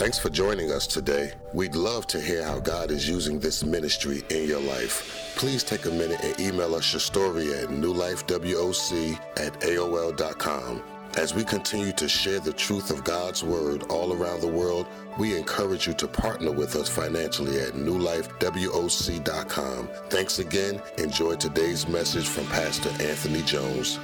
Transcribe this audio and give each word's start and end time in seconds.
Thanks 0.00 0.18
for 0.18 0.30
joining 0.30 0.72
us 0.72 0.86
today. 0.86 1.34
We'd 1.52 1.74
love 1.74 2.06
to 2.06 2.18
hear 2.18 2.42
how 2.42 2.58
God 2.58 2.90
is 2.90 3.06
using 3.06 3.38
this 3.38 3.62
ministry 3.62 4.22
in 4.30 4.48
your 4.48 4.62
life. 4.62 5.34
Please 5.36 5.62
take 5.62 5.84
a 5.84 5.90
minute 5.90 6.24
and 6.24 6.40
email 6.40 6.74
us 6.74 6.90
your 6.90 7.00
story 7.00 7.52
at 7.52 7.68
newlifewoc 7.68 9.20
at 9.36 9.52
AOL.com. 9.60 10.82
As 11.18 11.34
we 11.34 11.44
continue 11.44 11.92
to 11.92 12.08
share 12.08 12.40
the 12.40 12.54
truth 12.54 12.90
of 12.90 13.04
God's 13.04 13.44
Word 13.44 13.82
all 13.90 14.14
around 14.14 14.40
the 14.40 14.48
world, 14.48 14.86
we 15.18 15.36
encourage 15.36 15.86
you 15.86 15.92
to 15.92 16.08
partner 16.08 16.50
with 16.50 16.76
us 16.76 16.88
financially 16.88 17.60
at 17.60 17.74
newlifewoc.com. 17.74 19.88
Thanks 20.08 20.38
again. 20.38 20.80
Enjoy 20.96 21.36
today's 21.36 21.86
message 21.86 22.26
from 22.26 22.46
Pastor 22.46 22.88
Anthony 23.04 23.42
Jones. 23.42 23.98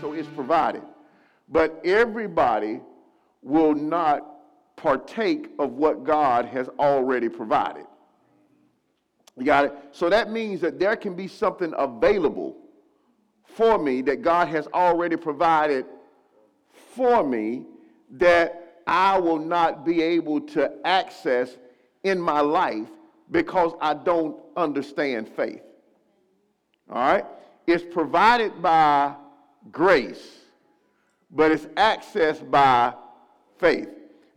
So 0.00 0.14
it's 0.14 0.28
provided. 0.28 0.80
But 1.50 1.82
everybody 1.84 2.80
will 3.42 3.74
not 3.74 4.31
partake 4.82 5.48
of 5.60 5.74
what 5.74 6.02
God 6.02 6.44
has 6.46 6.68
already 6.80 7.28
provided. 7.28 7.86
You 9.38 9.44
got 9.44 9.66
it? 9.66 9.74
So 9.92 10.10
that 10.10 10.32
means 10.32 10.60
that 10.60 10.80
there 10.80 10.96
can 10.96 11.14
be 11.14 11.28
something 11.28 11.72
available 11.78 12.56
for 13.44 13.78
me 13.78 14.02
that 14.02 14.22
God 14.22 14.48
has 14.48 14.66
already 14.74 15.16
provided 15.16 15.86
for 16.96 17.22
me 17.22 17.64
that 18.10 18.80
I 18.86 19.18
will 19.20 19.38
not 19.38 19.84
be 19.84 20.02
able 20.02 20.40
to 20.40 20.72
access 20.84 21.56
in 22.02 22.20
my 22.20 22.40
life 22.40 22.88
because 23.30 23.74
I 23.80 23.94
don't 23.94 24.36
understand 24.56 25.28
faith. 25.28 25.62
All 26.90 26.96
right? 26.96 27.24
It's 27.68 27.84
provided 27.84 28.60
by 28.60 29.14
grace, 29.70 30.40
but 31.30 31.52
it's 31.52 31.66
accessed 31.66 32.50
by 32.50 32.94
faith. 33.58 33.88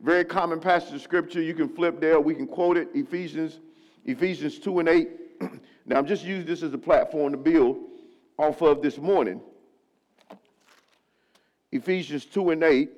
Very 0.05 0.23
common 0.23 0.59
passage 0.59 0.93
of 0.93 1.01
scripture. 1.01 1.41
You 1.41 1.55
can 1.55 1.67
flip 1.67 1.99
there. 1.99 2.19
We 2.19 2.35
can 2.35 2.45
quote 2.45 2.77
it. 2.77 2.89
Ephesians, 2.93 3.59
Ephesians 4.05 4.59
2 4.59 4.81
and 4.81 4.87
8. 4.87 5.09
now, 5.87 5.97
I'm 5.97 6.05
just 6.05 6.23
using 6.23 6.45
this 6.45 6.61
as 6.61 6.71
a 6.75 6.77
platform 6.77 7.31
to 7.31 7.39
build 7.39 7.77
off 8.37 8.61
of 8.61 8.83
this 8.83 8.99
morning. 8.99 9.41
Ephesians 11.71 12.23
2 12.25 12.51
and 12.51 12.63
8. 12.63 12.91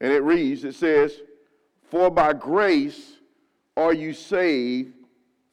And 0.00 0.12
it 0.12 0.22
reads, 0.22 0.62
it 0.62 0.76
says, 0.76 1.12
For 1.90 2.08
by 2.08 2.34
grace 2.34 3.14
are 3.76 3.92
you 3.92 4.12
saved 4.12 4.94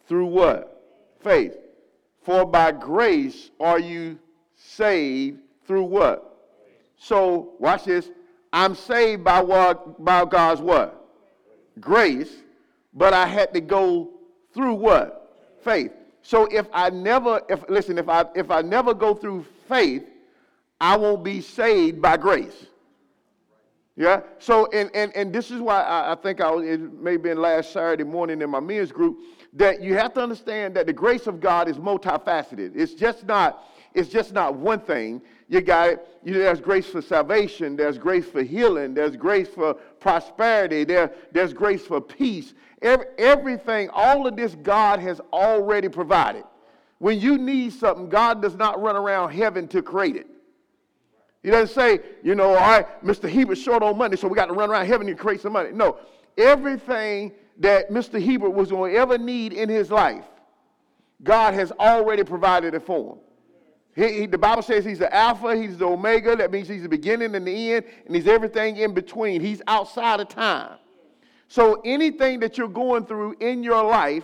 through 0.07 0.27
what? 0.27 0.83
Faith. 1.21 1.57
For 2.21 2.45
by 2.45 2.71
grace 2.73 3.49
are 3.59 3.79
you 3.79 4.19
saved 4.55 5.39
through 5.65 5.85
what? 5.85 6.30
So, 7.03 7.53
watch 7.57 7.85
this. 7.85 8.11
I'm 8.53 8.75
saved 8.75 9.23
by 9.23 9.41
what? 9.41 10.03
By 10.05 10.23
God's 10.23 10.61
what? 10.61 11.03
Grace. 11.79 12.31
But 12.93 13.13
I 13.13 13.25
had 13.25 13.55
to 13.55 13.59
go 13.59 14.11
through 14.53 14.75
what? 14.75 15.57
Faith. 15.63 15.91
So 16.21 16.45
if 16.45 16.67
I 16.71 16.91
never, 16.91 17.41
if 17.49 17.67
listen, 17.69 17.97
if 17.97 18.07
I 18.07 18.25
if 18.35 18.51
I 18.51 18.61
never 18.61 18.93
go 18.93 19.15
through 19.15 19.47
faith, 19.67 20.07
I 20.79 20.95
won't 20.95 21.23
be 21.23 21.41
saved 21.41 22.01
by 22.03 22.17
grace. 22.17 22.67
Yeah. 23.95 24.21
So 24.37 24.67
and 24.71 24.91
and 24.93 25.15
and 25.15 25.33
this 25.33 25.49
is 25.49 25.59
why 25.59 25.81
I, 25.81 26.11
I 26.11 26.15
think 26.15 26.39
I 26.39 26.51
was, 26.51 26.65
it 26.67 26.79
may 27.01 27.13
have 27.13 27.23
been 27.23 27.41
last 27.41 27.73
Saturday 27.73 28.03
morning 28.03 28.43
in 28.43 28.49
my 28.51 28.59
men's 28.59 28.91
group 28.91 29.17
that 29.53 29.81
you 29.81 29.95
have 29.95 30.13
to 30.13 30.21
understand 30.21 30.75
that 30.75 30.85
the 30.85 30.93
grace 30.93 31.25
of 31.25 31.39
God 31.39 31.67
is 31.67 31.77
multifaceted. 31.77 32.73
It's 32.75 32.93
just 32.93 33.25
not 33.25 33.65
it's 33.93 34.09
just 34.09 34.33
not 34.33 34.55
one 34.55 34.79
thing. 34.79 35.21
You 35.47 35.61
got. 35.61 35.99
You 36.23 36.33
know, 36.33 36.39
there's 36.39 36.61
grace 36.61 36.85
for 36.85 37.01
salvation. 37.01 37.75
There's 37.75 37.97
grace 37.97 38.25
for 38.25 38.43
healing. 38.43 38.93
There's 38.93 39.15
grace 39.15 39.47
for 39.47 39.73
prosperity. 39.73 40.83
There, 40.83 41.11
there's 41.31 41.51
grace 41.51 41.85
for 41.85 41.99
peace. 41.99 42.53
Every, 42.81 43.05
everything, 43.17 43.89
all 43.91 44.27
of 44.27 44.35
this, 44.35 44.55
God 44.61 44.99
has 44.99 45.19
already 45.33 45.89
provided. 45.89 46.43
When 46.99 47.19
you 47.19 47.39
need 47.39 47.73
something, 47.73 48.09
God 48.09 48.41
does 48.41 48.55
not 48.55 48.79
run 48.79 48.95
around 48.95 49.31
heaven 49.31 49.67
to 49.69 49.81
create 49.81 50.15
it. 50.15 50.27
He 51.41 51.49
doesn't 51.49 51.73
say, 51.73 51.99
you 52.21 52.35
know, 52.35 52.49
all 52.49 52.55
right, 52.55 53.03
Mr. 53.03 53.27
Hebert 53.27 53.57
short 53.57 53.81
on 53.81 53.97
money, 53.97 54.15
so 54.15 54.27
we 54.27 54.35
got 54.35 54.45
to 54.45 54.53
run 54.53 54.69
around 54.69 54.85
heaven 54.85 55.07
to 55.07 55.15
create 55.15 55.41
some 55.41 55.53
money. 55.53 55.71
No, 55.71 55.97
everything 56.37 57.31
that 57.57 57.89
Mr. 57.89 58.23
Hebert 58.23 58.53
was 58.53 58.69
going 58.69 58.93
to 58.93 58.99
ever 58.99 59.17
need 59.17 59.53
in 59.53 59.67
his 59.67 59.89
life, 59.89 60.25
God 61.23 61.55
has 61.55 61.71
already 61.71 62.23
provided 62.23 62.75
it 62.75 62.85
for 62.85 63.13
him. 63.13 63.19
He, 63.95 64.21
he, 64.21 64.25
the 64.25 64.37
Bible 64.37 64.61
says 64.61 64.85
he's 64.85 64.99
the 64.99 65.13
Alpha, 65.13 65.55
he's 65.55 65.77
the 65.77 65.85
Omega. 65.85 66.35
That 66.35 66.51
means 66.51 66.67
he's 66.67 66.83
the 66.83 66.89
beginning 66.89 67.35
and 67.35 67.45
the 67.45 67.73
end, 67.73 67.85
and 68.05 68.15
he's 68.15 68.27
everything 68.27 68.77
in 68.77 68.93
between. 68.93 69.41
He's 69.41 69.61
outside 69.67 70.19
of 70.19 70.29
time. 70.29 70.77
So 71.47 71.81
anything 71.83 72.39
that 72.39 72.57
you're 72.57 72.69
going 72.69 73.05
through 73.05 73.35
in 73.41 73.63
your 73.63 73.83
life, 73.83 74.23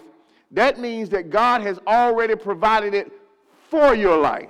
that 0.51 0.79
means 0.79 1.09
that 1.09 1.29
God 1.29 1.61
has 1.61 1.77
already 1.85 2.35
provided 2.35 2.93
it 2.93 3.11
for 3.69 3.93
your 3.93 4.17
life. 4.17 4.49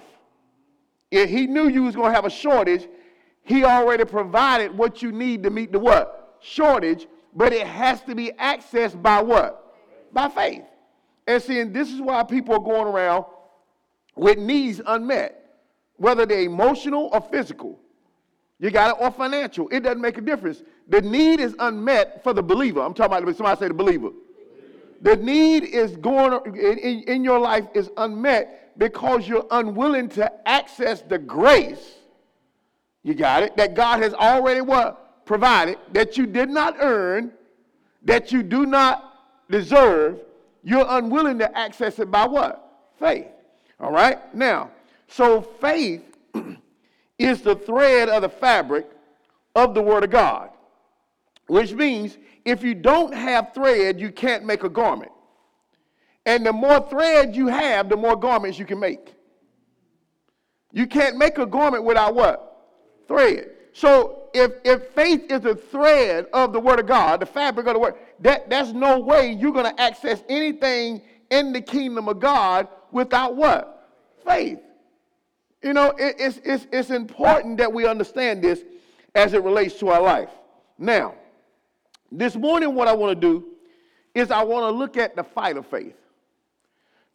If 1.09 1.29
he 1.29 1.47
knew 1.47 1.69
you 1.69 1.83
was 1.83 1.95
going 1.95 2.09
to 2.09 2.15
have 2.15 2.25
a 2.25 2.29
shortage, 2.29 2.87
he 3.43 3.63
already 3.63 4.05
provided 4.05 4.77
what 4.77 5.01
you 5.01 5.11
need 5.11 5.41
to 5.43 5.49
meet 5.49 5.71
the 5.71 5.79
what? 5.79 6.37
Shortage, 6.41 7.07
but 7.33 7.53
it 7.53 7.65
has 7.65 8.01
to 8.01 8.13
be 8.13 8.31
accessed 8.37 9.01
by 9.01 9.21
what? 9.21 9.75
By 10.13 10.27
faith. 10.29 10.63
And 11.25 11.41
seeing 11.41 11.73
this 11.73 11.91
is 11.91 11.99
why 11.99 12.23
people 12.23 12.55
are 12.55 12.59
going 12.59 12.87
around 12.87 13.25
with 14.17 14.37
needs 14.37 14.81
unmet, 14.85 15.59
whether 15.97 16.25
they're 16.25 16.41
emotional 16.41 17.09
or 17.13 17.21
physical. 17.21 17.79
You 18.59 18.71
got 18.71 18.97
it, 18.97 19.03
or 19.03 19.11
financial. 19.11 19.69
It 19.69 19.81
doesn't 19.81 20.01
make 20.01 20.17
a 20.17 20.21
difference. 20.21 20.63
The 20.87 21.01
need 21.01 21.39
is 21.39 21.55
unmet 21.59 22.23
for 22.23 22.33
the 22.33 22.41
believer. 22.41 22.81
I'm 22.81 22.93
talking 22.93 23.23
about 23.23 23.35
somebody 23.35 23.59
say 23.59 23.67
the 23.67 23.73
believer. 23.73 24.09
The 25.01 25.15
need 25.15 25.63
is 25.63 25.95
going 25.97 26.55
in, 26.55 27.03
in 27.03 27.23
your 27.23 27.39
life 27.39 27.65
is 27.75 27.91
unmet 27.97 28.77
because 28.79 29.27
you're 29.27 29.45
unwilling 29.51 30.09
to 30.09 30.47
access 30.47 31.01
the 31.01 31.19
grace. 31.19 31.95
You 33.03 33.13
got 33.13 33.43
it? 33.43 33.55
That 33.57 33.75
God 33.75 34.01
has 34.01 34.13
already 34.15 34.61
what? 34.61 35.25
Provided, 35.25 35.77
that 35.91 36.17
you 36.17 36.25
did 36.25 36.49
not 36.49 36.77
earn, 36.79 37.31
that 38.03 38.31
you 38.31 38.41
do 38.41 38.65
not 38.65 39.13
deserve. 39.51 40.19
You're 40.63 40.85
unwilling 40.87 41.37
to 41.39 41.57
access 41.57 41.99
it 41.99 42.09
by 42.09 42.25
what? 42.25 42.89
Faith. 42.97 43.27
All 43.79 43.91
right? 43.91 44.33
Now, 44.33 44.71
so 45.07 45.41
faith 45.41 46.03
is 47.19 47.41
the 47.41 47.55
thread 47.55 48.09
of 48.09 48.23
the 48.23 48.29
fabric 48.29 48.87
of 49.55 49.73
the 49.73 49.81
Word 49.81 50.03
of 50.03 50.09
God, 50.09 50.49
which 51.47 51.73
means 51.73 52.17
if 52.45 52.63
you 52.63 52.73
don't 52.73 53.13
have 53.13 53.53
thread, 53.53 53.99
you 53.99 54.11
can't 54.11 54.45
make 54.45 54.63
a 54.63 54.69
garment. 54.69 55.11
And 56.25 56.45
the 56.45 56.53
more 56.53 56.87
thread 56.89 57.35
you 57.35 57.47
have, 57.47 57.89
the 57.89 57.97
more 57.97 58.15
garments 58.15 58.59
you 58.59 58.65
can 58.65 58.79
make. 58.79 59.13
You 60.73 60.85
can't 60.85 61.17
make 61.17 61.37
a 61.37 61.45
garment 61.45 61.85
without 61.85 62.13
what? 62.15 62.67
Thread. 63.07 63.51
So 63.71 64.23
if, 64.33 64.51
if 64.63 64.87
faith 64.89 65.31
is 65.31 65.41
the 65.41 65.55
thread 65.55 66.27
of 66.33 66.51
the 66.51 66.59
Word 66.59 66.79
of 66.79 66.87
God, 66.87 67.21
the 67.21 67.25
fabric 67.25 67.67
of 67.67 67.73
the 67.73 67.79
Word, 67.79 67.95
that, 68.19 68.49
there's 68.49 68.73
no 68.73 68.99
way 68.99 69.31
you're 69.31 69.53
going 69.53 69.73
to 69.73 69.81
access 69.81 70.23
anything 70.27 71.01
in 71.29 71.53
the 71.53 71.61
kingdom 71.61 72.09
of 72.09 72.19
God 72.19 72.67
without 72.91 73.35
what? 73.35 73.89
Faith. 74.25 74.59
You 75.61 75.73
know, 75.73 75.91
it, 75.97 76.15
it's, 76.19 76.39
it's, 76.43 76.67
it's 76.71 76.89
important 76.89 77.57
that 77.57 77.71
we 77.71 77.87
understand 77.87 78.43
this 78.43 78.63
as 79.15 79.33
it 79.33 79.43
relates 79.43 79.75
to 79.79 79.89
our 79.89 80.01
life. 80.01 80.29
Now, 80.77 81.15
this 82.11 82.35
morning, 82.35 82.75
what 82.75 82.87
I 82.87 82.93
want 82.93 83.19
to 83.19 83.27
do 83.27 83.45
is 84.13 84.31
I 84.31 84.43
want 84.43 84.71
to 84.71 84.77
look 84.77 84.97
at 84.97 85.15
the 85.15 85.23
fight 85.23 85.57
of 85.57 85.65
faith. 85.67 85.95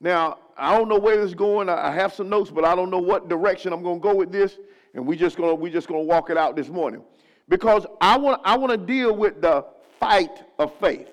Now, 0.01 0.39
I 0.57 0.77
don't 0.77 0.89
know 0.89 0.99
where 0.99 1.17
this 1.17 1.27
is 1.27 1.35
going. 1.35 1.69
I 1.69 1.93
have 1.93 2.13
some 2.13 2.29
notes, 2.29 2.51
but 2.51 2.65
I 2.65 2.75
don't 2.75 2.91
know 2.91 2.99
what 2.99 3.29
direction 3.29 3.73
I'm 3.73 3.83
going 3.83 4.01
to 4.01 4.03
go 4.03 4.15
with 4.15 4.33
this. 4.33 4.59
And 4.95 5.07
we 5.07 5.17
just 5.17 5.39
gonna 5.39 5.55
we 5.55 5.71
just 5.71 5.89
gonna 5.89 6.03
walk 6.03 6.29
it 6.29 6.37
out 6.37 6.55
this 6.55 6.69
morning, 6.69 7.03
because 7.49 7.87
I 7.99 8.19
want 8.19 8.43
I 8.45 8.59
want 8.59 8.73
to 8.73 8.77
deal 8.77 9.17
with 9.17 9.41
the 9.41 9.65
fight 9.99 10.45
of 10.59 10.71
faith, 10.81 11.09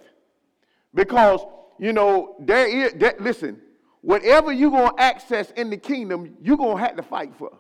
because 0.94 1.39
you 1.77 1.94
know 1.94 2.35
there 2.39 2.67
is 2.67 2.91
there, 2.97 3.15
listen 3.21 3.61
whatever 4.01 4.51
you're 4.51 4.71
going 4.71 4.95
to 4.95 5.01
access 5.01 5.51
in 5.51 5.69
the 5.69 5.77
kingdom, 5.77 6.35
you're 6.41 6.57
going 6.57 6.77
to 6.77 6.83
have 6.83 6.95
to 6.95 7.03
fight 7.03 7.33
for. 7.37 7.51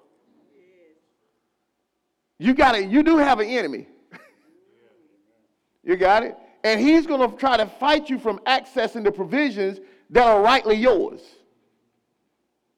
You 2.37 2.53
got 2.53 2.75
it. 2.75 2.89
You 2.89 3.03
do 3.03 3.17
have 3.17 3.39
an 3.39 3.47
enemy. 3.47 3.87
you 5.83 5.97
got 5.97 6.23
it? 6.23 6.37
And 6.63 6.79
he's 6.79 7.05
going 7.05 7.29
to 7.29 7.35
try 7.37 7.57
to 7.57 7.65
fight 7.65 8.09
you 8.09 8.17
from 8.17 8.39
accessing 8.39 9.03
the 9.03 9.11
provisions 9.11 9.79
that 10.09 10.25
are 10.25 10.41
rightly 10.41 10.75
yours. 10.75 11.21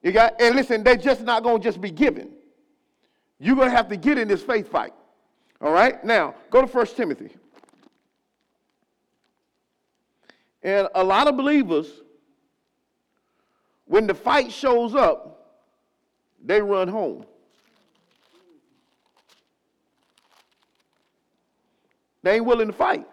You 0.02 0.12
got 0.12 0.42
and 0.42 0.56
listen, 0.56 0.84
they're 0.84 0.96
just 0.96 1.22
not 1.22 1.44
going 1.44 1.62
to 1.62 1.64
just 1.64 1.80
be 1.80 1.92
given. 1.92 2.32
You're 3.40 3.56
going 3.56 3.70
to 3.70 3.76
have 3.76 3.88
to 3.90 3.98
get 3.98 4.18
in 4.18 4.28
this 4.28 4.42
faith 4.42 4.70
fight. 4.70 4.94
All 5.62 5.72
right? 5.72 6.04
Now, 6.04 6.36
go 6.50 6.62
to 6.62 6.68
1 6.68 6.86
Timothy. 6.88 7.30
And 10.64 10.88
a 10.94 11.04
lot 11.04 11.28
of 11.28 11.38
believers 11.38 11.88
when 13.92 14.08
the 14.08 14.14
fight 14.14 14.54
shows 14.54 14.96
up, 14.96 15.60
they 16.42 16.62
run 16.62 16.88
home. 16.88 17.26
They 22.24 22.36
ain't 22.36 22.46
willing 22.46 22.68
to 22.68 22.74
fight. 22.74 23.06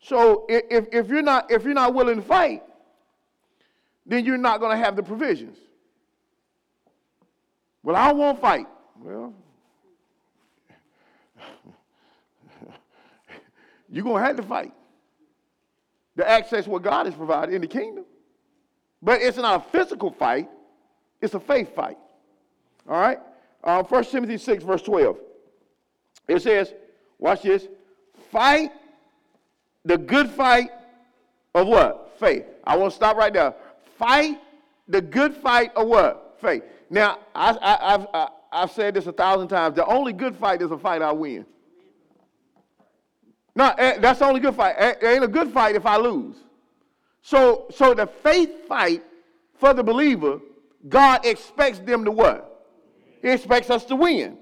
So 0.00 0.46
if, 0.48 0.88
if, 0.90 1.06
you're 1.06 1.22
not, 1.22 1.52
if 1.52 1.62
you're 1.62 1.74
not 1.74 1.94
willing 1.94 2.16
to 2.16 2.22
fight, 2.22 2.64
then 4.04 4.24
you're 4.24 4.36
not 4.36 4.58
going 4.58 4.76
to 4.76 4.84
have 4.84 4.96
the 4.96 5.02
provisions. 5.04 5.56
Well, 7.84 7.94
I 7.94 8.10
won't 8.10 8.40
fight. 8.40 8.66
Well, 9.00 9.32
you're 13.88 14.02
going 14.02 14.20
to 14.20 14.26
have 14.26 14.34
to 14.38 14.42
fight 14.42 14.72
to 16.16 16.28
access 16.28 16.66
what 16.66 16.82
God 16.82 17.06
has 17.06 17.14
provided 17.14 17.54
in 17.54 17.60
the 17.60 17.68
kingdom. 17.68 18.06
But 19.02 19.22
it's 19.22 19.36
not 19.36 19.66
a 19.66 19.70
physical 19.70 20.10
fight, 20.10 20.48
it's 21.20 21.34
a 21.34 21.40
faith 21.40 21.74
fight. 21.74 21.98
All 22.88 23.00
right? 23.00 23.18
Uh, 23.62 23.82
1 23.82 24.04
Timothy 24.04 24.38
6, 24.38 24.64
verse 24.64 24.82
12. 24.82 25.18
It 26.28 26.42
says, 26.42 26.74
watch 27.18 27.42
this, 27.42 27.66
fight 28.30 28.70
the 29.84 29.98
good 29.98 30.28
fight 30.30 30.70
of 31.54 31.66
what? 31.66 32.16
Faith. 32.18 32.44
I 32.64 32.76
want 32.76 32.92
to 32.92 32.96
stop 32.96 33.16
right 33.16 33.32
there. 33.32 33.54
Fight 33.98 34.40
the 34.86 35.00
good 35.00 35.34
fight 35.34 35.72
of 35.76 35.86
what? 35.88 36.36
Faith. 36.40 36.62
Now, 36.90 37.18
I, 37.34 37.50
I, 37.52 37.94
I've, 37.94 38.06
I, 38.12 38.28
I've 38.50 38.70
said 38.72 38.94
this 38.94 39.06
a 39.06 39.12
thousand 39.12 39.48
times. 39.48 39.76
The 39.76 39.86
only 39.86 40.12
good 40.12 40.36
fight 40.36 40.62
is 40.62 40.70
a 40.70 40.78
fight 40.78 41.02
I 41.02 41.12
win. 41.12 41.46
No, 43.54 43.74
eh, 43.76 43.98
that's 43.98 44.20
the 44.20 44.24
only 44.24 44.40
good 44.40 44.54
fight. 44.54 44.76
It 44.78 45.04
ain't 45.04 45.24
a 45.24 45.28
good 45.28 45.52
fight 45.52 45.74
if 45.74 45.84
I 45.84 45.96
lose. 45.96 46.36
So, 47.28 47.66
so 47.70 47.92
the 47.92 48.06
faith 48.06 48.66
fight 48.66 49.02
for 49.58 49.74
the 49.74 49.82
believer, 49.82 50.40
God 50.88 51.26
expects 51.26 51.78
them 51.78 52.02
to 52.06 52.10
what? 52.10 52.66
He 53.20 53.28
expects 53.28 53.68
us 53.68 53.84
to 53.84 53.96
win. 53.96 54.38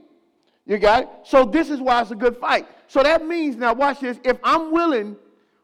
You 0.66 0.78
got 0.78 1.02
it? 1.02 1.08
So 1.24 1.44
this 1.44 1.68
is 1.68 1.80
why 1.80 2.00
it's 2.00 2.12
a 2.12 2.14
good 2.14 2.36
fight. 2.36 2.68
So 2.86 3.02
that 3.02 3.26
means, 3.26 3.56
now 3.56 3.74
watch 3.74 3.98
this, 3.98 4.20
if 4.22 4.38
I'm 4.44 4.70
willing, 4.70 5.16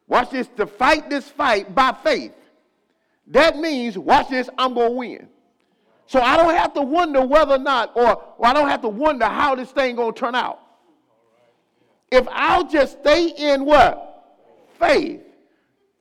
watch 0.09 0.31
this, 0.31 0.49
to 0.57 0.67
fight 0.67 1.09
this 1.09 1.29
fight 1.29 1.73
by 1.73 1.93
faith, 2.03 2.33
that 3.29 3.57
means, 3.57 3.97
watch 3.97 4.29
this, 4.29 4.51
I'm 4.59 4.75
to 4.75 4.91
win. 4.91 5.29
So 6.09 6.21
I 6.21 6.37
don't 6.37 6.57
have 6.57 6.75
to 6.75 6.83
wonder 6.83 7.25
whether 7.25 7.55
or 7.55 7.59
not, 7.59 7.93
or, 7.95 8.21
or 8.37 8.47
I 8.47 8.53
don't 8.53 8.69
have 8.69 8.83
to 8.83 8.89
wonder 8.89 9.27
how 9.27 9.55
this 9.55 9.71
thing 9.71 9.95
to 9.95 10.11
turn 10.11 10.35
out. 10.35 10.59
If 12.11 12.27
I'll 12.33 12.67
just 12.67 12.99
stay 12.99 13.29
in 13.29 13.65
what? 13.65 14.41
Faith. 14.81 15.21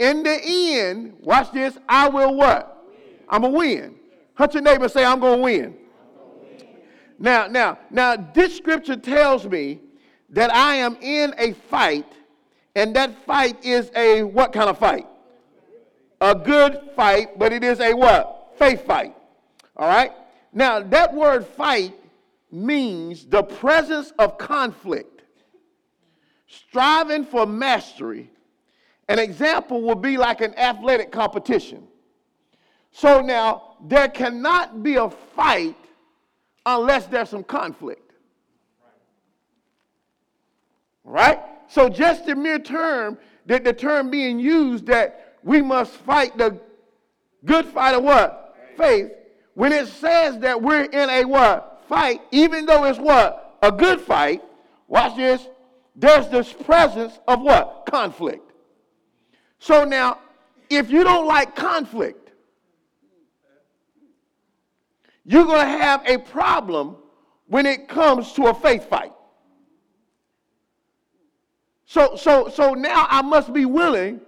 In 0.02 0.24
the 0.24 0.40
end, 0.44 1.14
watch 1.22 1.52
this, 1.52 1.78
I 1.88 2.10
will 2.10 2.34
what? 2.34 2.88
I'm 3.30 3.42
going 3.42 3.54
to 3.54 3.58
win. 3.60 3.96
Hunt 4.34 4.56
your 4.56 4.64
neighbor 4.64 4.90
say, 4.90 5.06
I'm 5.06 5.20
going 5.20 5.38
to 5.38 5.44
win. 5.44 5.78
Now, 7.20 7.46
now, 7.46 7.78
now, 7.92 8.16
this 8.16 8.58
scripture 8.58 8.96
tells 8.96 9.46
me 9.46 9.80
that 10.30 10.52
I 10.52 10.78
am 10.78 10.98
in 11.02 11.36
a 11.38 11.54
fight, 11.54 12.12
and 12.76 12.96
that 12.96 13.16
fight 13.28 13.64
is 13.64 13.92
a 13.96 14.24
what 14.24 14.54
kind 14.54 14.72
of 14.72 14.80
fight? 14.80 15.06
A 16.20 16.34
good 16.34 16.80
fight, 16.96 17.38
but 17.38 17.54
it 17.54 17.64
is 17.64 17.80
a 17.80 17.94
what? 17.94 18.56
Faith 18.58 18.84
fight. 18.88 19.16
All 19.78 19.88
right? 19.88 20.14
Now, 20.52 20.80
that 20.80 21.14
word 21.14 21.46
fight 21.46 21.94
means 22.52 23.28
the 23.28 23.44
presence 23.44 24.14
of 24.18 24.40
conflict, 24.40 25.22
striving 26.48 27.24
for 27.24 27.46
mastery. 27.46 28.31
An 29.12 29.20
example 29.20 29.82
would 29.82 30.02
be 30.02 30.18
like 30.18 30.40
an 30.40 30.58
athletic 30.58 31.12
competition. 31.12 31.88
So 32.92 33.20
now, 33.20 33.76
there 33.84 34.08
cannot 34.08 34.84
be 34.84 34.96
a 34.96 35.10
fight 35.10 35.76
unless 36.66 37.08
there's 37.08 37.30
some 37.30 37.44
conflict. 37.44 38.14
Right? 41.04 41.40
So 41.68 41.90
just 41.90 42.26
the 42.26 42.36
mere 42.36 42.60
term, 42.60 43.18
that 43.48 43.64
the 43.64 43.74
term 43.74 44.10
being 44.10 44.40
used 44.40 44.86
that 44.86 45.38
we 45.44 45.62
must 45.62 45.92
fight 45.92 46.38
the 46.38 46.60
good 47.44 47.66
fight 47.66 47.96
of 47.96 48.04
what? 48.04 48.56
Faith. 48.78 49.12
When 49.56 49.74
it 49.74 49.88
says 49.88 50.40
that 50.40 50.62
we're 50.62 50.84
in 50.84 51.10
a 51.10 51.26
what? 51.26 51.84
Fight, 51.90 52.22
even 52.32 52.66
though 52.66 52.86
it's 52.86 53.00
what? 53.00 53.58
A 53.62 53.72
good 53.72 54.00
fight, 54.00 54.42
watch 54.88 55.18
this, 55.18 55.46
there's 55.96 56.30
this 56.30 56.54
presence 56.54 57.20
of 57.28 57.42
what? 57.42 57.86
Conflict. 57.90 58.51
So 59.62 59.86
now, 59.86 60.18
if 60.72 60.90
you 60.90 61.04
don't 61.04 61.28
like 61.28 61.56
conflict, 61.56 62.32
you're 65.24 65.46
going 65.46 65.68
to 65.68 65.84
have 65.84 66.04
a 66.08 66.18
problem 66.18 66.96
when 67.46 67.68
it 67.68 67.88
comes 67.88 68.34
to 68.34 68.48
a 68.48 68.56
faith 68.56 68.90
fight. 68.90 69.12
So, 71.86 72.16
so, 72.16 72.50
so 72.50 72.74
now 72.74 73.06
I 73.08 73.22
must 73.22 73.54
be 73.54 73.66
willing 73.66 74.20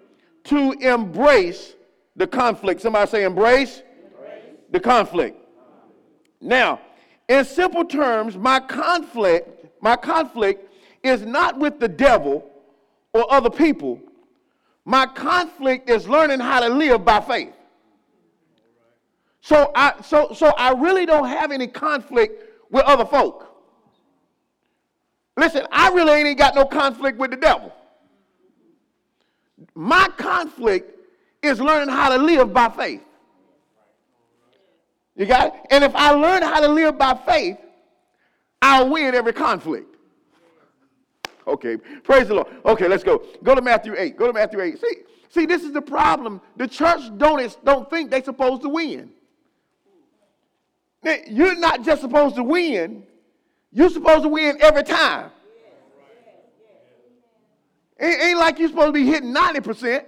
to 0.44 0.74
embrace 0.74 1.74
the 2.16 2.28
conflict. 2.28 2.82
Somebody 2.82 3.10
say, 3.10 3.24
embrace, 3.24 3.82
embrace. 4.06 4.44
the 4.70 4.80
conflict. 4.80 5.36
Now, 6.42 6.80
in 7.28 7.44
simple 7.44 7.86
terms, 7.86 8.38
my 8.38 8.60
conflict, 8.60 9.66
my 9.82 9.96
conflict 9.96 10.72
is 11.02 11.26
not 11.26 11.58
with 11.58 11.80
the 11.80 11.88
devil 11.88 12.48
or 13.14 13.34
other 13.34 13.50
people. 13.50 14.00
My 14.86 15.06
conflict 15.06 15.90
is 15.90 16.08
learning 16.08 16.40
how 16.40 16.60
to 16.60 16.70
live 16.70 17.06
by 17.06 17.22
faith. 17.22 17.54
So 19.42 19.72
I, 19.76 19.94
so, 20.02 20.34
so 20.34 20.48
I 20.58 20.72
really 20.72 21.06
don't 21.06 21.28
have 21.28 21.52
any 21.52 21.68
conflict 21.68 22.44
with 22.70 22.84
other 22.86 23.06
folk. 23.06 23.50
Listen, 25.36 25.66
I 25.72 25.90
really 25.90 26.12
ain't 26.14 26.38
got 26.38 26.56
no 26.56 26.66
conflict 26.66 27.18
with 27.18 27.32
the 27.32 27.38
devil. 27.38 27.74
My 29.76 30.08
conflict 30.18 30.98
is 31.42 31.60
learning 31.60 31.90
how 31.90 32.16
to 32.16 32.22
live 32.22 32.54
by 32.54 32.70
faith. 32.70 33.02
You 35.16 35.26
got 35.26 35.48
it? 35.48 35.54
And 35.72 35.84
if 35.84 35.96
I 35.96 36.12
learn 36.12 36.42
how 36.42 36.60
to 36.60 36.68
live 36.68 36.98
by 36.98 37.14
faith, 37.26 37.58
I'll 38.62 38.90
win 38.90 39.14
every 39.14 39.34
conflict. 39.34 39.93
Okay, 41.48 41.78
praise 41.78 42.28
the 42.28 42.36
Lord. 42.36 42.48
Okay, 42.66 42.88
let's 42.88 43.04
go. 43.04 43.24
Go 43.44 43.56
to 43.56 43.62
Matthew 43.62 43.96
8. 43.98 44.18
Go 44.18 44.28
to 44.28 44.34
Matthew 44.34 44.62
8. 44.62 44.80
See, 44.80 44.96
see, 45.30 45.46
this 45.46 45.64
is 45.64 45.72
the 45.72 45.82
problem. 45.82 46.42
The 46.58 46.68
church 46.68 47.02
don't, 47.18 47.66
don't 47.66 47.90
think 47.90 48.12
they're 48.12 48.24
supposed 48.24 48.62
to 48.62 48.70
win. 48.70 49.12
You're 51.28 51.58
not 51.58 51.84
just 51.84 52.02
supposed 52.02 52.36
to 52.36 52.44
win, 52.44 53.04
you're 53.72 53.90
supposed 53.90 54.24
to 54.24 54.30
win 54.30 54.58
every 54.62 54.84
time. 54.84 55.32
It 58.00 58.24
ain't 58.24 58.40
like 58.40 58.60
you're 58.60 58.70
supposed 58.70 58.88
to 58.88 58.94
be 58.94 59.06
hitting 59.06 59.34
90%. 59.34 60.06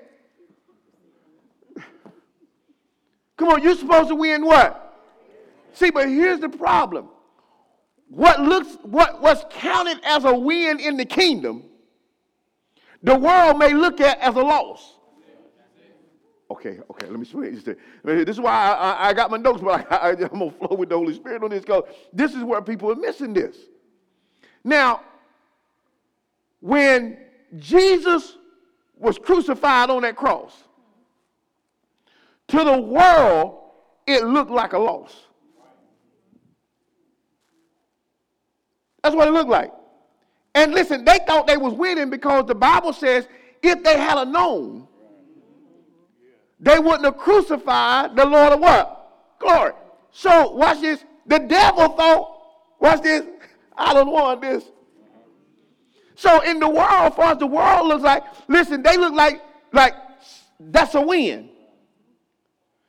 Come 3.37 3.49
on, 3.49 3.61
you're 3.61 3.75
supposed 3.75 4.09
to 4.09 4.15
win 4.15 4.45
what? 4.45 4.81
See, 5.73 5.91
but 5.91 6.07
here's 6.07 6.39
the 6.39 6.49
problem. 6.49 7.09
What 8.09 8.39
looks 8.39 8.77
what 8.83 9.21
was 9.21 9.45
counted 9.49 9.99
as 10.03 10.25
a 10.25 10.33
win 10.33 10.79
in 10.79 10.97
the 10.97 11.05
kingdom, 11.05 11.63
the 13.01 13.17
world 13.17 13.57
may 13.57 13.73
look 13.73 13.99
at 14.01 14.19
as 14.19 14.35
a 14.35 14.41
loss. 14.41 14.93
Okay, 16.49 16.79
okay, 16.91 17.07
let 17.07 17.19
me 17.19 17.25
switch. 17.25 17.63
This 17.63 18.27
is 18.27 18.39
why 18.39 18.51
I, 18.51 18.71
I, 18.71 19.07
I 19.07 19.13
got 19.13 19.31
my 19.31 19.37
notes, 19.37 19.61
but 19.61 19.91
I, 19.91 20.11
am 20.11 20.17
to 20.17 20.27
flow 20.27 20.77
with 20.77 20.89
the 20.89 20.95
Holy 20.95 21.15
Spirit 21.15 21.43
on 21.43 21.49
this 21.49 21.61
because 21.61 21.85
this 22.13 22.35
is 22.35 22.43
where 22.43 22.61
people 22.61 22.91
are 22.91 22.95
missing 22.95 23.33
this. 23.33 23.57
Now, 24.63 25.01
when 26.59 27.17
Jesus 27.57 28.37
was 28.97 29.17
crucified 29.17 29.89
on 29.89 30.03
that 30.03 30.15
cross, 30.15 30.53
to 32.49 32.63
the 32.63 32.79
world, 32.79 33.59
it 34.05 34.23
looked 34.23 34.51
like 34.51 34.73
a 34.73 34.79
loss. 34.79 35.15
That's 39.05 39.15
what 39.15 39.27
it 39.27 39.31
looked 39.31 39.51
like. 39.51 39.71
And 40.55 40.73
listen, 40.73 41.05
they 41.05 41.19
thought 41.27 41.45
they 41.45 41.57
was 41.57 41.73
winning 41.73 42.09
because 42.09 42.47
the 42.47 42.55
Bible 42.55 42.91
says 42.91 43.27
if 43.61 43.83
they 43.83 43.99
had 43.99 44.17
a 44.17 44.25
known 44.25 44.87
they 46.59 46.79
wouldn't 46.79 47.05
have 47.05 47.17
crucified 47.17 48.15
the 48.15 48.25
Lord 48.25 48.53
of 48.53 48.59
what? 48.59 49.37
Glory. 49.37 49.73
So, 50.11 50.53
watch 50.53 50.81
this. 50.81 51.03
The 51.27 51.37
devil 51.37 51.89
thought, 51.89 52.39
watch 52.79 53.03
this, 53.03 53.27
I 53.77 53.93
don't 53.93 54.11
want 54.11 54.41
this. 54.41 54.63
So 56.15 56.41
in 56.41 56.59
the 56.59 56.67
world, 56.67 57.11
as 57.11 57.13
far 57.13 57.33
as 57.33 57.37
the 57.37 57.45
world 57.45 57.87
looks 57.87 58.03
like, 58.03 58.23
listen, 58.47 58.81
they 58.81 58.97
look 58.97 59.13
like 59.13 59.39
like 59.71 59.93
that's 60.59 60.95
a 60.95 61.01
win. 61.01 61.49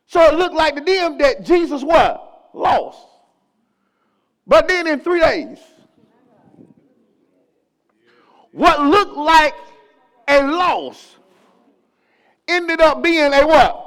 So 0.06 0.23
it 0.23 0.35
looked 0.35 0.54
like 0.54 0.76
to 0.76 0.80
them 0.80 1.18
that 1.18 1.44
Jesus 1.44 1.82
what? 1.82 2.49
Lost. 2.54 3.04
But 4.46 4.66
then 4.66 4.87
in 4.87 5.00
three 5.00 5.20
days, 5.20 5.58
what 8.56 8.80
looked 8.80 9.18
like 9.18 9.54
a 10.28 10.42
loss 10.42 11.16
ended 12.48 12.80
up 12.80 13.02
being 13.02 13.34
a 13.34 13.46
what? 13.46 13.82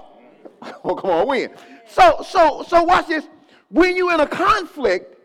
Oh, 0.83 0.93
come 0.93 1.09
on, 1.09 1.27
win. 1.27 1.49
So, 1.87 2.23
so, 2.27 2.63
so 2.67 2.83
watch 2.83 3.07
this. 3.07 3.27
When 3.69 3.95
you're 3.97 4.13
in 4.13 4.19
a 4.19 4.27
conflict, 4.27 5.17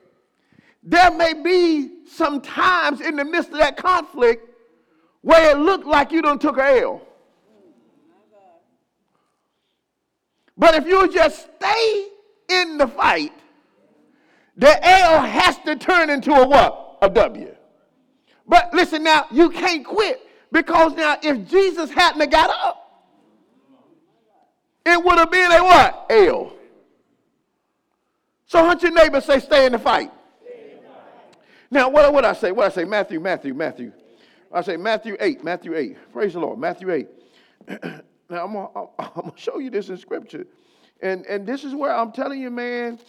there 0.82 1.10
may 1.10 1.34
be 1.34 2.06
some 2.08 2.40
times 2.40 3.02
in 3.02 3.16
the 3.16 3.24
midst 3.24 3.50
of 3.50 3.58
that 3.58 3.76
conflict 3.76 4.48
where 5.20 5.50
it 5.50 5.58
looked 5.58 5.86
like 5.86 6.10
you 6.10 6.22
done 6.22 6.38
took 6.38 6.56
a 6.56 6.80
L. 6.80 7.02
But 10.56 10.74
if 10.76 10.86
you 10.86 11.12
just 11.12 11.48
stay 11.56 12.08
in 12.48 12.78
the 12.78 12.86
fight, 12.86 13.32
the 14.56 14.88
L 14.88 15.20
has 15.20 15.58
to 15.66 15.76
turn 15.76 16.08
into 16.08 16.32
a 16.32 16.46
what? 16.46 16.98
A 17.02 17.10
W. 17.10 17.53
But 18.46 18.74
listen 18.74 19.02
now, 19.02 19.26
you 19.30 19.50
can't 19.50 19.84
quit 19.84 20.20
because 20.52 20.94
now 20.94 21.16
if 21.22 21.48
Jesus 21.48 21.90
hadn't 21.90 22.30
got 22.30 22.50
up, 22.50 22.80
it 24.86 25.02
would 25.02 25.18
have 25.18 25.30
been 25.30 25.50
a 25.50 25.64
what? 25.64 26.06
L. 26.10 26.52
So 28.46 28.64
hunt 28.64 28.82
your 28.82 28.92
neighbor 28.92 29.20
say, 29.20 29.40
stay 29.40 29.66
in 29.66 29.72
the 29.72 29.78
fight. 29.78 30.12
Now, 31.70 31.88
what 31.88 32.12
would 32.12 32.24
I 32.24 32.34
say? 32.34 32.52
What 32.52 32.66
I 32.66 32.74
say? 32.74 32.84
Matthew, 32.84 33.18
Matthew, 33.18 33.54
Matthew. 33.54 33.92
I 34.52 34.62
say 34.62 34.76
Matthew 34.76 35.16
8, 35.18 35.42
Matthew 35.42 35.74
8. 35.74 36.12
Praise 36.12 36.34
the 36.34 36.40
Lord. 36.40 36.58
Matthew 36.58 36.90
8. 36.92 37.08
now, 38.28 38.44
I'm 38.44 38.52
going 38.52 39.32
to 39.32 39.32
show 39.36 39.58
you 39.58 39.70
this 39.70 39.88
in 39.88 39.96
scripture. 39.96 40.46
And, 41.00 41.26
and 41.26 41.46
this 41.46 41.64
is 41.64 41.74
where 41.74 41.92
I'm 41.92 42.12
telling 42.12 42.40
you, 42.40 42.50
man, 42.50 43.00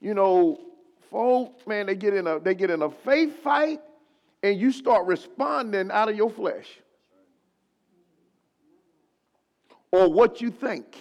you 0.00 0.12
know, 0.12 0.60
folk, 1.10 1.66
man, 1.66 1.86
they 1.86 1.94
get 1.94 2.12
in 2.12 2.26
a 2.26 2.38
they 2.38 2.54
get 2.54 2.70
in 2.70 2.82
a 2.82 2.90
faith 2.90 3.42
fight 3.42 3.80
and 4.42 4.60
you 4.60 4.72
start 4.72 5.06
responding 5.06 5.90
out 5.90 6.08
of 6.08 6.16
your 6.16 6.30
flesh. 6.30 6.66
Or 9.90 10.12
what 10.12 10.40
you 10.40 10.50
think. 10.50 10.96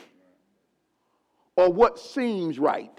Or 1.55 1.71
what 1.71 1.99
seems 1.99 2.59
right. 2.59 2.91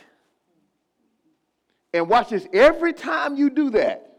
And 1.94 2.08
watch 2.08 2.30
this, 2.30 2.46
every 2.52 2.92
time 2.92 3.36
you 3.36 3.50
do 3.50 3.70
that, 3.70 4.16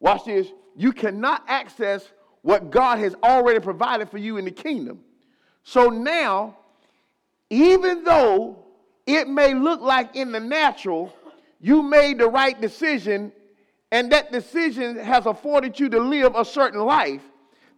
watch 0.00 0.24
this, 0.24 0.48
you 0.76 0.92
cannot 0.92 1.44
access 1.46 2.06
what 2.42 2.70
God 2.70 2.98
has 2.98 3.14
already 3.22 3.60
provided 3.60 4.10
for 4.10 4.18
you 4.18 4.36
in 4.36 4.44
the 4.44 4.50
kingdom. 4.50 5.00
So 5.62 5.88
now, 5.88 6.56
even 7.50 8.04
though 8.04 8.64
it 9.06 9.28
may 9.28 9.54
look 9.54 9.80
like 9.80 10.16
in 10.16 10.32
the 10.32 10.40
natural, 10.40 11.14
you 11.60 11.82
made 11.82 12.18
the 12.18 12.28
right 12.28 12.60
decision, 12.60 13.32
and 13.92 14.10
that 14.12 14.32
decision 14.32 14.98
has 14.98 15.26
afforded 15.26 15.78
you 15.78 15.88
to 15.88 16.00
live 16.00 16.34
a 16.34 16.44
certain 16.44 16.80
life, 16.80 17.22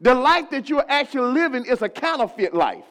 the 0.00 0.14
life 0.14 0.50
that 0.50 0.68
you're 0.68 0.84
actually 0.88 1.32
living 1.32 1.64
is 1.64 1.82
a 1.82 1.88
counterfeit 1.88 2.54
life 2.54 2.84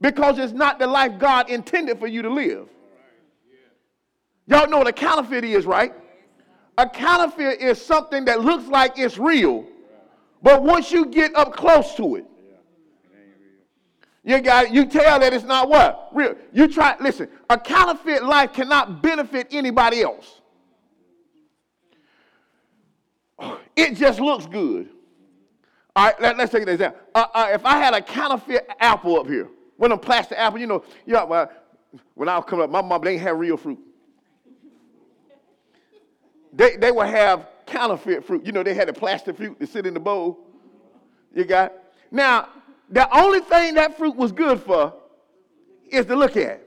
because 0.00 0.38
it's 0.38 0.52
not 0.52 0.78
the 0.78 0.86
life 0.86 1.18
God 1.18 1.50
intended 1.50 1.98
for 1.98 2.06
you 2.06 2.22
to 2.22 2.30
live. 2.30 2.68
Y'all 4.46 4.68
know 4.68 4.78
what 4.78 4.88
a 4.88 4.92
counterfeit 4.92 5.44
is, 5.44 5.64
right? 5.64 5.92
A 6.76 6.88
counterfeit 6.88 7.60
is 7.60 7.80
something 7.80 8.24
that 8.24 8.40
looks 8.40 8.66
like 8.66 8.98
it's 8.98 9.18
real, 9.18 9.66
but 10.42 10.62
once 10.62 10.90
you 10.90 11.06
get 11.06 11.34
up 11.36 11.54
close 11.54 11.94
to 11.94 12.16
it, 12.16 12.24
you 14.24 14.40
got 14.40 14.72
you 14.72 14.84
tell 14.84 15.18
that 15.20 15.32
it's 15.32 15.44
not 15.44 15.68
what? 15.68 16.10
Real. 16.12 16.34
You 16.52 16.68
try 16.68 16.96
listen, 17.00 17.28
a 17.48 17.58
counterfeit 17.58 18.24
life 18.24 18.52
cannot 18.52 19.02
benefit 19.02 19.48
anybody 19.50 20.02
else. 20.02 20.39
It 23.76 23.94
just 23.94 24.20
looks 24.20 24.46
good. 24.46 24.88
All 25.96 26.06
right, 26.06 26.20
let, 26.20 26.38
us 26.38 26.50
take 26.50 26.62
an 26.62 26.68
example. 26.68 27.00
Uh, 27.14 27.26
uh, 27.34 27.48
if 27.52 27.64
I 27.64 27.78
had 27.78 27.94
a 27.94 28.00
counterfeit 28.00 28.68
apple 28.78 29.18
up 29.18 29.26
here, 29.26 29.48
one 29.76 29.90
of 29.92 30.02
plastic 30.02 30.38
apple, 30.38 30.60
you 30.60 30.66
know, 30.66 30.84
know, 31.06 31.32
uh, 31.32 31.46
when 32.14 32.28
I 32.28 32.36
was 32.36 32.44
coming 32.46 32.64
up, 32.64 32.70
my 32.70 32.82
mom 32.82 33.00
they 33.02 33.12
didn't 33.12 33.22
have 33.22 33.38
real 33.38 33.56
fruit 33.56 33.78
they, 36.52 36.76
they 36.76 36.90
would 36.90 37.08
have 37.08 37.46
counterfeit 37.66 38.24
fruit. 38.24 38.44
You 38.44 38.52
know, 38.52 38.62
they 38.62 38.74
had 38.74 38.88
the 38.88 38.92
plastic 38.92 39.36
fruit 39.36 39.58
to 39.60 39.66
sit 39.66 39.86
in 39.86 39.94
the 39.94 40.00
bowl. 40.00 40.38
You 41.34 41.44
got? 41.44 41.72
Now, 42.10 42.48
the 42.88 43.08
only 43.16 43.40
thing 43.40 43.74
that 43.74 43.96
fruit 43.96 44.16
was 44.16 44.32
good 44.32 44.60
for 44.60 44.94
is 45.88 46.06
to 46.06 46.16
look 46.16 46.36
at. 46.36 46.62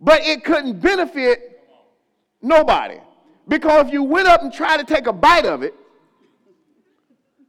But 0.00 0.22
it 0.22 0.44
couldn't 0.44 0.80
benefit 0.80 1.60
nobody. 2.40 2.98
Because 3.48 3.86
if 3.86 3.92
you 3.92 4.02
went 4.02 4.28
up 4.28 4.42
and 4.42 4.52
tried 4.52 4.78
to 4.78 4.84
take 4.84 5.06
a 5.06 5.12
bite 5.12 5.46
of 5.46 5.62
it, 5.62 5.74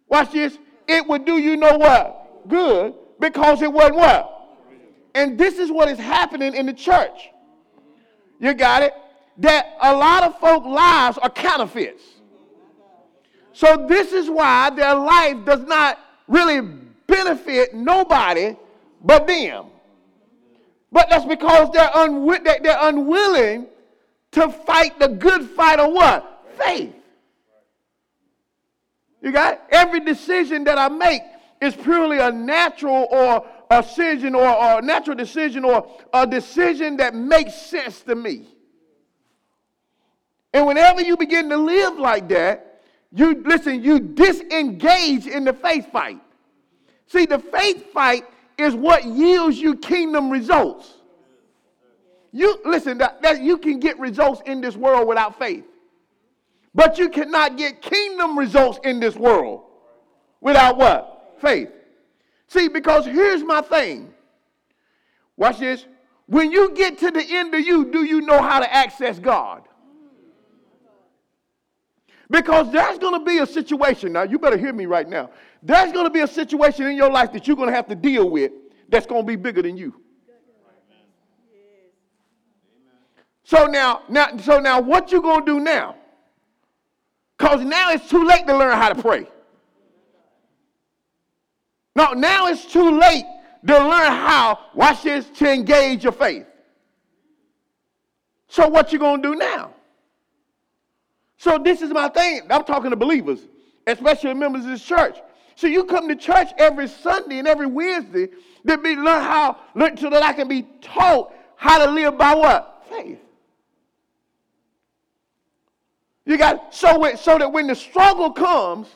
watch 0.07 0.31
this, 0.31 0.57
it 0.87 1.07
would 1.07 1.25
do 1.25 1.37
you 1.37 1.57
know 1.57 1.77
what? 1.77 2.47
Good, 2.47 2.93
because 3.19 3.61
it 3.61 3.71
wasn't 3.71 3.97
what? 3.97 4.35
And 5.13 5.37
this 5.37 5.59
is 5.59 5.69
what 5.71 5.89
is 5.89 5.99
happening 5.99 6.55
in 6.55 6.65
the 6.65 6.73
church. 6.73 7.29
You 8.39 8.53
got 8.53 8.83
it? 8.83 8.93
that 9.39 9.77
a 9.81 9.95
lot 9.95 10.23
of 10.23 10.37
folk 10.39 10.65
lives 10.65 11.17
are 11.17 11.29
counterfeits. 11.29 12.03
So 13.53 13.85
this 13.87 14.11
is 14.11 14.29
why 14.29 14.69
their 14.69 14.95
life 14.95 15.45
does 15.45 15.61
not 15.61 15.97
really 16.27 16.61
benefit 17.07 17.73
nobody 17.73 18.55
but 19.03 19.27
them. 19.27 19.67
But 20.91 21.09
that's 21.09 21.25
because 21.25 21.71
they're, 21.71 21.89
unwi- 21.89 22.43
they're 22.43 22.77
unwilling 22.81 23.67
to 24.31 24.49
fight 24.49 24.99
the 24.99 25.07
good 25.07 25.43
fight 25.49 25.79
of 25.79 25.91
what? 25.91 26.45
Faith. 26.57 26.93
You 29.21 29.31
got 29.31 29.53
it? 29.55 29.61
Every 29.71 29.99
decision 29.99 30.63
that 30.65 30.77
I 30.77 30.87
make 30.87 31.21
is 31.61 31.75
purely 31.75 32.19
a 32.19 32.31
natural 32.31 33.07
or 33.11 33.45
a 33.69 33.81
decision 33.81 34.33
or, 34.33 34.47
or 34.47 34.79
a 34.79 34.81
natural 34.81 35.15
decision 35.15 35.65
or 35.65 35.87
a 36.13 36.25
decision 36.25 36.97
that 36.97 37.13
makes 37.13 37.53
sense 37.53 38.01
to 38.01 38.15
me. 38.15 38.47
And 40.53 40.65
whenever 40.65 41.01
you 41.01 41.17
begin 41.17 41.49
to 41.49 41.57
live 41.57 41.97
like 41.97 42.29
that, 42.29 42.81
you 43.11 43.43
listen, 43.45 43.83
you 43.83 43.99
disengage 43.99 45.27
in 45.27 45.43
the 45.43 45.53
faith 45.53 45.91
fight. 45.91 46.19
See, 47.07 47.25
the 47.25 47.39
faith 47.39 47.91
fight 47.91 48.25
is 48.57 48.75
what 48.75 49.05
yields 49.05 49.57
you 49.57 49.75
kingdom 49.75 50.29
results. 50.29 50.98
You 52.31 52.59
listen, 52.65 52.97
that, 52.99 53.21
that 53.21 53.41
you 53.41 53.57
can 53.57 53.79
get 53.79 53.99
results 53.99 54.41
in 54.45 54.61
this 54.61 54.75
world 54.75 55.07
without 55.07 55.37
faith. 55.39 55.65
But 56.75 56.97
you 56.97 57.09
cannot 57.09 57.57
get 57.57 57.81
kingdom 57.81 58.37
results 58.37 58.79
in 58.83 58.99
this 58.99 59.15
world 59.15 59.63
without 60.39 60.77
what? 60.77 61.35
Faith. 61.41 61.71
See, 62.47 62.67
because 62.67 63.05
here's 63.05 63.43
my 63.43 63.61
thing. 63.61 64.13
Watch 65.35 65.59
this. 65.59 65.85
When 66.27 66.51
you 66.51 66.71
get 66.75 66.99
to 66.99 67.09
the 67.09 67.23
end 67.23 67.55
of 67.55 67.61
you, 67.61 67.85
do 67.85 68.03
you 68.03 68.21
know 68.21 68.41
how 68.41 68.59
to 68.59 68.71
access 68.71 69.17
God? 69.17 69.63
Because 72.29 72.71
there's 72.71 72.99
going 72.99 73.19
to 73.19 73.25
be 73.25 73.39
a 73.39 73.47
situation, 73.47 74.13
now 74.13 74.21
you 74.21 74.37
better 74.37 74.57
hear 74.57 74.71
me 74.71 74.85
right 74.85 75.09
now. 75.09 75.31
There's 75.63 75.91
going 75.91 76.05
to 76.05 76.11
be 76.11 76.19
a 76.19 76.27
situation 76.27 76.85
in 76.85 76.95
your 76.95 77.11
life 77.11 77.31
that 77.33 77.47
you're 77.47 77.55
going 77.55 77.69
to 77.69 77.75
have 77.75 77.87
to 77.87 77.95
deal 77.95 78.29
with 78.29 78.51
that's 78.89 79.07
going 79.07 79.23
to 79.23 79.27
be 79.27 79.35
bigger 79.35 79.63
than 79.63 79.77
you. 79.77 79.98
So 83.49 83.65
now, 83.65 84.03
now, 84.07 84.37
so 84.37 84.59
now 84.59 84.79
what 84.79 85.11
you 85.11 85.23
to 85.23 85.41
do 85.43 85.59
now? 85.59 85.95
Because 87.35 87.61
now 87.61 87.89
it's 87.89 88.07
too 88.07 88.23
late 88.23 88.45
to 88.45 88.55
learn 88.55 88.77
how 88.77 88.93
to 88.93 89.01
pray. 89.01 89.25
No, 91.95 92.13
now 92.13 92.45
it's 92.45 92.71
too 92.71 92.99
late 92.99 93.25
to 93.65 93.73
learn 93.73 94.11
how, 94.11 94.59
watch 94.75 95.01
this, 95.01 95.25
to 95.31 95.51
engage 95.51 96.03
your 96.03 96.13
faith. 96.13 96.45
So 98.49 98.67
what 98.67 98.93
you 98.93 98.99
to 98.99 99.17
do 99.17 99.33
now? 99.33 99.73
So 101.37 101.57
this 101.57 101.81
is 101.81 101.89
my 101.89 102.07
thing. 102.07 102.41
I'm 102.51 102.63
talking 102.65 102.91
to 102.91 102.95
believers, 102.95 103.39
especially 103.87 104.35
members 104.35 104.63
of 104.63 104.69
this 104.69 104.85
church. 104.85 105.17
So 105.55 105.65
you 105.65 105.85
come 105.85 106.07
to 106.07 106.15
church 106.15 106.49
every 106.59 106.87
Sunday 106.87 107.39
and 107.39 107.47
every 107.47 107.65
Wednesday 107.65 108.27
to 108.67 108.77
be 108.77 108.95
learn 108.95 109.23
how 109.23 109.57
learn 109.73 109.97
so 109.97 110.11
that 110.11 110.21
I 110.21 110.33
can 110.33 110.47
be 110.47 110.67
taught 110.81 111.33
how 111.55 111.83
to 111.83 111.89
live 111.89 112.15
by 112.15 112.35
what 112.35 112.85
faith. 112.91 113.17
You 116.29 116.37
got 116.37 116.75
so 116.75 117.05
it 117.05 117.17
so 117.17 117.39
that 117.39 117.51
when 117.51 117.65
the 117.65 117.73
struggle 117.73 118.29
comes 118.29 118.87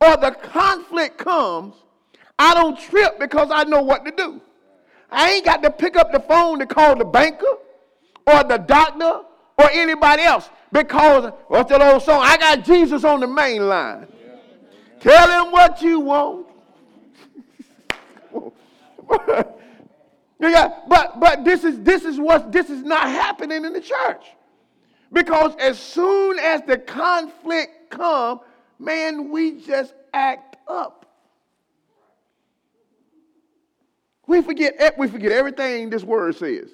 or 0.00 0.16
the 0.16 0.30
conflict 0.30 1.18
comes, 1.18 1.74
I 2.38 2.54
don't 2.54 2.78
trip 2.78 3.18
because 3.18 3.50
I 3.50 3.64
know 3.64 3.82
what 3.82 4.04
to 4.04 4.12
do. 4.12 4.40
I 5.10 5.32
ain't 5.32 5.44
got 5.44 5.64
to 5.64 5.72
pick 5.72 5.96
up 5.96 6.12
the 6.12 6.20
phone 6.20 6.60
to 6.60 6.66
call 6.66 6.94
the 6.94 7.04
banker 7.04 7.44
or 8.28 8.44
the 8.44 8.58
doctor 8.58 9.22
or 9.58 9.70
anybody 9.72 10.22
else. 10.22 10.50
Because, 10.70 11.32
what's 11.48 11.68
that 11.68 11.82
old 11.82 12.00
song? 12.00 12.20
I 12.22 12.36
got 12.36 12.64
Jesus 12.64 13.02
on 13.02 13.18
the 13.18 13.26
main 13.26 13.66
line. 13.68 14.06
Tell 15.00 15.44
him 15.44 15.50
what 15.50 15.82
you 15.82 15.98
want. 15.98 16.46
got, 20.40 20.88
but 20.88 21.18
but 21.18 21.44
this 21.44 21.64
is 21.64 21.80
this 21.80 22.04
is 22.04 22.20
what 22.20 22.52
this 22.52 22.70
is 22.70 22.84
not 22.84 23.08
happening 23.08 23.64
in 23.64 23.72
the 23.72 23.80
church. 23.80 24.26
Because 25.12 25.54
as 25.56 25.78
soon 25.78 26.38
as 26.38 26.62
the 26.62 26.78
conflict 26.78 27.90
come, 27.90 28.40
man, 28.78 29.30
we 29.30 29.60
just 29.60 29.94
act 30.14 30.56
up. 30.66 31.06
We 34.26 34.40
forget 34.40 34.94
we 34.96 35.08
forget 35.08 35.32
everything 35.32 35.90
this 35.90 36.02
word 36.02 36.36
says. 36.36 36.70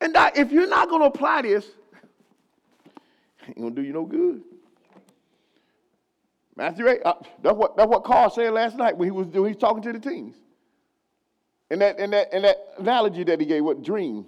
And 0.00 0.14
if 0.34 0.52
you're 0.52 0.68
not 0.68 0.88
going 0.88 1.02
to 1.02 1.08
apply 1.08 1.42
this, 1.42 1.66
ain't 3.46 3.58
going 3.58 3.74
to 3.74 3.82
do 3.82 3.86
you 3.86 3.92
no 3.92 4.04
good. 4.04 4.42
Matthew 6.54 6.88
8. 6.88 7.00
Uh, 7.04 7.14
that's 7.42 7.56
what 7.56 7.76
that's 7.76 7.88
what 7.88 8.04
Carl 8.04 8.30
said 8.30 8.52
last 8.52 8.76
night 8.76 8.96
when 8.96 9.06
he 9.06 9.10
was 9.10 9.26
doing 9.26 9.52
he 9.52 9.54
was 9.54 9.60
talking 9.60 9.82
to 9.82 9.92
the 9.92 9.98
teens. 9.98 10.36
And 11.70 11.80
that 11.82 11.98
and 11.98 12.12
that 12.12 12.32
and 12.32 12.44
that 12.44 12.56
analogy 12.78 13.24
that 13.24 13.40
he 13.40 13.46
gave, 13.46 13.62
what 13.64 13.82
dream. 13.82 14.26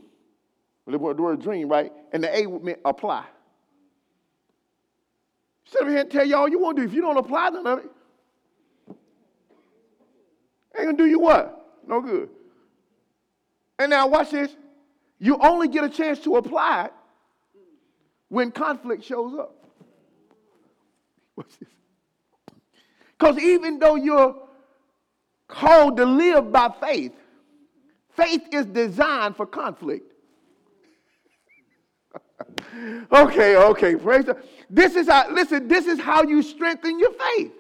The 0.88 0.99
word 0.99 1.42
dream, 1.42 1.68
right? 1.68 1.92
And 2.12 2.25
the 2.25 2.35
A 2.35 2.47
meant 2.47 2.78
apply. 2.85 3.26
Sit 5.66 5.83
up 5.83 5.88
here 5.88 5.99
and 5.99 6.11
tell 6.11 6.25
you 6.25 6.35
all 6.35 6.49
you 6.49 6.59
want 6.59 6.78
to 6.78 6.83
do. 6.83 6.88
If 6.88 6.95
you 6.95 7.02
don't 7.02 7.18
apply 7.18 7.50
none 7.50 7.66
of 7.66 7.78
it, 7.80 7.90
ain't 10.78 10.87
gonna 10.87 10.97
do 10.97 11.04
you 11.04 11.18
what? 11.18 11.83
No 11.87 12.00
good. 12.00 12.30
And 13.78 13.90
now 13.90 14.07
watch 14.07 14.30
this. 14.30 14.57
You 15.18 15.37
only 15.38 15.68
get 15.68 15.85
a 15.85 15.90
chance 15.90 16.21
to 16.21 16.37
apply 16.37 16.87
it 16.87 16.92
when 18.28 18.50
conflict 18.50 19.04
shows 19.04 19.38
up. 19.38 19.54
Watch 21.37 21.49
this. 21.61 21.68
Because 23.18 23.38
even 23.38 23.78
though 23.78 23.97
you're 23.97 24.37
called 25.49 25.99
to 25.99 26.07
live 26.07 26.50
by 26.50 26.73
faith, 26.80 27.12
faith 28.16 28.42
is 28.52 28.64
designed 28.64 29.37
for 29.37 29.45
conflict. 29.45 30.07
Okay, 33.12 33.57
okay, 33.57 33.97
praise 33.97 34.25
the 34.25 34.37
This 34.71 34.95
is 34.97 35.09
how, 35.09 35.30
listen, 35.33 35.68
this 35.68 35.87
is 35.87 36.00
how 36.00 36.23
you 36.23 36.42
strengthen 36.42 36.99
your 36.99 37.12
faith. 37.12 37.52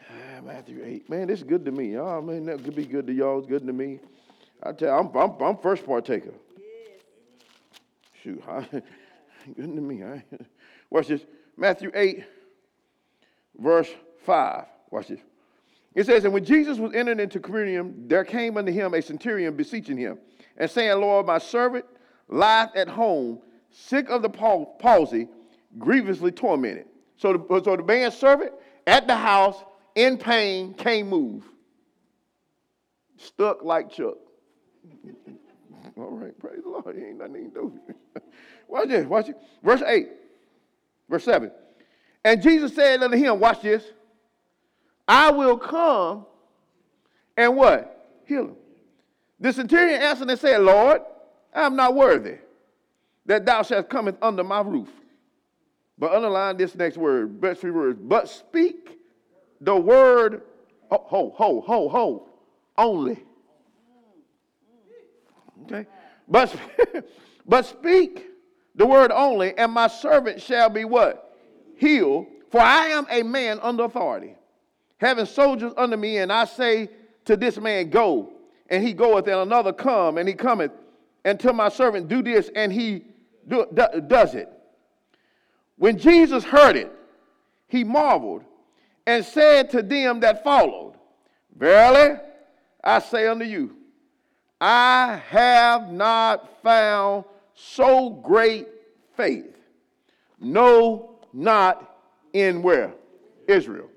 Ah, 0.00 0.40
Matthew 0.44 0.82
8. 0.84 1.08
Man, 1.08 1.28
this 1.28 1.40
is 1.40 1.44
good 1.44 1.64
to 1.64 1.72
me. 1.72 1.96
Oh, 1.96 2.20
man, 2.20 2.46
that 2.46 2.62
could 2.62 2.76
be 2.76 2.84
good 2.84 3.06
to 3.06 3.12
y'all. 3.12 3.38
It's 3.38 3.46
good 3.46 3.66
to 3.66 3.72
me. 3.72 4.00
I 4.62 4.72
tell 4.72 4.88
you, 4.88 4.94
I'm, 4.94 5.16
I'm, 5.16 5.42
I'm 5.42 5.56
first 5.58 5.84
partaker. 5.84 6.32
Shoot, 8.22 8.42
I, 8.48 8.66
good 8.70 8.82
to 9.56 9.62
me. 9.64 10.02
I, 10.04 10.24
watch 10.90 11.08
this. 11.08 11.22
Matthew 11.56 11.90
8, 11.94 12.24
verse 13.58 13.88
5. 14.24 14.64
Watch 14.90 15.08
this. 15.08 15.20
It 15.94 16.04
says, 16.04 16.24
And 16.24 16.34
when 16.34 16.44
Jesus 16.44 16.78
was 16.78 16.92
entered 16.94 17.20
into 17.20 17.40
Capernaum, 17.40 17.94
there 18.06 18.24
came 18.24 18.58
unto 18.58 18.70
him 18.70 18.92
a 18.92 19.00
centurion 19.00 19.56
beseeching 19.56 19.96
him, 19.96 20.18
and 20.56 20.70
saying, 20.70 21.00
Lord, 21.00 21.26
my 21.26 21.38
servant 21.38 21.84
lieth 22.28 22.74
at 22.74 22.88
home, 22.88 23.40
sick 23.70 24.08
of 24.08 24.22
the 24.22 24.28
palsy, 24.28 25.28
grievously 25.78 26.32
tormented. 26.32 26.86
So 27.16 27.32
the, 27.32 27.62
so 27.64 27.76
the 27.76 27.82
man's 27.82 28.16
servant 28.16 28.52
at 28.86 29.06
the 29.06 29.16
house, 29.16 29.56
in 29.94 30.18
pain, 30.18 30.74
can't 30.74 31.08
move. 31.08 31.44
Stuck 33.16 33.62
like 33.64 33.90
Chuck. 33.90 34.16
All 35.96 36.10
right, 36.10 36.38
praise 36.38 36.62
the 36.62 36.68
Lord. 36.68 36.94
He 36.96 37.04
ain't 37.04 37.18
nothing 37.18 37.34
can 37.34 37.50
do. 37.50 37.80
watch 38.68 38.88
this, 38.88 39.06
watch 39.06 39.28
it. 39.30 39.36
Verse 39.62 39.82
8, 39.82 40.08
verse 41.08 41.24
7. 41.24 41.50
And 42.24 42.42
Jesus 42.42 42.74
said 42.74 43.02
unto 43.02 43.16
him, 43.16 43.40
watch 43.40 43.62
this, 43.62 43.84
I 45.08 45.30
will 45.30 45.56
come 45.56 46.26
and 47.36 47.56
what? 47.56 48.20
Heal 48.26 48.48
him. 48.48 48.56
The 49.38 49.52
centurion 49.52 50.00
answered 50.00 50.30
and 50.30 50.38
said, 50.38 50.60
Lord, 50.62 51.02
I 51.54 51.62
am 51.66 51.76
not 51.76 51.94
worthy 51.94 52.38
that 53.26 53.44
thou 53.44 53.62
shalt 53.62 53.88
come 53.88 54.16
under 54.22 54.44
my 54.44 54.60
roof. 54.60 54.88
But 55.98 56.12
underline 56.12 56.56
this 56.56 56.74
next 56.74 56.96
word, 56.96 57.40
best 57.40 57.60
three 57.60 57.70
words. 57.70 57.98
But 58.00 58.28
speak 58.28 58.98
the 59.60 59.74
word, 59.74 60.42
ho, 60.90 61.34
ho, 61.34 61.62
ho, 61.66 61.88
ho, 61.88 62.28
only. 62.78 63.18
Okay? 65.64 65.86
But, 66.28 66.54
but 67.46 67.66
speak 67.66 68.26
the 68.74 68.86
word 68.86 69.10
only, 69.10 69.56
and 69.56 69.72
my 69.72 69.88
servant 69.88 70.40
shall 70.40 70.68
be 70.68 70.84
what? 70.84 71.36
Healed. 71.76 72.26
For 72.50 72.60
I 72.60 72.88
am 72.88 73.06
a 73.10 73.22
man 73.22 73.58
under 73.62 73.84
authority, 73.84 74.34
having 74.98 75.26
soldiers 75.26 75.72
under 75.76 75.96
me, 75.96 76.18
and 76.18 76.32
I 76.32 76.44
say 76.44 76.90
to 77.24 77.36
this 77.36 77.58
man, 77.58 77.90
Go, 77.90 78.32
and 78.68 78.86
he 78.86 78.92
goeth, 78.92 79.26
and 79.26 79.40
another 79.40 79.72
come, 79.72 80.18
and 80.18 80.28
he 80.28 80.34
cometh, 80.34 80.72
and 81.24 81.42
my 81.54 81.68
servant, 81.68 82.08
Do 82.08 82.22
this, 82.22 82.50
and 82.54 82.72
he 82.72 83.04
do, 83.48 83.66
do, 83.72 84.00
does 84.06 84.34
it. 84.34 84.48
When 85.76 85.98
Jesus 85.98 86.44
heard 86.44 86.76
it, 86.76 86.92
he 87.68 87.84
marveled 87.84 88.44
and 89.06 89.24
said 89.24 89.70
to 89.70 89.82
them 89.82 90.20
that 90.20 90.42
followed, 90.42 90.94
Verily, 91.56 92.18
I 92.82 92.98
say 93.00 93.26
unto 93.26 93.44
you, 93.44 93.76
I 94.60 95.20
have 95.28 95.92
not 95.92 96.62
found 96.62 97.24
so 97.54 98.10
great 98.10 98.68
faith. 99.16 99.56
No, 100.40 101.18
not 101.32 101.96
in 102.32 102.62
where? 102.62 102.94
Israel. 103.48 103.88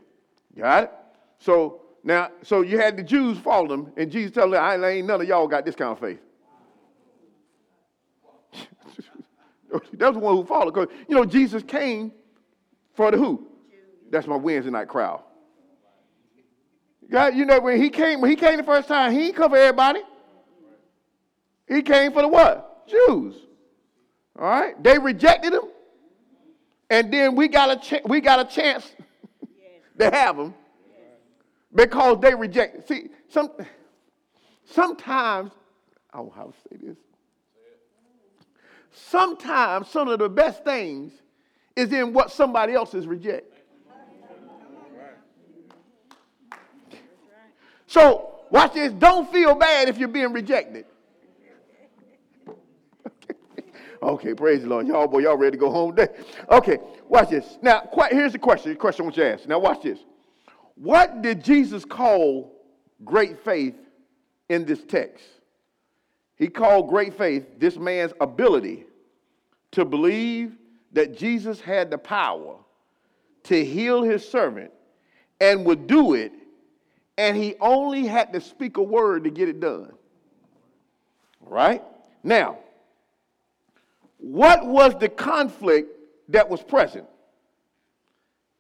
Got 0.58 0.84
it? 0.86 0.92
So 1.40 1.82
now, 2.04 2.30
so 2.44 2.62
you 2.62 2.78
had 2.78 2.98
the 2.98 3.04
Jews 3.04 3.38
follow 3.38 3.68
them, 3.68 3.92
and 3.98 4.12
Jesus 4.12 4.32
told 4.32 4.54
them, 4.54 4.64
I 4.64 4.76
ain't 4.90 5.08
none 5.08 5.22
of 5.22 5.28
y'all 5.28 5.48
got 5.48 5.66
this 5.66 5.76
kind 5.76 5.92
of 5.92 6.00
faith. 6.00 6.20
That's 9.94 10.14
the 10.14 10.20
one 10.20 10.36
who 10.36 10.46
followed. 10.46 10.74
Because, 10.74 10.88
you 11.08 11.16
know, 11.16 11.26
Jesus 11.26 11.62
came 11.64 12.12
for 12.94 13.12
the 13.12 13.18
who? 13.18 13.48
That's 14.10 14.28
my 14.28 14.38
Wednesday 14.38 14.72
night 14.72 14.88
crowd. 14.88 15.24
God, 17.12 17.36
you 17.36 17.46
know, 17.46 17.60
when 17.60 17.82
he 17.82 17.90
came, 17.90 18.22
when 18.22 18.30
he 18.30 18.36
came 18.36 18.58
the 18.58 18.64
first 18.64 18.88
time, 18.88 19.12
he 19.12 19.20
didn't 19.20 19.36
cover 19.36 19.58
everybody. 19.58 20.02
He 21.68 21.82
came 21.82 22.12
for 22.12 22.22
the 22.22 22.28
what? 22.28 22.88
Jews. 22.88 23.36
All 24.38 24.50
right? 24.50 24.82
They 24.82 24.98
rejected 24.98 25.54
him. 25.54 25.64
And 26.90 27.14
then 27.14 27.36
we 27.36 27.48
got 27.48 27.92
a, 27.92 28.02
we 28.06 28.22
got 28.22 28.40
a 28.40 28.46
chance 28.46 28.92
to 30.00 30.10
have 30.10 30.38
him 30.38 30.54
because 31.74 32.20
they 32.22 32.34
reject. 32.34 32.88
See, 32.88 33.10
some, 33.30 33.52
sometimes, 34.66 35.52
I 36.14 36.18
don't 36.18 36.28
know 36.28 36.34
how 36.36 36.46
to 36.46 36.54
say 36.70 36.88
this. 36.88 36.98
Sometimes 38.92 39.88
some 39.88 40.08
of 40.08 40.20
the 40.20 40.30
best 40.30 40.64
things 40.64 41.14
is 41.76 41.94
in 41.94 42.14
what 42.14 42.32
somebody 42.32 42.74
else 42.74 42.94
is 42.94 43.08
reject. 43.08 43.54
So, 47.88 48.42
watch 48.52 48.74
this. 48.74 48.94
Don't 48.94 49.32
feel 49.32 49.56
bad 49.56 49.90
if 49.90 49.98
you're 49.98 50.08
being 50.08 50.32
rejected. 50.32 50.86
okay, 54.04 54.36
praise 54.36 54.62
the 54.62 54.68
Lord. 54.68 54.86
Y'all, 54.86 55.08
boy, 55.08 55.20
y'all 55.20 55.38
ready 55.38 55.58
to 55.58 55.58
go 55.58 55.72
home 55.72 55.96
today? 55.96 56.14
Okay, 56.52 56.78
watch 57.08 57.30
this. 57.30 57.58
Now, 57.64 57.90
here's 58.12 58.34
the 58.34 58.40
question. 58.40 58.74
The 58.74 58.78
question 58.78 59.02
I 59.02 59.06
want 59.06 59.18
you 59.18 59.24
to 59.24 59.34
ask. 59.34 59.48
Now, 59.48 59.58
watch 59.58 59.82
this. 59.82 60.00
What 60.80 61.22
did 61.22 61.44
Jesus 61.44 61.84
call 61.84 62.54
great 63.04 63.44
faith 63.44 63.76
in 64.48 64.64
this 64.64 64.82
text? 64.82 65.26
He 66.38 66.48
called 66.48 66.88
great 66.88 67.18
faith 67.18 67.46
this 67.60 67.76
man's 67.76 68.14
ability 68.22 68.86
to 69.72 69.84
believe 69.84 70.56
that 70.94 71.18
Jesus 71.18 71.60
had 71.60 71.92
the 71.92 71.98
power 71.98 72.56
to 73.44 73.66
heal 73.66 74.04
his 74.04 74.28
servant 74.28 74.72
and 75.42 75.66
would 75.66 75.86
do 75.86 76.14
it, 76.14 76.32
and 77.18 77.36
he 77.36 77.56
only 77.60 78.06
had 78.06 78.32
to 78.32 78.40
speak 78.40 78.78
a 78.78 78.84
word 78.84 79.26
to 79.26 79.30
get 79.30 79.50
it 79.50 79.60
done. 79.60 79.92
Right? 81.42 81.84
Now, 82.24 82.58
what 84.18 84.66
was 84.66 84.98
the 84.98 85.10
conflict 85.10 85.94
that 86.30 86.50
was 86.50 86.64
present? 86.64 87.06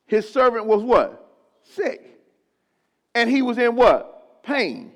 His 0.06 0.28
servant 0.28 0.66
was 0.66 0.84
what? 0.84 1.19
Sick. 1.74 2.20
And 3.16 3.30
he 3.30 3.42
was 3.42 3.58
in 3.58 3.76
what? 3.76 4.44
Pain. 4.44 4.92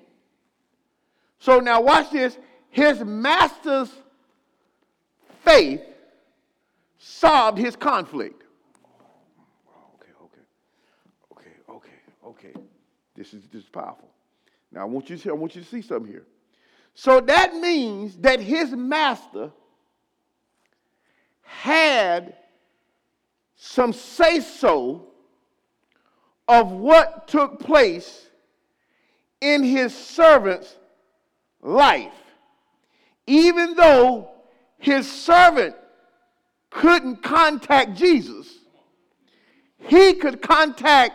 So 1.39 1.59
now 1.59 1.81
watch 1.81 2.12
this. 2.12 2.38
His 2.69 3.03
master's 3.03 3.91
faith 5.43 5.81
solved 6.97 7.57
his 7.57 7.75
conflict. 7.75 8.43
Okay, 9.95 10.12
okay, 10.23 10.41
okay, 11.31 11.51
okay, 11.69 12.49
okay. 12.49 12.59
This 13.15 13.33
is 13.33 13.43
this 13.51 13.63
is 13.63 13.69
powerful. 13.69 14.09
Now 14.71 14.81
I 14.81 14.86
want 14.86 15.09
you 15.09 15.17
to 15.17 15.29
I 15.29 15.33
want 15.33 15.55
you 15.55 15.62
to 15.62 15.67
see 15.67 15.81
something 15.81 16.12
here. 16.12 16.25
So 16.95 17.19
that 17.21 17.55
means 17.55 18.17
that 18.17 18.39
his 18.39 18.71
master 18.71 19.51
had 21.41 22.36
some 23.55 23.93
say 23.93 24.39
so 24.39 25.12
of 26.47 26.71
what 26.71 27.27
took 27.27 27.60
place 27.60 28.27
in 29.41 29.63
his 29.63 29.95
servant's 29.95 30.75
life. 31.62 32.13
Even 33.27 33.75
though 33.75 34.29
his 34.77 35.10
servant 35.10 35.75
couldn't 36.69 37.23
contact 37.23 37.95
Jesus, 37.95 38.47
he 39.77 40.13
could 40.13 40.41
contact, 40.41 41.13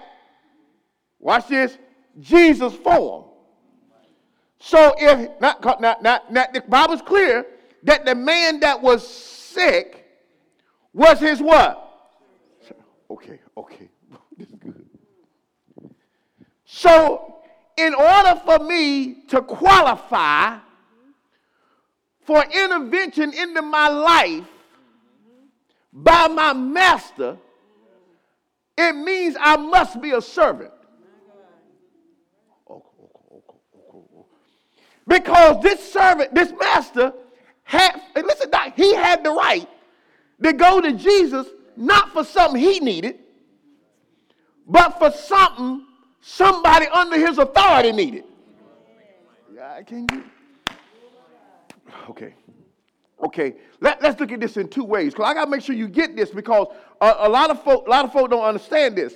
watch 1.19 1.49
this, 1.49 1.77
Jesus 2.21 2.75
for 2.75 3.19
him. 3.19 3.29
So 4.61 4.95
if, 4.99 5.41
not, 5.41 5.63
not, 5.81 6.03
not, 6.03 6.33
not, 6.33 6.53
the 6.53 6.61
Bible's 6.63 7.03
clear 7.03 7.47
that 7.85 8.05
the 8.05 8.15
man 8.15 8.61
that 8.61 8.83
was 8.83 9.07
sick 9.07 10.05
was 10.93 11.21
his 11.21 11.41
what? 11.41 11.85
okay, 13.11 13.39
okay. 13.57 13.89
So, 16.79 17.35
in 17.77 17.93
order 17.93 18.41
for 18.45 18.61
me 18.61 19.25
to 19.31 19.43
qualify 19.43 20.59
for 22.21 22.41
intervention 22.41 23.35
into 23.35 23.63
my 23.63 23.89
life 23.89 24.45
by 25.93 26.29
my 26.29 26.53
master, 26.53 27.37
it 28.77 28.95
means 28.95 29.37
I 29.41 29.57
must 29.57 30.01
be 30.01 30.13
a 30.13 30.23
servant. 30.23 30.71
Because 35.05 35.61
this 35.65 35.93
servant, 35.93 36.33
this 36.33 36.53
master, 36.61 37.13
had, 37.65 38.01
listen, 38.15 38.53
he 38.77 38.95
had 38.95 39.25
the 39.25 39.31
right 39.31 39.69
to 40.45 40.53
go 40.53 40.81
to 40.81 40.93
Jesus 40.93 41.49
not 41.77 42.13
for 42.13 42.23
something 42.23 42.63
he 42.63 42.79
needed, 42.79 43.19
but 44.65 44.97
for 45.01 45.11
something 45.11 45.88
somebody 46.21 46.87
under 46.87 47.19
his 47.19 47.39
authority 47.39 47.93
needed. 47.93 48.25
Yeah, 49.55 49.83
can? 49.83 50.07
Okay. 52.09 52.35
Okay, 53.21 53.55
Let, 53.81 54.03
us 54.05 54.19
look 54.21 54.31
at 54.31 54.39
this 54.39 54.57
in 54.57 54.69
two 54.69 54.85
ways. 54.85 55.13
Because 55.13 55.29
I 55.29 55.35
got 55.35 55.47
to 55.47 55.51
make 55.51 55.61
sure 55.61 55.75
you 55.75 55.89
get 55.89 56.15
this 56.15 56.31
because 56.31 56.69
a, 57.01 57.15
a 57.19 57.29
lot 57.29 57.51
of 57.51 57.63
folk, 57.65 57.87
a 57.87 57.91
lot 57.91 58.05
of 58.05 58.13
folk 58.13 58.31
don't 58.31 58.45
understand 58.45 58.97
this. 58.97 59.15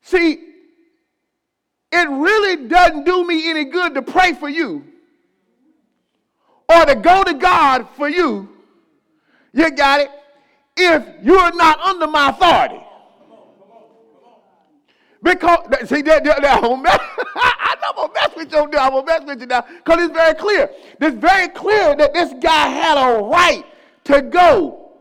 See, 0.00 0.38
it 1.92 2.08
really 2.08 2.66
doesn't 2.66 3.04
do 3.04 3.26
me 3.26 3.50
any 3.50 3.64
good 3.64 3.94
to 3.94 4.02
pray 4.02 4.32
for 4.32 4.48
you 4.48 4.84
or 6.68 6.86
to 6.86 6.94
go 6.94 7.22
to 7.24 7.34
God 7.34 7.86
for 7.90 8.08
you. 8.08 8.48
You 9.52 9.70
got 9.70 10.00
it? 10.00 10.10
If 10.76 11.06
you're 11.22 11.54
not 11.54 11.78
under 11.80 12.06
my 12.06 12.30
authority. 12.30 12.82
Because, 15.24 15.88
see, 15.88 16.02
that, 16.02 16.22
that, 16.22 16.42
that, 16.42 16.62
I'm 16.62 16.82
mess, 16.82 16.98
I 17.34 17.76
to 17.80 18.12
mess 18.12 18.36
with 18.36 18.52
you. 18.52 18.68
Now. 18.68 18.84
I'm 18.84 18.90
going 18.90 19.06
to 19.06 19.12
mess 19.12 19.26
with 19.26 19.40
you 19.40 19.46
now 19.46 19.62
because 19.62 20.04
it's 20.04 20.12
very 20.12 20.34
clear. 20.34 20.70
It's 21.00 21.16
very 21.16 21.48
clear 21.48 21.96
that 21.96 22.12
this 22.12 22.34
guy 22.42 22.68
had 22.68 22.98
a 22.98 23.22
right 23.22 23.64
to 24.04 24.20
go. 24.20 24.92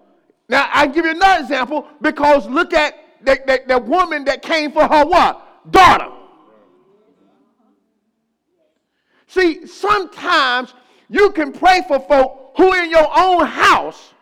Now, 0.48 0.70
i 0.74 0.88
give 0.88 1.04
you 1.04 1.12
another 1.12 1.44
example 1.44 1.88
because 2.02 2.48
look 2.48 2.74
at 2.74 2.96
the, 3.22 3.38
the, 3.46 3.64
the 3.68 3.80
woman 3.80 4.24
that 4.24 4.42
came 4.42 4.72
for 4.72 4.88
her 4.88 5.06
what? 5.06 5.70
Daughter. 5.70 6.10
See, 9.28 9.68
sometimes 9.68 10.74
you 11.10 11.32
can 11.32 11.52
pray 11.52 11.82
for 11.86 12.00
folk 12.00 12.54
who 12.56 12.74
in 12.76 12.90
your 12.90 13.10
own 13.18 13.46
house, 13.46 14.14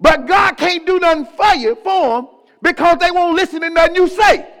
but 0.00 0.26
God 0.26 0.56
can't 0.56 0.84
do 0.84 0.98
nothing 0.98 1.26
for 1.36 1.54
you, 1.54 1.76
for 1.84 2.22
them, 2.22 2.28
because 2.62 2.98
they 2.98 3.12
won't 3.12 3.36
listen 3.36 3.60
to 3.60 3.70
nothing 3.70 3.94
you 3.94 4.08
say. 4.08 4.57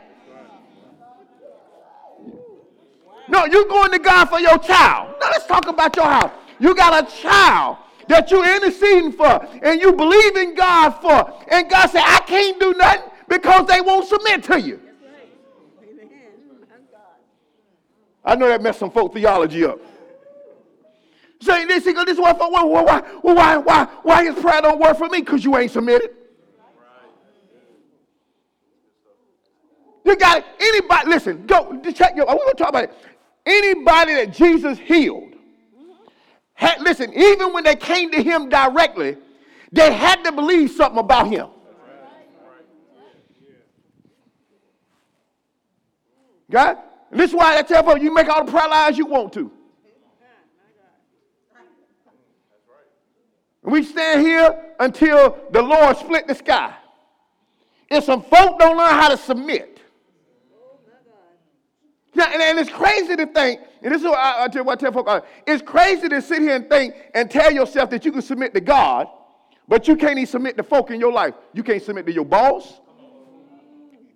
No, 3.28 3.44
you 3.44 3.68
going 3.68 3.92
to 3.92 3.98
God 3.98 4.26
for 4.26 4.40
your 4.40 4.58
child. 4.58 5.14
Now 5.20 5.28
let's 5.30 5.46
talk 5.46 5.66
about 5.68 5.94
your 5.96 6.06
house. 6.06 6.32
You 6.58 6.74
got 6.74 7.04
a 7.04 7.16
child 7.16 7.76
that 8.08 8.30
you're 8.30 8.56
interceding 8.56 9.12
for 9.12 9.46
and 9.62 9.80
you 9.80 9.92
believe 9.92 10.36
in 10.36 10.54
God 10.54 10.90
for. 10.92 11.44
And 11.48 11.68
God 11.68 11.90
said, 11.90 12.02
I 12.04 12.20
can't 12.26 12.58
do 12.58 12.72
nothing 12.74 13.10
because 13.28 13.66
they 13.66 13.80
won't 13.80 14.08
submit 14.08 14.42
to 14.44 14.60
you. 14.60 14.80
I 18.24 18.34
know 18.34 18.48
that 18.48 18.62
messed 18.62 18.78
some 18.78 18.90
folk 18.90 19.14
theology 19.14 19.64
up. 19.64 19.78
Saying 21.40 21.68
this, 21.68 21.84
this 21.84 21.96
is 21.96 22.18
what, 22.18 22.38
why, 22.38 22.64
why, 22.64 23.00
why, 23.22 23.56
why, 23.58 23.84
why 24.02 24.24
his 24.24 24.34
prayer 24.34 24.60
don't 24.60 24.80
work 24.80 24.98
for 24.98 25.08
me? 25.08 25.20
Because 25.20 25.44
you 25.44 25.56
ain't 25.56 25.70
submitted. 25.70 26.10
You 30.04 30.16
got 30.16 30.38
it. 30.38 30.44
Anybody, 30.58 31.08
listen, 31.08 31.46
go 31.46 31.80
check 31.92 32.16
your, 32.16 32.26
we're 32.26 32.34
going 32.34 32.48
to 32.48 32.54
talk 32.56 32.70
about 32.70 32.84
it. 32.84 32.94
Anybody 33.48 34.14
that 34.14 34.34
Jesus 34.34 34.78
healed, 34.78 35.32
had, 36.52 36.82
listen, 36.82 37.14
even 37.14 37.54
when 37.54 37.64
they 37.64 37.76
came 37.76 38.10
to 38.10 38.22
him 38.22 38.50
directly, 38.50 39.16
they 39.72 39.90
had 39.90 40.22
to 40.24 40.32
believe 40.32 40.70
something 40.70 40.98
about 40.98 41.28
him. 41.28 41.48
God, 46.50 46.76
and 47.10 47.18
this 47.18 47.30
is 47.30 47.36
why 47.36 47.56
I 47.56 47.62
tell 47.62 47.82
folks 47.82 48.02
you 48.02 48.12
make 48.12 48.28
all 48.28 48.44
the 48.44 48.50
prayer 48.50 48.68
lines 48.68 48.98
you 48.98 49.06
want 49.06 49.32
to. 49.32 49.50
And 53.62 53.72
we 53.72 53.82
stand 53.82 54.20
here 54.20 54.74
until 54.78 55.38
the 55.52 55.62
Lord 55.62 55.96
split 55.96 56.26
the 56.26 56.34
sky. 56.34 56.74
If 57.90 58.04
some 58.04 58.22
folk 58.22 58.58
don't 58.58 58.76
learn 58.76 58.90
how 58.90 59.08
to 59.08 59.16
submit, 59.16 59.77
now, 62.14 62.26
and, 62.32 62.42
and, 62.42 62.58
it's 62.58 62.70
crazy 62.70 63.16
to 63.16 63.26
think, 63.26 63.60
and 63.82 63.92
this 63.92 64.00
is 64.00 64.08
what 64.08 64.18
I, 64.18 64.44
I 64.44 64.48
tell, 64.48 64.64
what 64.64 64.78
I 64.78 64.80
tell 64.80 64.92
folks, 64.92 65.10
uh, 65.10 65.20
it's 65.46 65.62
crazy 65.62 66.08
to 66.08 66.22
sit 66.22 66.40
here 66.40 66.56
and 66.56 66.68
think 66.68 66.94
and 67.14 67.30
tell 67.30 67.52
yourself 67.52 67.90
that 67.90 68.04
you 68.04 68.12
can 68.12 68.22
submit 68.22 68.54
to 68.54 68.60
God, 68.60 69.08
but 69.68 69.86
you 69.86 69.94
can't 69.94 70.12
even 70.12 70.26
submit 70.26 70.56
to 70.56 70.62
folk 70.62 70.90
in 70.90 70.98
your 70.98 71.12
life. 71.12 71.34
You 71.52 71.62
can't 71.62 71.82
submit 71.82 72.06
to 72.06 72.12
your 72.12 72.24
boss. 72.24 72.80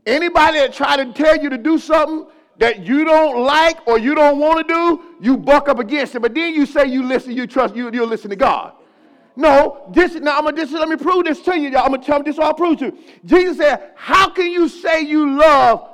Anybody 0.06 0.58
that 0.58 0.72
try 0.72 0.96
to 0.96 1.12
tell 1.12 1.36
you 1.36 1.50
to 1.50 1.58
do 1.58 1.78
something 1.78 2.26
that 2.58 2.84
you 2.84 3.04
don't 3.04 3.44
like 3.44 3.86
or 3.86 3.98
you 3.98 4.14
don't 4.14 4.38
want 4.38 4.66
to 4.66 4.74
do, 4.74 5.02
you 5.20 5.36
buck 5.36 5.68
up 5.68 5.78
against 5.78 6.14
it. 6.14 6.20
But 6.20 6.34
then 6.34 6.54
you 6.54 6.66
say 6.66 6.86
you 6.86 7.04
listen, 7.04 7.32
you 7.32 7.46
trust, 7.46 7.76
you, 7.76 7.90
you'll 7.92 8.08
listen 8.08 8.30
to 8.30 8.36
God. 8.36 8.72
No, 9.36 9.90
this 9.94 10.14
now 10.14 10.38
I'm 10.38 10.44
gonna 10.44 10.56
this, 10.56 10.72
let 10.72 10.88
me 10.88 10.96
prove 10.96 11.24
this 11.24 11.40
to 11.42 11.58
you. 11.58 11.70
Y'all. 11.70 11.84
I'm 11.84 11.92
gonna 11.92 12.02
tell 12.02 12.18
you 12.18 12.24
this. 12.24 12.38
I'll 12.38 12.52
prove 12.52 12.78
to 12.80 12.86
you. 12.86 12.98
Jesus 13.24 13.56
said, 13.56 13.92
"How 13.94 14.28
can 14.28 14.50
you 14.50 14.68
say 14.68 15.02
you 15.02 15.38
love 15.38 15.88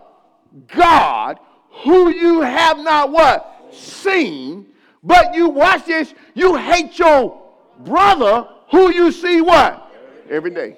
God 0.67 1.39
who 1.83 2.11
you 2.11 2.41
have 2.41 2.79
not 2.79 3.11
what? 3.11 3.69
Seen. 3.73 4.67
But 5.03 5.35
you 5.35 5.49
watch 5.49 5.87
this, 5.87 6.13
you 6.35 6.57
hate 6.57 6.99
your 6.99 7.41
brother 7.81 8.49
who 8.71 8.93
you 8.93 9.13
see 9.13 9.41
what? 9.41 9.91
Every 10.29 10.51
day. 10.51 10.77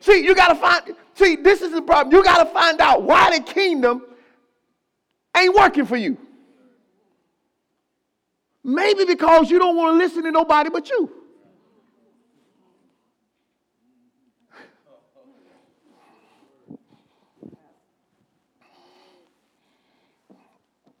See, 0.00 0.22
you 0.22 0.34
got 0.34 0.48
to 0.48 0.54
find, 0.54 0.94
see, 1.14 1.36
this 1.36 1.62
is 1.62 1.72
the 1.72 1.80
problem. 1.80 2.14
You 2.14 2.22
got 2.22 2.44
to 2.44 2.52
find 2.52 2.78
out 2.80 3.02
why 3.02 3.38
the 3.38 3.42
kingdom 3.42 4.02
ain't 5.34 5.54
working 5.54 5.86
for 5.86 5.96
you. 5.96 6.18
Maybe 8.62 9.04
because 9.06 9.50
you 9.50 9.58
don't 9.58 9.76
want 9.76 9.94
to 9.94 9.98
listen 9.98 10.24
to 10.24 10.30
nobody 10.30 10.68
but 10.68 10.90
you. 10.90 11.23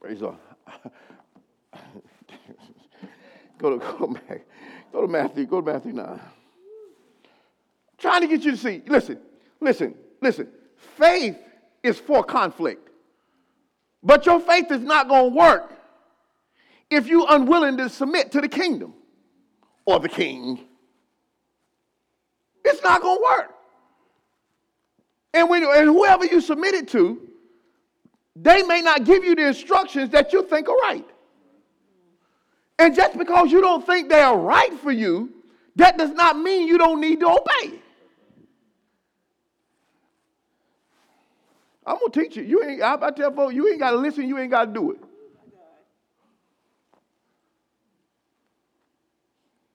Praise 0.04 0.20
God. 0.20 0.36
go 3.58 3.78
to 3.78 3.78
go 3.78 4.08
back. 4.08 4.42
Go 4.92 5.00
to 5.00 5.08
Matthew. 5.08 5.46
Go 5.46 5.62
to 5.62 5.72
Matthew 5.72 5.94
9. 5.94 6.20
trying 7.96 8.20
to 8.20 8.26
get 8.26 8.44
you 8.44 8.50
to 8.50 8.56
see. 8.58 8.82
Listen, 8.86 9.18
listen, 9.62 9.94
listen. 10.20 10.48
Faith 10.98 11.38
is 11.82 11.98
for 11.98 12.22
conflict. 12.22 12.90
But 14.02 14.26
your 14.26 14.40
faith 14.40 14.70
is 14.70 14.82
not 14.82 15.08
going 15.08 15.30
to 15.30 15.38
work 15.38 15.72
if 16.90 17.06
you're 17.06 17.26
unwilling 17.30 17.78
to 17.78 17.88
submit 17.88 18.30
to 18.32 18.42
the 18.42 18.48
kingdom 18.48 18.92
or 19.86 20.00
the 20.00 20.10
king. 20.10 20.60
It's 22.62 22.82
not 22.82 23.00
going 23.00 23.16
to 23.16 23.24
work. 23.24 23.54
And, 25.32 25.48
when, 25.48 25.64
and 25.64 25.86
whoever 25.86 26.26
you 26.26 26.42
submit 26.42 26.74
it 26.74 26.88
to, 26.88 27.30
they 28.36 28.62
may 28.62 28.80
not 28.80 29.04
give 29.04 29.24
you 29.24 29.34
the 29.34 29.46
instructions 29.48 30.10
that 30.10 30.32
you 30.32 30.44
think 30.46 30.68
are 30.68 30.76
right. 30.76 31.06
And 32.78 32.94
just 32.94 33.16
because 33.16 33.52
you 33.52 33.60
don't 33.60 33.86
think 33.86 34.08
they 34.08 34.20
are 34.20 34.38
right 34.38 34.74
for 34.80 34.90
you, 34.90 35.32
that 35.76 35.96
does 35.96 36.10
not 36.10 36.38
mean 36.38 36.66
you 36.66 36.78
don't 36.78 37.00
need 37.00 37.20
to 37.20 37.28
obey. 37.28 37.80
I'm 41.86 41.98
gonna 41.98 42.10
teach 42.12 42.36
you. 42.36 42.42
You 42.42 42.64
ain't. 42.64 42.82
I, 42.82 43.10
tell 43.10 43.32
folks, 43.32 43.54
you 43.54 43.68
ain't 43.68 43.78
got 43.78 43.90
to 43.90 43.98
listen. 43.98 44.26
You 44.26 44.38
ain't 44.38 44.50
got 44.50 44.66
to 44.66 44.72
do 44.72 44.92
it. 44.92 44.98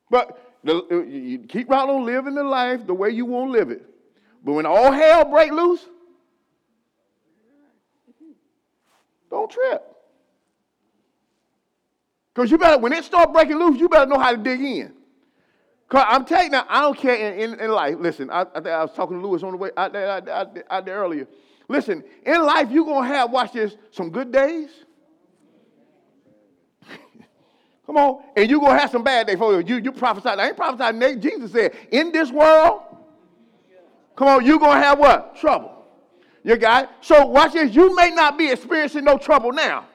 But 0.10 0.42
the, 0.64 1.06
you 1.08 1.40
keep 1.40 1.70
right 1.70 1.88
on 1.88 2.06
living 2.06 2.34
the 2.34 2.44
life 2.44 2.86
the 2.88 2.96
way 2.96 3.12
you 3.12 3.26
want 3.26 3.50
to 3.50 3.52
live 3.52 3.70
it. 3.70 3.86
But 4.44 4.54
when 4.54 4.66
all 4.66 4.92
hell 4.92 5.26
break 5.26 5.52
loose, 5.52 5.86
Don't 9.30 9.50
trip. 9.50 9.84
Because 12.34 12.52
you 12.52 12.58
better, 12.58 12.78
when 12.78 12.94
it 12.94 13.04
start 13.04 13.34
breaking 13.34 13.58
loose, 13.58 13.80
you 13.80 13.90
better 13.90 14.06
know 14.06 14.20
how 14.20 14.32
to 14.32 14.38
dig 14.38 14.62
in. 14.62 14.94
Because 15.88 16.06
I'm 16.08 16.24
telling 16.24 16.46
you 16.46 16.52
now, 16.52 16.66
I 16.70 16.82
don't 16.82 16.98
care 16.98 17.16
in, 17.16 17.54
in, 17.54 17.60
in 17.60 17.72
life. 17.72 17.96
Listen, 18.00 18.30
I, 18.30 18.42
I, 18.42 18.60
I, 18.60 18.84
was 18.84 18.94
talking 18.94 19.20
to 19.20 19.28
Lewis 19.28 19.42
on 19.44 19.52
the 19.52 19.58
way 19.58 19.72
out 19.76 19.92
there, 19.92 20.08
out, 20.10 20.30
out, 20.30 20.58
out 20.70 20.86
there 20.86 20.98
earlier. 20.98 21.28
Listen, 21.68 22.04
in 22.26 22.44
life, 22.46 22.70
you're 22.72 22.86
going 22.86 23.10
to 23.10 23.16
have, 23.16 23.32
watch 23.32 23.54
this, 23.54 23.76
some 23.92 24.10
good 24.12 24.32
days. 24.32 24.70
Come 27.86 27.98
on. 27.98 28.24
And 28.36 28.50
you're 28.50 28.60
going 28.60 28.74
to 28.74 28.80
have 28.80 28.92
some 28.92 29.04
bad 29.04 29.28
days 29.28 29.38
for 29.38 29.60
you. 29.60 29.76
You, 29.76 29.82
you 29.84 29.92
prophesy. 29.92 30.30
I 30.30 30.48
ain't 30.48 30.58
prophesying. 30.58 31.22
Jesus 31.22 31.52
said, 31.52 31.76
in 31.92 32.12
this 32.12 32.32
world, 32.32 32.84
come 34.16 34.28
on, 34.28 34.46
you're 34.46 34.60
going 34.60 34.80
to 34.80 34.86
have 34.86 35.00
what? 35.00 35.38
Trouble. 35.38 35.79
You 36.44 36.58
got 36.58 36.86
it? 36.86 36.90
So 37.02 37.26
watch 37.26 37.54
this. 37.54 37.76
You 37.76 37.96
may 37.96 38.12
not 38.12 38.38
be 38.38 38.50
experiencing 38.50 39.04
no 39.04 39.18
trouble 39.18 39.52
now. 39.52 39.86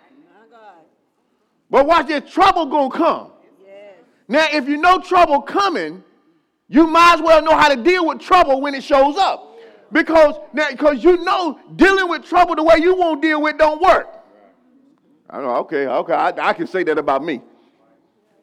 But 1.71 1.87
watch 1.87 2.07
this. 2.09 2.31
Trouble 2.31 2.67
going 2.67 2.91
to 2.91 2.97
come. 2.97 3.31
Now, 4.29 4.47
if 4.53 4.69
you 4.69 4.77
know 4.77 4.99
trouble 4.99 5.43
coming, 5.43 6.03
you 6.69 6.87
might 6.87 7.15
as 7.15 7.21
well 7.21 7.43
know 7.43 7.57
how 7.57 7.69
to 7.69 7.83
deal 7.83 8.07
with 8.07 8.21
trouble 8.21 8.61
when 8.61 8.75
it 8.75 8.83
shows 8.83 9.17
up. 9.17 9.59
Because 9.93 10.35
now, 10.53 10.71
because 10.71 11.05
you 11.05 11.23
know 11.25 11.59
dealing 11.77 12.09
with 12.09 12.25
trouble 12.25 12.57
the 12.57 12.63
way 12.63 12.77
you 12.81 12.97
won't 12.97 13.23
deal 13.23 13.41
with 13.41 13.59
don't 13.59 13.81
work. 13.81 14.09
I 15.29 15.41
know, 15.41 15.57
okay, 15.57 15.87
okay, 15.87 16.13
I, 16.13 16.49
I 16.49 16.53
can 16.53 16.67
say 16.67 16.85
that 16.85 16.99
about 16.99 17.25
me. 17.25 17.43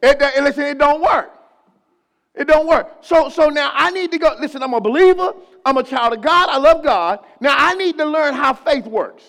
It, 0.02 0.18
it, 0.20 0.44
listen, 0.44 0.64
it 0.64 0.78
don't 0.78 1.02
work. 1.02 1.32
It 2.34 2.48
don't 2.48 2.68
work. 2.68 2.98
So, 3.02 3.30
so 3.30 3.50
now 3.50 3.72
I 3.74 3.92
need 3.92 4.12
to 4.12 4.18
go. 4.18 4.36
Listen, 4.40 4.64
I'm 4.64 4.74
a 4.74 4.82
believer. 4.82 5.34
I'm 5.66 5.78
a 5.78 5.84
child 5.84 6.14
of 6.14 6.22
God. 6.22 6.50
I 6.50 6.58
love 6.58 6.84
God. 6.84 7.20
Now 7.40 7.56
I 7.58 7.74
need 7.76 7.98
to 7.98 8.06
learn 8.06 8.34
how 8.34 8.54
faith 8.54 8.86
works. 8.86 9.24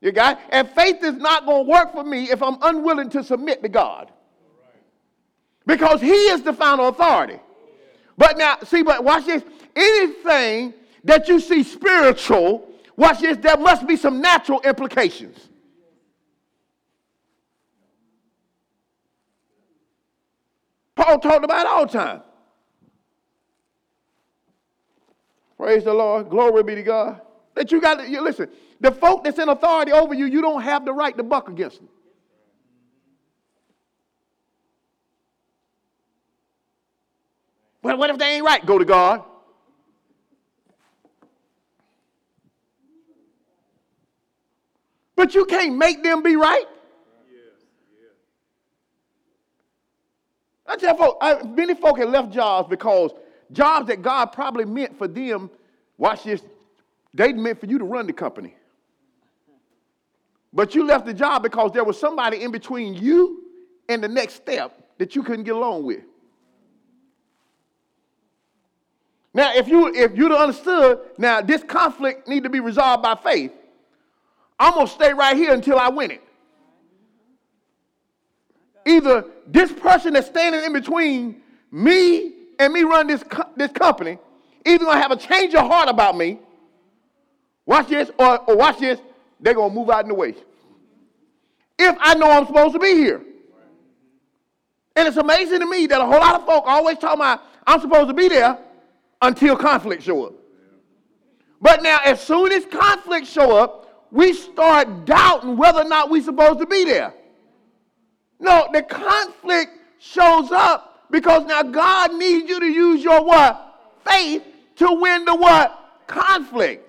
You 0.00 0.10
got? 0.10 0.40
And 0.50 0.68
faith 0.70 1.02
is 1.04 1.14
not 1.14 1.46
going 1.46 1.64
to 1.64 1.70
work 1.70 1.92
for 1.92 2.02
me 2.02 2.30
if 2.30 2.42
I'm 2.42 2.58
unwilling 2.60 3.08
to 3.10 3.22
submit 3.22 3.62
to 3.62 3.68
God. 3.68 4.10
Because 5.64 6.00
He 6.00 6.10
is 6.10 6.42
the 6.42 6.52
final 6.52 6.88
authority. 6.88 7.38
But 8.18 8.36
now, 8.36 8.58
see, 8.64 8.82
but 8.82 9.04
watch 9.04 9.26
this. 9.26 9.44
Anything 9.76 10.74
that 11.04 11.28
you 11.28 11.38
see 11.38 11.62
spiritual, 11.62 12.68
watch 12.96 13.20
this, 13.20 13.36
there 13.38 13.56
must 13.56 13.86
be 13.86 13.96
some 13.96 14.20
natural 14.20 14.60
implications. 14.62 15.48
Paul 21.02 21.18
talked 21.18 21.44
about 21.44 21.66
all 21.66 21.86
time. 21.86 22.22
Praise 25.56 25.84
the 25.84 25.92
Lord. 25.92 26.30
Glory 26.30 26.62
be 26.62 26.74
to 26.76 26.82
God. 26.82 27.20
That 27.54 27.72
you 27.72 27.80
got 27.80 27.96
to, 27.96 28.08
you, 28.08 28.20
listen, 28.20 28.48
the 28.80 28.92
folk 28.92 29.24
that's 29.24 29.38
in 29.38 29.48
authority 29.48 29.92
over 29.92 30.14
you, 30.14 30.26
you 30.26 30.40
don't 30.40 30.62
have 30.62 30.84
the 30.84 30.92
right 30.92 31.16
to 31.16 31.22
buck 31.22 31.48
against 31.48 31.78
them. 31.78 31.88
Well, 37.82 37.96
what 37.96 38.10
if 38.10 38.18
they 38.18 38.36
ain't 38.36 38.44
right? 38.44 38.64
Go 38.64 38.78
to 38.78 38.84
God. 38.84 39.24
But 45.16 45.34
you 45.34 45.44
can't 45.46 45.76
make 45.76 46.02
them 46.02 46.22
be 46.22 46.36
right. 46.36 46.66
I 50.66 50.76
tell 50.76 50.96
folks, 50.96 51.18
I, 51.20 51.42
many 51.42 51.74
folk 51.74 51.98
have 51.98 52.10
left 52.10 52.32
jobs 52.32 52.68
because 52.68 53.12
jobs 53.50 53.88
that 53.88 54.02
God 54.02 54.26
probably 54.26 54.64
meant 54.64 54.96
for 54.96 55.08
them, 55.08 55.50
watch 55.98 56.24
this, 56.24 56.42
they 57.14 57.32
meant 57.32 57.60
for 57.60 57.66
you 57.66 57.78
to 57.78 57.84
run 57.84 58.06
the 58.06 58.12
company. 58.12 58.54
But 60.52 60.74
you 60.74 60.84
left 60.84 61.06
the 61.06 61.14
job 61.14 61.42
because 61.42 61.72
there 61.72 61.84
was 61.84 61.98
somebody 61.98 62.42
in 62.42 62.50
between 62.50 62.94
you 62.94 63.44
and 63.88 64.02
the 64.02 64.08
next 64.08 64.34
step 64.34 64.78
that 64.98 65.16
you 65.16 65.22
couldn't 65.22 65.44
get 65.44 65.54
along 65.54 65.84
with. 65.84 66.02
Now, 69.34 69.54
if 69.54 69.66
you 69.66 69.92
if 69.94 70.14
you'd 70.14 70.32
understood, 70.32 71.00
now 71.16 71.40
this 71.40 71.62
conflict 71.62 72.28
need 72.28 72.42
to 72.42 72.50
be 72.50 72.60
resolved 72.60 73.02
by 73.02 73.14
faith. 73.14 73.52
I'm 74.58 74.74
gonna 74.74 74.86
stay 74.86 75.14
right 75.14 75.36
here 75.36 75.54
until 75.54 75.78
I 75.78 75.88
win 75.88 76.10
it. 76.10 76.22
Either 78.86 79.24
this 79.46 79.72
person 79.72 80.14
that's 80.14 80.26
standing 80.26 80.64
in 80.64 80.72
between 80.72 81.42
me 81.70 82.32
and 82.58 82.72
me 82.72 82.82
run 82.82 83.06
this, 83.06 83.24
this 83.56 83.72
company, 83.72 84.18
either 84.64 84.84
gonna 84.84 85.00
have 85.00 85.10
a 85.10 85.16
change 85.16 85.54
of 85.54 85.66
heart 85.66 85.88
about 85.88 86.16
me, 86.16 86.38
watch 87.66 87.88
this, 87.88 88.10
or, 88.18 88.38
or 88.48 88.56
watch 88.56 88.78
this, 88.78 89.00
they're 89.40 89.54
to 89.54 89.68
move 89.68 89.90
out 89.90 90.04
in 90.04 90.08
the 90.08 90.14
way. 90.14 90.34
If 91.78 91.96
I 92.00 92.14
know 92.14 92.30
I'm 92.30 92.46
supposed 92.46 92.74
to 92.74 92.78
be 92.78 92.94
here. 92.94 93.22
And 94.94 95.08
it's 95.08 95.16
amazing 95.16 95.60
to 95.60 95.66
me 95.66 95.86
that 95.86 96.00
a 96.00 96.04
whole 96.04 96.20
lot 96.20 96.34
of 96.34 96.46
folk 96.46 96.64
always 96.66 96.98
talk 96.98 97.14
about 97.14 97.42
I'm 97.66 97.80
supposed 97.80 98.08
to 98.08 98.14
be 98.14 98.28
there 98.28 98.58
until 99.20 99.56
conflict 99.56 100.02
show 100.02 100.26
up. 100.26 100.34
But 101.60 101.82
now, 101.82 101.98
as 102.04 102.20
soon 102.20 102.52
as 102.52 102.66
conflict 102.66 103.26
show 103.26 103.56
up, 103.56 104.08
we 104.10 104.32
start 104.32 105.06
doubting 105.06 105.56
whether 105.56 105.80
or 105.80 105.88
not 105.88 106.10
we're 106.10 106.22
supposed 106.22 106.58
to 106.58 106.66
be 106.66 106.84
there. 106.84 107.14
No, 108.42 108.68
the 108.72 108.82
conflict 108.82 109.70
shows 110.00 110.50
up 110.50 111.06
because 111.12 111.46
now 111.46 111.62
God 111.62 112.12
needs 112.14 112.48
you 112.48 112.58
to 112.58 112.66
use 112.66 113.02
your 113.02 113.24
what? 113.24 113.80
Faith 114.04 114.42
to 114.76 114.92
win 115.00 115.24
the 115.24 115.34
what? 115.36 116.02
Conflict. 116.08 116.88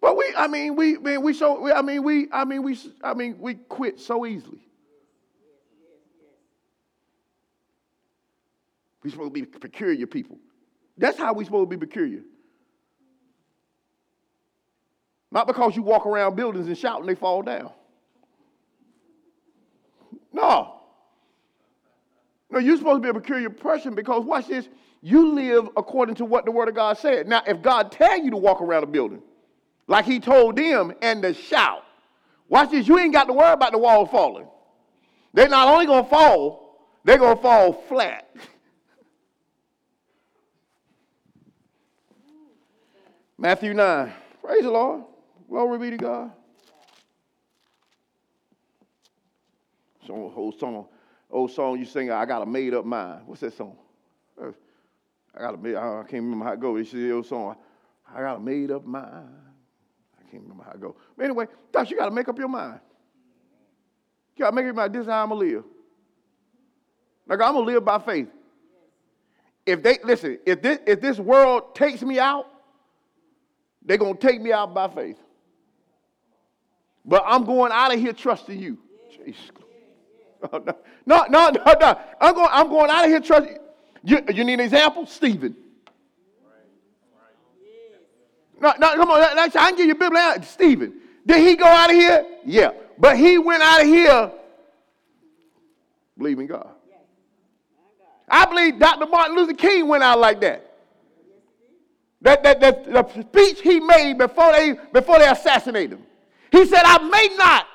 But 0.00 0.16
we, 0.16 0.32
I 0.36 0.46
mean, 0.46 0.76
we, 0.76 0.96
we, 0.96 1.18
we 1.18 1.34
so, 1.34 1.60
we, 1.60 1.72
I 1.72 1.82
mean, 1.82 2.04
we, 2.04 2.28
I 2.30 2.44
mean, 2.44 2.62
we, 2.62 2.78
I 3.02 3.14
mean, 3.14 3.36
we 3.40 3.54
quit 3.54 3.98
so 3.98 4.26
easily. 4.26 4.60
We're 9.02 9.10
supposed 9.10 9.34
to 9.34 9.40
be 9.40 9.44
peculiar 9.44 10.06
people. 10.06 10.38
That's 10.96 11.18
how 11.18 11.34
we're 11.34 11.44
supposed 11.44 11.68
to 11.68 11.76
be 11.76 11.84
peculiar. 11.84 12.20
Not 15.32 15.48
because 15.48 15.74
you 15.74 15.82
walk 15.82 16.06
around 16.06 16.36
buildings 16.36 16.68
and 16.68 16.78
shout 16.78 17.00
and 17.00 17.08
they 17.08 17.16
fall 17.16 17.42
down. 17.42 17.72
No. 20.34 20.80
No, 22.50 22.58
you're 22.58 22.76
supposed 22.76 23.02
to 23.02 23.02
be 23.02 23.08
a 23.08 23.20
peculiar 23.20 23.48
person 23.48 23.94
because 23.94 24.24
watch 24.24 24.48
this. 24.48 24.68
You 25.00 25.32
live 25.32 25.68
according 25.76 26.16
to 26.16 26.24
what 26.24 26.44
the 26.44 26.50
word 26.50 26.68
of 26.68 26.74
God 26.74 26.98
said. 26.98 27.28
Now, 27.28 27.42
if 27.46 27.62
God 27.62 27.92
tell 27.92 28.18
you 28.18 28.30
to 28.30 28.36
walk 28.36 28.60
around 28.60 28.82
a 28.82 28.86
building, 28.86 29.22
like 29.86 30.04
he 30.04 30.18
told 30.18 30.56
them 30.56 30.92
and 31.02 31.22
to 31.22 31.34
shout. 31.34 31.84
Watch 32.48 32.70
this, 32.70 32.88
you 32.88 32.98
ain't 32.98 33.12
got 33.12 33.24
to 33.24 33.32
worry 33.32 33.52
about 33.52 33.72
the 33.72 33.78
wall 33.78 34.06
falling. 34.06 34.46
They're 35.32 35.48
not 35.48 35.68
only 35.68 35.86
to 35.86 36.04
fall, 36.04 36.78
they're 37.04 37.18
to 37.18 37.36
fall 37.36 37.72
flat. 37.72 38.28
Matthew 43.38 43.74
9. 43.74 44.12
Praise 44.42 44.62
the 44.62 44.70
Lord. 44.70 45.04
Glory 45.48 45.78
be 45.78 45.90
to 45.90 45.96
God. 45.96 46.32
Some 50.06 50.16
old 50.16 50.58
song, 50.58 50.86
old 51.30 51.50
song 51.50 51.78
you 51.78 51.84
sing, 51.84 52.10
I 52.10 52.24
got 52.26 52.42
a 52.42 52.46
made 52.46 52.74
up 52.74 52.84
mind. 52.84 53.22
What's 53.26 53.40
that 53.40 53.56
song? 53.56 53.76
Uh, 54.40 54.50
I 55.34 55.40
got 55.40 55.54
a 55.54 55.56
made, 55.56 55.76
I 55.76 56.02
can't 56.02 56.22
remember 56.22 56.44
how 56.44 56.52
it 56.52 56.60
goes. 56.60 56.80
It's 56.82 56.92
the 56.92 57.12
old 57.12 57.26
song. 57.26 57.56
I 58.14 58.20
got 58.20 58.36
a 58.36 58.40
made 58.40 58.70
up 58.70 58.84
mind 58.84 59.28
I 60.18 60.30
can't 60.30 60.42
remember 60.42 60.64
how 60.64 60.72
I 60.74 60.76
go. 60.76 60.96
But 61.16 61.24
anyway, 61.24 61.46
thought 61.72 61.90
you 61.90 61.96
got 61.96 62.06
to 62.06 62.10
make 62.10 62.28
up 62.28 62.38
your 62.38 62.48
mind. 62.48 62.80
You 64.36 64.44
got 64.44 64.50
to 64.50 64.56
make 64.56 64.62
up 64.62 64.66
your 64.66 64.74
mind. 64.74 64.94
This 64.94 65.02
is 65.02 65.06
how 65.06 65.22
I'm 65.22 65.30
going 65.30 65.48
to 65.48 65.54
live. 65.56 65.64
Like, 67.26 67.40
I'm 67.40 67.54
going 67.54 67.66
to 67.66 67.72
live 67.72 67.84
by 67.84 67.98
faith. 67.98 68.28
If 69.64 69.82
they, 69.82 69.98
listen, 70.04 70.38
if 70.44 70.60
this, 70.60 70.78
if 70.86 71.00
this 71.00 71.18
world 71.18 71.74
takes 71.74 72.02
me 72.02 72.18
out, 72.18 72.46
they're 73.82 73.96
going 73.96 74.16
to 74.16 74.26
take 74.26 74.40
me 74.40 74.52
out 74.52 74.74
by 74.74 74.88
faith. 74.88 75.18
But 77.04 77.22
I'm 77.26 77.44
going 77.44 77.72
out 77.72 77.94
of 77.94 78.00
here 78.00 78.12
trusting 78.12 78.58
you. 78.58 78.78
Jesus. 79.10 79.50
No, 81.06 81.26
no, 81.28 81.50
no, 81.50 81.74
no. 81.80 82.00
I'm 82.20 82.34
going, 82.34 82.48
I'm 82.50 82.68
going 82.68 82.90
out 82.90 83.04
of 83.04 83.10
here 83.10 83.20
Trust 83.20 83.48
you. 84.02 84.20
You 84.32 84.44
need 84.44 84.54
an 84.54 84.60
example? 84.60 85.06
Stephen. 85.06 85.54
No, 88.60 88.72
no, 88.78 88.94
come 88.94 89.10
on. 89.10 89.38
I 89.38 89.48
can 89.48 89.76
give 89.76 89.86
you 89.86 89.92
a 89.92 89.96
biblical 89.96 90.42
Stephen. 90.42 90.94
Did 91.26 91.46
he 91.46 91.56
go 91.56 91.66
out 91.66 91.90
of 91.90 91.96
here? 91.96 92.26
Yeah. 92.46 92.70
But 92.98 93.18
he 93.18 93.38
went 93.38 93.62
out 93.62 93.82
of 93.82 93.86
here 93.86 94.32
believing 96.16 96.46
God. 96.46 96.68
I 98.28 98.46
believe 98.46 98.78
Dr. 98.78 99.06
Martin 99.06 99.36
Luther 99.36 99.54
King 99.54 99.88
went 99.88 100.02
out 100.02 100.18
like 100.18 100.40
that. 100.40 100.72
That, 102.22 102.42
that, 102.42 102.60
that 102.60 102.84
the 102.84 103.22
speech 103.22 103.60
he 103.60 103.80
made 103.80 104.14
before 104.14 104.52
they, 104.52 104.76
before 104.92 105.18
they 105.18 105.28
assassinated 105.28 105.98
him. 105.98 106.06
He 106.50 106.64
said, 106.64 106.82
I 106.84 106.98
may 107.06 107.36
not, 107.36 107.66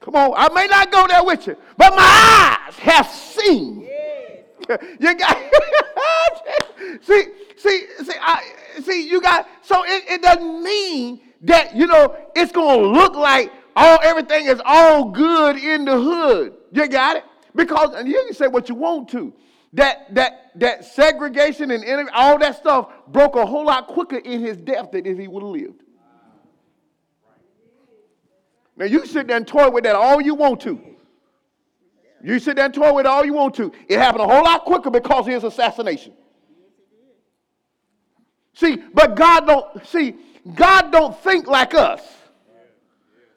come 0.00 0.16
on, 0.16 0.32
I 0.36 0.48
may 0.52 0.66
not 0.66 0.90
go 0.90 1.06
there 1.06 1.24
with 1.24 1.46
you, 1.46 1.56
but 1.76 1.94
my 1.94 2.58
eyes 2.66 2.74
have 2.76 3.06
seen. 3.06 3.82
Yeah. 3.82 4.76
you 4.98 5.14
got, 5.14 5.36
see, 7.02 7.24
see, 7.56 7.86
see, 8.02 8.12
I, 8.20 8.42
see, 8.82 9.08
you 9.08 9.20
got, 9.20 9.48
so 9.62 9.84
it, 9.84 10.04
it 10.08 10.22
doesn't 10.22 10.62
mean 10.62 11.20
that, 11.42 11.74
you 11.74 11.86
know, 11.86 12.16
it's 12.34 12.52
going 12.52 12.80
to 12.80 12.86
look 12.86 13.14
like 13.14 13.52
all 13.76 13.98
everything 14.02 14.46
is 14.46 14.60
all 14.64 15.10
good 15.10 15.56
in 15.56 15.84
the 15.84 15.98
hood. 15.98 16.54
You 16.72 16.88
got 16.88 17.16
it? 17.16 17.24
Because, 17.54 17.94
and 17.94 18.08
you 18.08 18.22
can 18.26 18.34
say 18.34 18.46
what 18.46 18.68
you 18.68 18.74
want 18.74 19.08
to. 19.10 19.32
That, 19.72 20.12
that, 20.14 20.50
that 20.56 20.84
segregation 20.84 21.70
and 21.70 22.10
all 22.12 22.38
that 22.38 22.56
stuff 22.56 22.90
broke 23.08 23.36
a 23.36 23.46
whole 23.46 23.66
lot 23.66 23.86
quicker 23.86 24.18
in 24.18 24.40
his 24.40 24.56
death 24.56 24.90
than 24.90 25.06
if 25.06 25.16
he 25.16 25.28
would 25.28 25.42
have 25.42 25.52
lived. 25.52 25.82
Now 28.76 28.86
you 28.86 29.06
sit 29.06 29.26
there 29.26 29.36
and 29.36 29.46
toy 29.46 29.70
with 29.70 29.84
that 29.84 29.94
all 29.94 30.20
you 30.20 30.34
want 30.34 30.60
to. 30.62 30.80
You 32.22 32.38
sit 32.38 32.56
there 32.56 32.66
and 32.66 32.74
toy 32.74 32.92
with 32.92 33.06
it 33.06 33.08
all 33.08 33.24
you 33.24 33.32
want 33.32 33.54
to. 33.56 33.72
It 33.88 33.98
happened 33.98 34.24
a 34.24 34.26
whole 34.26 34.44
lot 34.44 34.64
quicker 34.64 34.90
because 34.90 35.26
of 35.26 35.32
his 35.32 35.44
assassination. 35.44 36.12
See, 38.54 38.76
but 38.92 39.16
God 39.16 39.46
don't 39.46 39.86
see, 39.86 40.16
God 40.54 40.92
don't 40.92 41.18
think 41.20 41.46
like 41.46 41.74
us. 41.74 42.02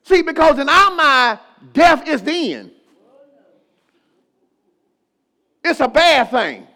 See, 0.04 0.22
because 0.22 0.60
in 0.60 0.68
our 0.68 0.96
mind, 0.96 1.40
death 1.72 2.08
is 2.08 2.22
the 2.22 2.54
end. 2.56 2.72
It's 5.64 5.80
a 5.80 5.88
bad 5.88 6.30
thing. 6.30 6.68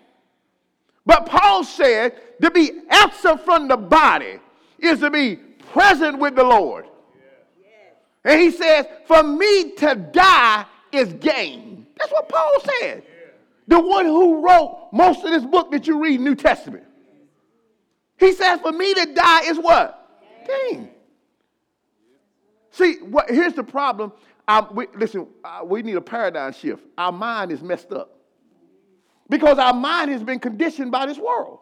But 1.06 1.26
Paul 1.26 1.64
said 1.64 2.14
to 2.42 2.52
be 2.52 2.72
absent 2.90 3.44
from 3.44 3.68
the 3.68 3.78
body 3.78 4.40
is 4.80 5.00
to 5.00 5.10
be 5.10 5.36
present 5.36 6.20
with 6.20 6.36
the 6.36 6.44
Lord. 6.44 6.86
And 8.28 8.42
he 8.42 8.52
says, 8.52 8.86
for 9.06 9.24
me 9.24 9.72
to 9.76 9.96
die 9.96 10.66
is 10.92 11.14
gain. 11.14 11.88
That's 11.98 12.12
what 12.12 12.28
Paul 12.28 12.60
said. 12.82 13.04
The 13.70 13.80
one 13.80 14.06
who 14.06 14.46
wrote 14.46 14.90
most 14.92 15.24
of 15.24 15.32
this 15.32 15.46
book 15.46 15.72
that 15.72 15.88
you 15.88 16.04
read, 16.04 16.20
New 16.20 16.36
Testament. 16.36 16.84
He 18.20 18.34
says, 18.34 18.60
for 18.60 18.74
me 18.74 18.94
to 18.94 19.14
die 19.14 19.44
is 19.46 19.58
what? 19.58 20.22
Gain. 20.46 20.90
See, 22.72 22.96
what, 22.96 23.30
here's 23.30 23.54
the 23.54 23.64
problem. 23.64 24.12
I, 24.46 24.68
we, 24.74 24.88
listen, 24.96 25.28
we 25.64 25.82
need 25.82 25.96
a 25.96 26.02
paradigm 26.02 26.52
shift. 26.52 26.84
Our 26.98 27.14
mind 27.14 27.54
is 27.54 27.62
messed 27.62 27.94
up 27.94 28.14
because 29.30 29.58
our 29.58 29.74
mind 29.74 30.12
has 30.12 30.22
been 30.22 30.40
conditioned 30.40 30.92
by 30.92 31.06
this 31.06 31.18
world. 31.18 31.60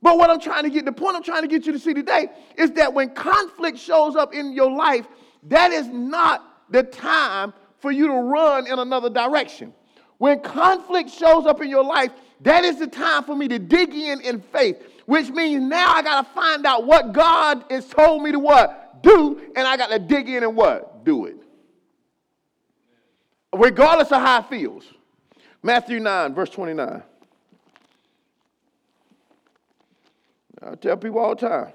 But 0.00 0.16
what 0.16 0.30
I'm 0.30 0.40
trying 0.40 0.64
to 0.64 0.70
get, 0.70 0.86
the 0.86 0.92
point 0.92 1.14
I'm 1.14 1.22
trying 1.22 1.42
to 1.42 1.48
get 1.48 1.66
you 1.66 1.72
to 1.72 1.78
see 1.78 1.92
today 1.92 2.28
is 2.56 2.70
that 2.72 2.92
when 2.92 3.10
conflict 3.10 3.78
shows 3.78 4.16
up 4.16 4.34
in 4.34 4.52
your 4.52 4.70
life, 4.70 5.06
that 5.44 5.72
is 5.72 5.88
not 5.88 6.70
the 6.70 6.82
time 6.82 7.52
for 7.78 7.90
you 7.90 8.06
to 8.06 8.14
run 8.14 8.66
in 8.66 8.78
another 8.78 9.10
direction. 9.10 9.74
When 10.18 10.40
conflict 10.40 11.10
shows 11.10 11.46
up 11.46 11.60
in 11.60 11.68
your 11.68 11.84
life, 11.84 12.12
that 12.42 12.64
is 12.64 12.78
the 12.78 12.86
time 12.86 13.24
for 13.24 13.34
me 13.34 13.48
to 13.48 13.58
dig 13.58 13.92
in 13.92 14.20
in 14.20 14.40
faith, 14.40 14.80
which 15.06 15.30
means 15.30 15.62
now 15.62 15.92
I 15.92 16.02
got 16.02 16.24
to 16.24 16.32
find 16.32 16.64
out 16.64 16.86
what 16.86 17.12
God 17.12 17.64
has 17.70 17.86
told 17.88 18.22
me 18.22 18.32
to 18.32 18.38
what? 18.38 19.02
Do, 19.02 19.40
and 19.56 19.66
I 19.66 19.76
got 19.76 19.90
to 19.90 19.98
dig 19.98 20.28
in 20.28 20.44
and 20.44 20.54
what? 20.54 21.04
Do 21.04 21.26
it. 21.26 21.36
Regardless 23.52 24.12
of 24.12 24.22
how 24.22 24.40
it 24.40 24.48
feels. 24.48 24.84
Matthew 25.62 26.00
9, 26.00 26.34
verse 26.34 26.50
29. 26.50 27.02
I 30.64 30.74
tell 30.76 30.96
people 30.96 31.18
all 31.18 31.34
the 31.34 31.48
time, 31.48 31.72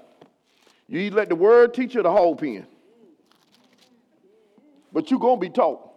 you 0.88 1.10
let 1.10 1.28
the 1.28 1.34
word 1.34 1.74
teach 1.74 1.94
you 1.94 2.02
the 2.02 2.10
whole 2.10 2.34
pen. 2.34 2.66
But 4.92 5.10
you're 5.10 5.20
going 5.20 5.36
to 5.36 5.40
be 5.40 5.50
taught. 5.50 5.88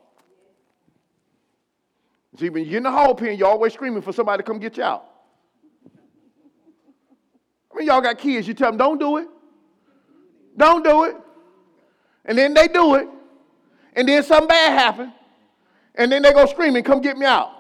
See, 2.38 2.50
when 2.50 2.66
you're 2.66 2.78
in 2.78 2.84
the 2.84 2.92
hall 2.92 3.14
pen, 3.14 3.38
you're 3.38 3.48
always 3.48 3.74
screaming 3.74 4.02
for 4.02 4.14
somebody 4.14 4.42
to 4.42 4.48
come 4.48 4.60
get 4.60 4.78
you 4.78 4.84
out. 4.84 5.06
I 7.74 7.78
mean, 7.78 7.88
y'all 7.88 8.02
got 8.02 8.18
kids, 8.18 8.48
you 8.48 8.54
tell 8.54 8.70
them, 8.70 8.78
don't 8.78 9.00
do 9.00 9.18
it. 9.18 9.28
Don't 10.58 10.84
do 10.84 11.06
it. 11.06 11.16
And 12.26 12.38
then 12.38 12.54
they 12.54 12.68
do 12.68 12.96
it. 12.96 13.08
And 13.94 14.08
then 14.08 14.24
something 14.24 14.48
bad 14.48 14.78
happens. 14.78 15.14
And 15.96 16.12
then 16.12 16.22
they 16.22 16.32
go 16.32 16.46
screaming, 16.46 16.84
come 16.84 17.02
get 17.02 17.18
me 17.18 17.26
out. 17.26 17.52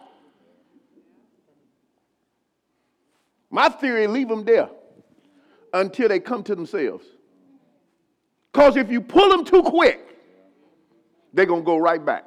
My 3.49 3.67
theory, 3.67 4.07
leave 4.07 4.29
them 4.29 4.45
there 4.45 4.69
until 5.73 6.07
they 6.07 6.19
come 6.19 6.43
to 6.43 6.55
themselves. 6.55 7.05
Because 8.51 8.77
if 8.77 8.89
you 8.89 9.01
pull 9.01 9.29
them 9.29 9.43
too 9.43 9.63
quick, 9.63 10.10
they're 11.33 11.45
going 11.45 11.61
to 11.61 11.65
go 11.65 11.77
right 11.77 12.03
back. 12.03 12.25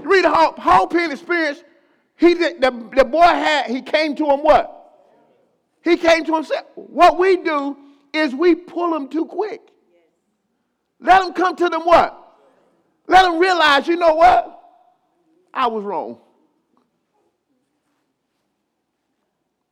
Read 0.00 0.24
the 0.24 0.30
Hall, 0.30 0.54
Hall 0.58 0.86
Pen 0.86 1.12
experience. 1.12 1.62
He 2.16 2.34
the, 2.34 2.90
the 2.94 3.04
boy 3.04 3.22
had, 3.22 3.66
he 3.66 3.82
came 3.82 4.16
to 4.16 4.26
him 4.26 4.40
what? 4.40 4.78
He 5.82 5.96
came 5.96 6.24
to 6.24 6.34
himself. 6.34 6.66
What 6.74 7.18
we 7.18 7.36
do 7.38 7.76
is 8.12 8.34
we 8.34 8.54
pull 8.54 8.94
him 8.94 9.08
too 9.08 9.26
quick. 9.26 9.60
Let 11.00 11.22
him 11.24 11.32
come 11.32 11.56
to 11.56 11.68
them 11.68 11.82
what? 11.82 12.18
Let 13.08 13.24
him 13.26 13.38
realize, 13.40 13.88
you 13.88 13.96
know 13.96 14.14
what? 14.14 14.60
I 15.52 15.66
was 15.66 15.82
wrong. 15.82 16.18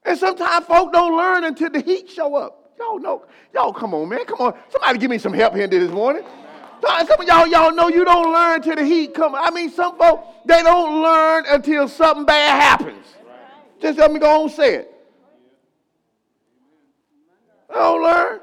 And 0.05 0.19
sometimes 0.19 0.67
folk 0.67 0.93
don't 0.93 1.17
learn 1.17 1.45
until 1.45 1.71
the 1.71 1.81
heat 1.81 2.11
show 2.11 2.35
up. 2.35 2.60
Y'all 2.81 2.99
know, 2.99 3.27
y'all 3.53 3.75
come 3.75 3.93
on, 3.93 4.09
man. 4.09 4.25
Come 4.25 4.41
on. 4.41 4.55
Somebody 4.71 4.99
give 4.99 5.11
me 5.11 5.19
some 5.19 5.35
help 5.35 5.55
here 5.55 5.69
this 5.69 5.91
morning. 5.91 6.25
Some 6.83 7.21
of 7.21 7.29
y'all, 7.29 7.47
y'all 7.47 7.75
know 7.75 7.89
you 7.89 8.07
don't 8.07 8.33
learn 8.33 8.63
till 8.63 8.75
the 8.75 8.85
heat 8.85 9.13
come. 9.13 9.35
I 9.35 9.51
mean, 9.51 9.71
some 9.71 9.99
folk, 9.99 10.25
they 10.47 10.63
don't 10.63 11.03
learn 11.03 11.45
until 11.47 11.87
something 11.89 12.25
bad 12.25 12.61
happens. 12.61 13.07
Just 13.83 13.99
let 13.99 14.11
me 14.11 14.19
go 14.19 14.35
on 14.35 14.43
and 14.45 14.51
say 14.51 14.77
it. 14.77 14.95
They 17.69 17.75
don't 17.75 18.03
learn. 18.03 18.41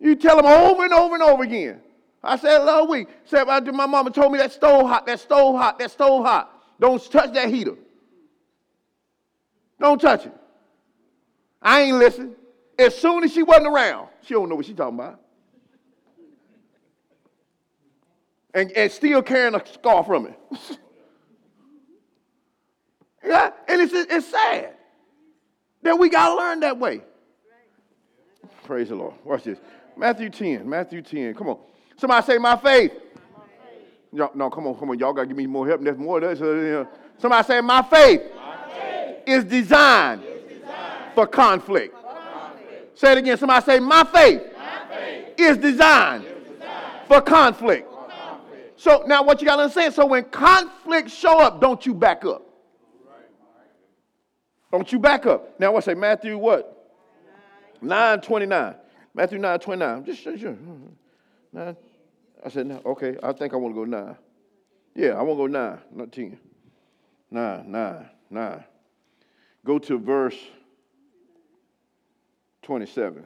You 0.00 0.16
tell 0.16 0.36
them 0.36 0.46
over 0.46 0.82
and 0.82 0.92
over 0.92 1.14
and 1.14 1.22
over 1.22 1.44
again. 1.44 1.80
I 2.24 2.36
said 2.36 2.58
last 2.58 2.88
week. 2.88 3.06
Said 3.24 3.44
my 3.44 3.86
mama 3.86 4.10
told 4.10 4.32
me 4.32 4.38
that 4.38 4.50
stove 4.52 4.88
hot, 4.88 5.06
that 5.06 5.20
stove 5.20 5.54
hot, 5.54 5.78
that 5.78 5.92
stove 5.92 6.24
hot. 6.24 6.50
Don't 6.80 7.00
touch 7.08 7.32
that 7.34 7.50
heater. 7.50 7.76
Don't 9.78 10.00
touch 10.00 10.26
it. 10.26 10.34
I 11.62 11.82
ain't 11.82 11.96
listen. 11.96 12.34
As 12.78 12.96
soon 12.96 13.24
as 13.24 13.32
she 13.32 13.42
wasn't 13.42 13.68
around, 13.68 14.08
she 14.22 14.34
don't 14.34 14.48
know 14.48 14.54
what 14.56 14.66
she 14.66 14.74
talking 14.74 14.98
about. 14.98 15.20
And, 18.54 18.70
and 18.72 18.90
still 18.90 19.22
carrying 19.22 19.54
a 19.54 19.66
scar 19.66 20.04
from 20.04 20.26
it. 20.26 20.38
yeah, 23.24 23.50
and 23.68 23.80
it's, 23.80 23.92
it's 23.94 24.30
sad 24.30 24.74
that 25.82 25.98
we 25.98 26.08
got 26.08 26.30
to 26.30 26.34
learn 26.36 26.60
that 26.60 26.78
way. 26.78 27.02
Praise 28.64 28.88
the 28.88 28.94
Lord. 28.94 29.14
Watch 29.24 29.44
this. 29.44 29.58
Matthew 29.96 30.30
10. 30.30 30.68
Matthew 30.68 31.02
10. 31.02 31.34
Come 31.34 31.48
on. 31.48 31.58
Somebody 31.96 32.26
say, 32.26 32.38
My 32.38 32.56
faith. 32.56 32.92
My 32.92 33.44
faith. 33.44 33.88
Y'all, 34.12 34.30
no, 34.34 34.50
come 34.50 34.66
on, 34.66 34.74
come 34.76 34.90
on. 34.90 34.98
Y'all 34.98 35.12
got 35.12 35.22
to 35.22 35.26
give 35.28 35.36
me 35.36 35.46
more 35.46 35.66
help. 35.66 35.82
There's 35.82 35.98
more. 35.98 36.20
There's, 36.20 36.42
uh, 36.42 36.84
somebody 37.18 37.46
say, 37.46 37.60
My 37.60 37.82
faith 37.82 38.22
is 39.26 39.44
designed, 39.44 40.22
for, 41.14 41.26
conflict. 41.26 41.94
conflict. 41.94 42.98
Say 42.98 43.12
it 43.12 43.18
again. 43.18 43.36
Somebody 43.36 43.64
say, 43.64 43.80
My 43.80 44.04
faith, 44.04 44.42
My 44.56 44.84
faith 44.88 45.34
is, 45.38 45.58
designed 45.58 46.24
is 46.24 46.32
designed, 46.54 47.06
for 47.08 47.20
conflict. 47.20 47.88
For 47.90 48.08
conflict. 48.08 48.80
So 48.80 49.04
now 49.06 49.22
what 49.22 49.40
you 49.40 49.46
got 49.46 49.56
to 49.56 49.62
understand, 49.62 49.94
so 49.94 50.06
when 50.06 50.24
conflict 50.24 51.10
show 51.10 51.40
up, 51.40 51.60
don't 51.60 51.84
you 51.84 51.94
back 51.94 52.24
up. 52.24 52.42
Don't 54.70 54.90
you 54.90 54.98
back 54.98 55.26
up. 55.26 55.60
Now 55.60 55.72
what 55.72 55.84
say 55.84 55.94
Matthew 55.94 56.38
what? 56.38 56.90
929. 57.82 58.74
Matthew 59.14 59.38
929. 59.38 60.04
Just 60.04 60.22
sure, 60.22 60.38
sure. 60.38 60.52
Mm-hmm. 60.52 60.86
Nine. 61.52 61.76
I 62.44 62.48
said, 62.48 62.66
no, 62.66 62.80
okay, 62.86 63.16
I 63.22 63.32
think 63.32 63.52
I 63.52 63.56
want 63.56 63.74
to 63.74 63.80
go 63.80 63.84
nine. 63.84 64.16
Yeah, 64.94 65.10
I 65.10 65.22
want 65.22 65.38
to 65.38 65.42
go 65.42 65.46
nine, 65.46 65.78
not 65.94 66.12
10. 66.12 66.38
Nine, 67.30 67.70
nine, 67.70 68.08
nine. 68.30 68.64
Go 69.64 69.78
to 69.78 69.98
verse 69.98 70.36
27. 72.62 73.24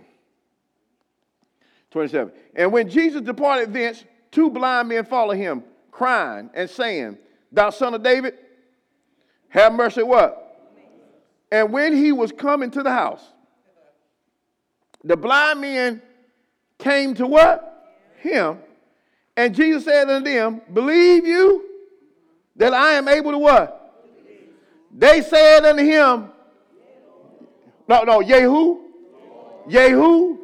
27. 1.90 2.33
And 2.55 2.72
when 2.72 2.88
Jesus 2.88 3.22
departed 3.22 3.72
thence, 3.72 4.05
two 4.31 4.51
blind 4.51 4.88
men 4.88 5.05
followed 5.05 5.37
him, 5.37 5.62
crying 5.90 6.51
and 6.55 6.68
saying, 6.68 7.18
Thou 7.53 7.70
son 7.70 7.94
of 7.94 8.03
David, 8.03 8.35
have 9.49 9.72
mercy 9.72 10.03
what? 10.03 10.42
And 11.51 11.72
when 11.72 11.96
he 11.96 12.12
was 12.12 12.33
coming 12.33 12.70
to 12.72 12.83
the 12.83 12.90
house, 12.90 13.22
the 15.05 15.16
blind 15.16 15.61
men 15.61 16.03
came 16.78 17.14
to 17.14 17.26
what? 17.26 17.95
Him. 18.18 18.59
And 19.37 19.55
Jesus 19.55 19.84
said 19.84 20.11
unto 20.11 20.28
them, 20.28 20.61
Believe 20.72 21.26
you 21.26 21.64
that 22.57 22.74
I 22.74 22.93
am 22.93 23.07
able 23.07 23.32
to 23.32 23.39
what? 23.39 24.05
They 24.91 25.20
said 25.22 25.64
unto 25.64 25.84
him, 25.84 26.30
No, 27.89 28.03
no, 28.03 28.20
Yehu? 28.20 28.86
Yehu? 29.68 30.38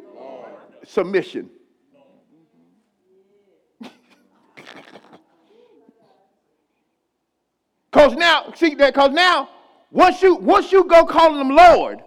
Submission. 0.85 1.49
Cause 7.91 8.15
now, 8.15 8.51
see 8.55 8.75
that, 8.75 8.93
cause 8.93 9.11
now, 9.11 9.49
once 9.91 10.21
you 10.21 10.35
once 10.35 10.71
you 10.71 10.83
go 10.85 11.05
calling 11.05 11.39
him 11.39 11.55
Lord, 11.55 12.03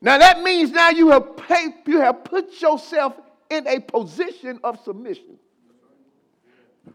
now 0.00 0.18
that 0.18 0.42
means 0.42 0.70
now 0.70 0.90
you 0.90 1.10
have 1.10 1.36
paid, 1.36 1.74
you 1.86 2.00
have 2.00 2.22
put 2.24 2.60
yourself 2.62 3.14
in 3.50 3.66
a 3.66 3.80
position 3.80 4.60
of 4.62 4.82
submission. 4.84 5.38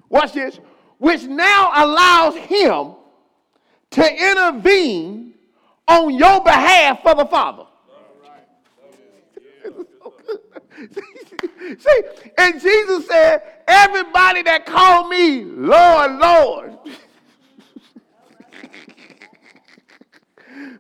Watch 0.10 0.34
this, 0.34 0.60
which 0.98 1.24
now 1.24 1.72
allows 1.76 2.36
him 2.36 2.96
to 3.92 4.30
intervene 4.32 5.34
on 5.88 6.14
your 6.14 6.42
behalf 6.42 7.02
for 7.04 7.16
the 7.16 7.26
Father. 7.26 7.66
See, 11.80 12.02
and 12.38 12.62
Jesus 12.62 13.08
said, 13.08 13.42
Everybody 13.68 14.44
that 14.44 14.66
called 14.66 15.10
me 15.10 15.44
Lord, 15.44 16.20
Lord. 16.20 16.78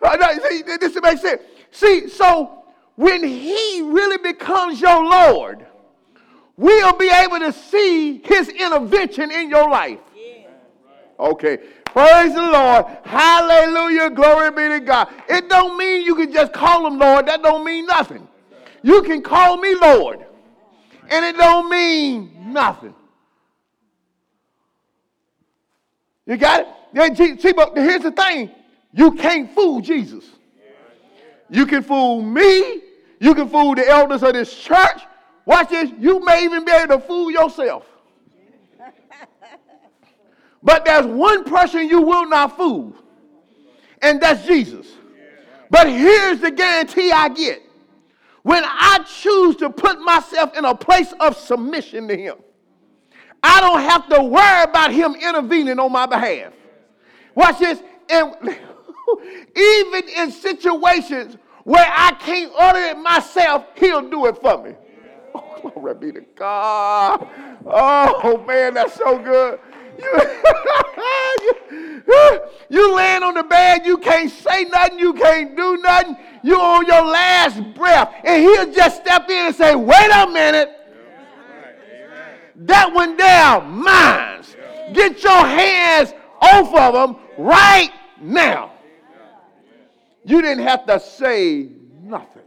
this 0.79 0.99
makes 1.01 1.21
sense. 1.21 1.41
See, 1.71 2.09
so 2.09 2.63
when 2.95 3.23
he 3.23 3.81
really 3.81 4.17
becomes 4.17 4.81
your 4.81 5.03
Lord, 5.03 5.65
we'll 6.57 6.97
be 6.97 7.09
able 7.09 7.39
to 7.39 7.53
see 7.53 8.19
his 8.19 8.49
intervention 8.49 9.31
in 9.31 9.49
your 9.49 9.69
life. 9.69 9.99
Okay. 11.19 11.57
Praise 11.85 12.33
the 12.33 12.41
Lord. 12.41 12.85
Hallelujah. 13.03 14.09
Glory 14.09 14.49
be 14.51 14.69
to 14.69 14.79
God. 14.79 15.09
It 15.29 15.49
don't 15.49 15.77
mean 15.77 16.03
you 16.03 16.15
can 16.15 16.31
just 16.31 16.53
call 16.53 16.87
him 16.87 16.97
Lord. 16.97 17.27
That 17.27 17.43
don't 17.43 17.63
mean 17.63 17.85
nothing. 17.85 18.27
You 18.83 19.03
can 19.03 19.21
call 19.21 19.57
me 19.57 19.75
Lord. 19.75 20.25
And 21.09 21.25
it 21.25 21.35
don't 21.37 21.69
mean 21.69 22.53
nothing. 22.53 22.95
You 26.25 26.37
got 26.37 26.67
it? 26.93 27.41
See, 27.41 27.51
but 27.51 27.75
here's 27.75 28.03
the 28.03 28.11
thing. 28.11 28.51
You 28.93 29.11
can't 29.11 29.51
fool 29.51 29.81
Jesus. 29.81 30.25
You 31.49 31.65
can 31.65 31.83
fool 31.83 32.21
me. 32.21 32.81
You 33.19 33.35
can 33.35 33.49
fool 33.49 33.75
the 33.75 33.87
elders 33.87 34.23
of 34.23 34.33
this 34.33 34.55
church. 34.57 35.01
Watch 35.45 35.69
this. 35.69 35.91
You 35.99 36.23
may 36.23 36.43
even 36.43 36.63
be 36.63 36.71
able 36.71 36.97
to 36.97 37.01
fool 37.01 37.31
yourself. 37.31 37.85
But 40.63 40.85
there's 40.85 41.07
one 41.07 41.43
person 41.43 41.87
you 41.87 42.01
will 42.03 42.29
not 42.29 42.55
fool, 42.55 42.93
and 43.99 44.21
that's 44.21 44.45
Jesus. 44.45 44.85
But 45.71 45.87
here's 45.87 46.39
the 46.39 46.51
guarantee 46.51 47.11
I 47.11 47.29
get 47.29 47.63
when 48.43 48.63
I 48.65 48.99
choose 49.07 49.55
to 49.57 49.69
put 49.69 49.99
myself 50.01 50.57
in 50.57 50.65
a 50.65 50.75
place 50.75 51.13
of 51.19 51.37
submission 51.37 52.07
to 52.07 52.17
Him, 52.17 52.37
I 53.43 53.61
don't 53.61 53.81
have 53.81 54.07
to 54.09 54.23
worry 54.23 54.63
about 54.63 54.91
Him 54.91 55.15
intervening 55.15 55.79
on 55.79 55.91
my 55.91 56.05
behalf. 56.05 56.53
Watch 57.35 57.59
this. 57.59 57.81
And 58.09 58.35
even 59.55 60.09
in 60.09 60.31
situations 60.31 61.37
where 61.63 61.87
I 61.87 62.11
can't 62.13 62.51
order 62.59 62.79
it 62.79 62.97
myself, 62.97 63.65
He'll 63.75 64.09
do 64.09 64.25
it 64.27 64.37
for 64.37 64.63
me. 64.63 64.75
Oh, 65.33 65.71
glory 65.73 65.93
be 65.95 66.11
to 66.11 66.25
God. 66.35 67.25
Oh, 67.65 68.43
man, 68.45 68.73
that's 68.73 68.95
so 68.95 69.17
good. 69.17 69.59
You, 69.97 70.21
you 72.69 72.95
laying 72.95 73.23
on 73.23 73.33
the 73.35 73.43
bed, 73.43 73.85
you 73.85 73.97
can't 73.97 74.31
say 74.31 74.65
nothing, 74.65 74.99
you 74.99 75.13
can't 75.13 75.55
do 75.55 75.77
nothing. 75.77 76.17
You 76.43 76.59
on 76.59 76.85
your 76.85 77.05
last 77.05 77.61
breath. 77.75 78.13
And 78.23 78.43
he'll 78.43 78.71
just 78.71 79.01
step 79.01 79.29
in 79.29 79.47
and 79.47 79.55
say, 79.55 79.75
wait 79.75 80.09
a 80.13 80.27
minute. 80.27 80.69
That 82.55 82.93
one 82.93 83.17
down, 83.17 83.83
mine. 83.83 84.43
Get 84.93 85.23
your 85.23 85.45
hands 85.45 86.13
off 86.41 86.73
of 86.75 86.93
them 86.93 87.23
right 87.37 87.91
now. 88.19 88.71
You 90.23 90.41
didn't 90.41 90.63
have 90.65 90.85
to 90.85 90.99
say 90.99 91.69
nothing. 92.03 92.43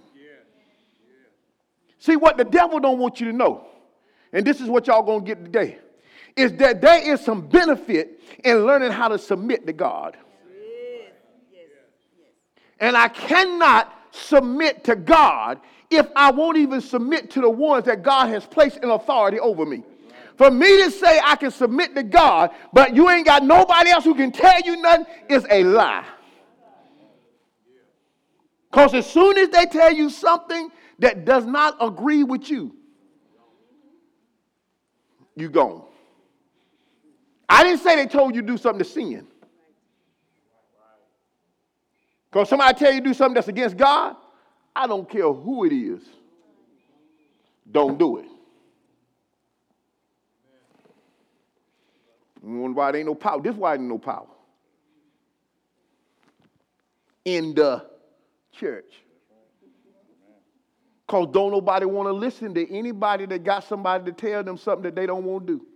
See 1.99 2.17
what 2.17 2.37
the 2.37 2.45
devil 2.45 2.79
don't 2.81 2.99
want 2.99 3.19
you 3.19 3.27
to 3.27 3.33
know, 3.33 3.67
and 4.31 4.47
this 4.47 4.61
is 4.61 4.69
what 4.69 4.87
y'all 4.87 5.03
gonna 5.03 5.25
get 5.25 5.43
today 5.43 5.79
is 6.37 6.53
that 6.55 6.81
there 6.81 7.13
is 7.13 7.21
some 7.21 7.47
benefit 7.47 8.21
in 8.45 8.67
learning 8.67 8.91
how 8.91 9.09
to 9.09 9.19
submit 9.19 9.67
to 9.67 9.73
God. 9.73 10.17
And 12.81 12.97
I 12.97 13.09
cannot 13.09 13.93
submit 14.11 14.85
to 14.85 14.97
God 14.97 15.61
if 15.91 16.07
I 16.17 16.31
won't 16.31 16.57
even 16.57 16.81
submit 16.81 17.31
to 17.33 17.41
the 17.41 17.51
ones 17.51 17.85
that 17.87 18.03
God 18.03 18.29
has 18.29 18.45
placed 18.47 18.79
in 18.79 18.91
authority 18.91 19.39
over 19.39 19.65
me. 19.65 19.85
For 20.37 20.51
me 20.51 20.83
to 20.83 20.91
say 20.91 21.21
I 21.25 21.37
can 21.37 21.53
submit 21.53 21.95
to 21.95 22.03
God, 22.03 22.51
but 22.73 22.97
you 22.97 23.09
ain't 23.09 23.25
got 23.25 23.45
nobody 23.45 23.91
else 23.91 24.05
who 24.05 24.15
can 24.15 24.33
tell 24.33 24.61
you 24.63 24.77
nothing, 24.83 25.07
is 25.29 25.47
a 25.49 25.63
lie. 25.63 26.05
Because 28.71 28.93
as 28.95 29.09
soon 29.09 29.39
as 29.39 29.51
they 29.51 29.67
tell 29.67 29.93
you 29.93 30.11
something 30.11 30.69
that 30.99 31.25
does 31.25 31.47
not 31.47 31.77
agree 31.81 32.25
with 32.25 32.51
you, 32.51 32.75
you 35.37 35.49
gone. 35.49 35.85
I 37.49 37.63
didn't 37.63 37.81
say 37.81 37.97
they 37.97 38.07
told 38.07 38.35
you 38.35 38.41
to 38.43 38.47
do 38.47 38.57
something 38.57 38.79
to 38.79 38.85
sin. 38.85 39.27
Because 42.31 42.49
somebody 42.49 42.77
tell 42.79 42.93
you 42.93 43.01
to 43.01 43.07
do 43.07 43.15
something 43.15 43.35
that's 43.35 43.49
against 43.49 43.77
God, 43.77 44.17
I 44.75 44.87
don't 44.87 45.09
care 45.09 45.33
who 45.33 45.65
it 45.65 45.73
is. 45.73 46.03
Don't 47.71 47.99
do 47.99 48.19
it. 48.19 48.27
Wonder 52.43 52.77
why 52.77 52.93
there 52.93 52.99
ain't 52.99 53.09
no 53.09 53.15
power. 53.15 53.41
This 53.41 53.53
is 53.53 53.59
why 53.59 53.75
ain't 53.75 53.85
no 53.85 53.99
power. 53.99 54.27
In 57.25 57.55
the 57.55 57.87
church. 58.53 58.93
Because 61.07 61.29
don't 61.33 61.53
nobody 61.53 61.87
want 61.87 62.09
to 62.09 62.13
listen 62.13 62.53
to 62.55 62.71
anybody 62.71 63.27
that 63.27 63.45
got 63.45 63.65
somebody 63.65 64.05
to 64.07 64.13
tell 64.13 64.43
them 64.43 64.57
something 64.57 64.83
that 64.83 64.95
they 64.95 65.07
don't 65.07 65.25
want 65.25 65.47
to 65.47 65.59
do. 65.59 65.67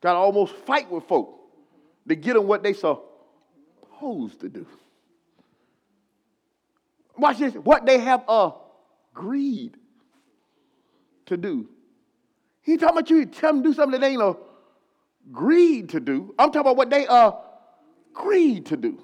Got 0.00 0.14
to 0.14 0.18
almost 0.18 0.54
fight 0.54 0.90
with 0.90 1.04
folk 1.04 1.36
to 2.08 2.14
get 2.14 2.34
them 2.34 2.46
what 2.46 2.62
they 2.62 2.72
supposed 2.72 4.40
to 4.40 4.48
do. 4.48 4.66
Watch 7.16 7.38
this. 7.38 7.54
What 7.54 7.84
they 7.84 7.98
have 7.98 8.24
agreed 8.28 9.76
to 11.26 11.36
do. 11.36 11.68
He 12.62 12.76
talking 12.76 12.96
about 12.96 13.10
you 13.10 13.26
tell 13.26 13.52
them 13.52 13.62
to 13.62 13.68
do 13.68 13.74
something 13.74 14.00
that 14.00 14.06
they 14.06 14.14
ain't 14.14 14.36
agreed 15.30 15.90
to 15.90 16.00
do. 16.00 16.34
I'm 16.38 16.48
talking 16.48 16.62
about 16.62 16.76
what 16.76 16.88
they 16.88 17.06
agreed 17.06 18.66
to 18.66 18.76
do. 18.76 19.02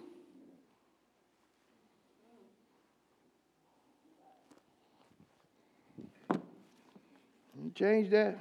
Change 7.74 8.08
that. 8.10 8.38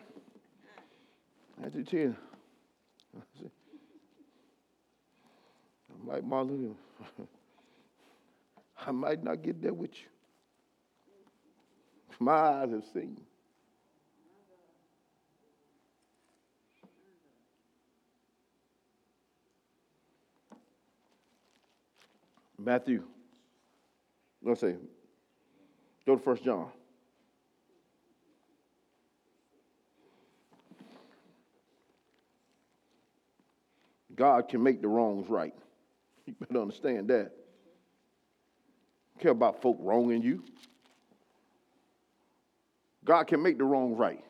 Matthew 1.60 1.84
10. 1.84 2.16
I'm 5.92 5.95
like 6.06 6.24
Marlon, 6.28 6.76
I 8.86 8.92
might 8.92 9.24
not 9.24 9.42
get 9.42 9.62
there 9.62 9.74
with 9.74 9.92
you. 9.94 10.08
My 12.20 12.34
eyes 12.34 12.72
have 12.72 12.84
seen. 12.94 13.20
Matthew, 22.58 23.04
let's 24.42 24.62
say, 24.62 24.76
go 26.06 26.16
to 26.16 26.22
First 26.22 26.44
John. 26.44 26.68
God 34.16 34.48
can 34.48 34.64
make 34.64 34.82
the 34.82 34.88
wrongs 34.88 35.30
right. 35.30 35.54
You 36.28 36.34
better 36.40 36.62
understand 36.62 37.08
that. 37.10 37.32
care 39.20 39.32
about 39.32 39.62
folk 39.62 39.78
wronging 39.80 40.24
you. 40.24 40.44
God 43.04 43.26
can 43.26 43.44
make 43.44 43.60
the 43.60 43.64
wrong 43.64 43.96
right. 43.96 44.24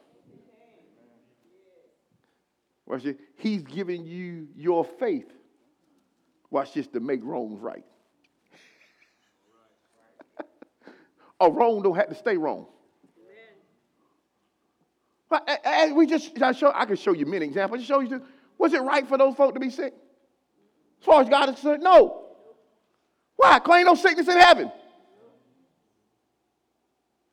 Watch 2.86 3.04
this. 3.04 3.16
He's 3.38 3.64
giving 3.64 4.06
you 4.06 4.48
your 4.56 4.84
faith. 4.84 5.32
Watch 6.52 6.74
this 6.74 6.88
to 6.88 7.00
make 7.00 7.22
wrongs 7.24 7.60
right. 7.62 7.86
A 11.40 11.50
wrong 11.50 11.82
don't 11.82 11.96
have 11.96 12.10
to 12.10 12.16
stay 12.16 12.38
wrong. 12.38 12.68
But 15.30 15.50
we 15.96 16.06
just 16.06 16.40
I 16.42 16.52
show 16.52 16.72
I 16.74 16.86
can 16.86 16.98
show 16.98 17.14
you 17.14 17.26
many 17.26 17.46
examples. 17.46 17.80
Just 17.80 17.90
show 17.90 18.02
you 18.02 18.22
was 18.58 18.74
it 18.74 18.82
right 18.82 19.08
for 19.08 19.18
those 19.18 19.36
folk 19.36 19.54
to 19.56 19.60
be 19.60 19.70
sick? 19.70 19.94
As 21.00 21.06
far 21.06 21.22
as 21.22 21.30
God 21.30 21.50
is 21.50 21.56
concerned, 21.56 21.84
no. 21.84 22.24
Why? 23.36 23.60
Because 23.60 23.78
ain't 23.78 23.86
no 23.86 23.96
sickness 23.96 24.28
in 24.28 24.38
heaven. 24.38 24.72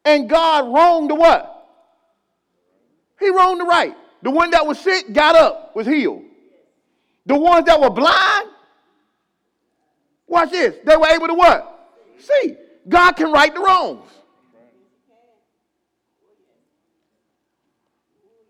And 0.04 0.28
God 0.28 0.72
wronged 0.74 1.10
the 1.10 1.14
what? 1.14 1.48
He 3.20 3.30
wronged 3.30 3.60
the 3.60 3.64
right. 3.64 3.94
The 4.22 4.30
one 4.30 4.50
that 4.50 4.66
was 4.66 4.78
sick 4.78 5.12
got 5.12 5.36
up, 5.36 5.74
was 5.76 5.86
healed. 5.86 6.22
The 7.26 7.36
ones 7.36 7.66
that 7.66 7.80
were 7.80 7.90
blind, 7.90 8.48
watch 10.26 10.50
this, 10.50 10.76
they 10.84 10.96
were 10.96 11.06
able 11.06 11.28
to 11.28 11.34
what? 11.34 11.90
See. 12.18 12.56
God 12.88 13.12
can 13.12 13.30
right 13.30 13.54
the 13.54 13.60
wrongs. 13.60 14.08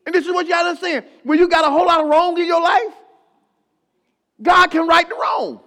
And 0.04 0.14
this 0.14 0.26
is 0.26 0.32
what 0.32 0.48
got 0.48 0.62
to 0.62 0.68
understand. 0.70 1.04
When 1.22 1.38
you 1.38 1.48
got 1.48 1.64
a 1.64 1.70
whole 1.70 1.86
lot 1.86 2.00
of 2.00 2.08
wrong 2.08 2.38
in 2.38 2.46
your 2.46 2.62
life, 2.62 2.94
God 4.42 4.68
can 4.68 4.86
right 4.86 5.08
the 5.08 5.14
wrong. 5.14 5.60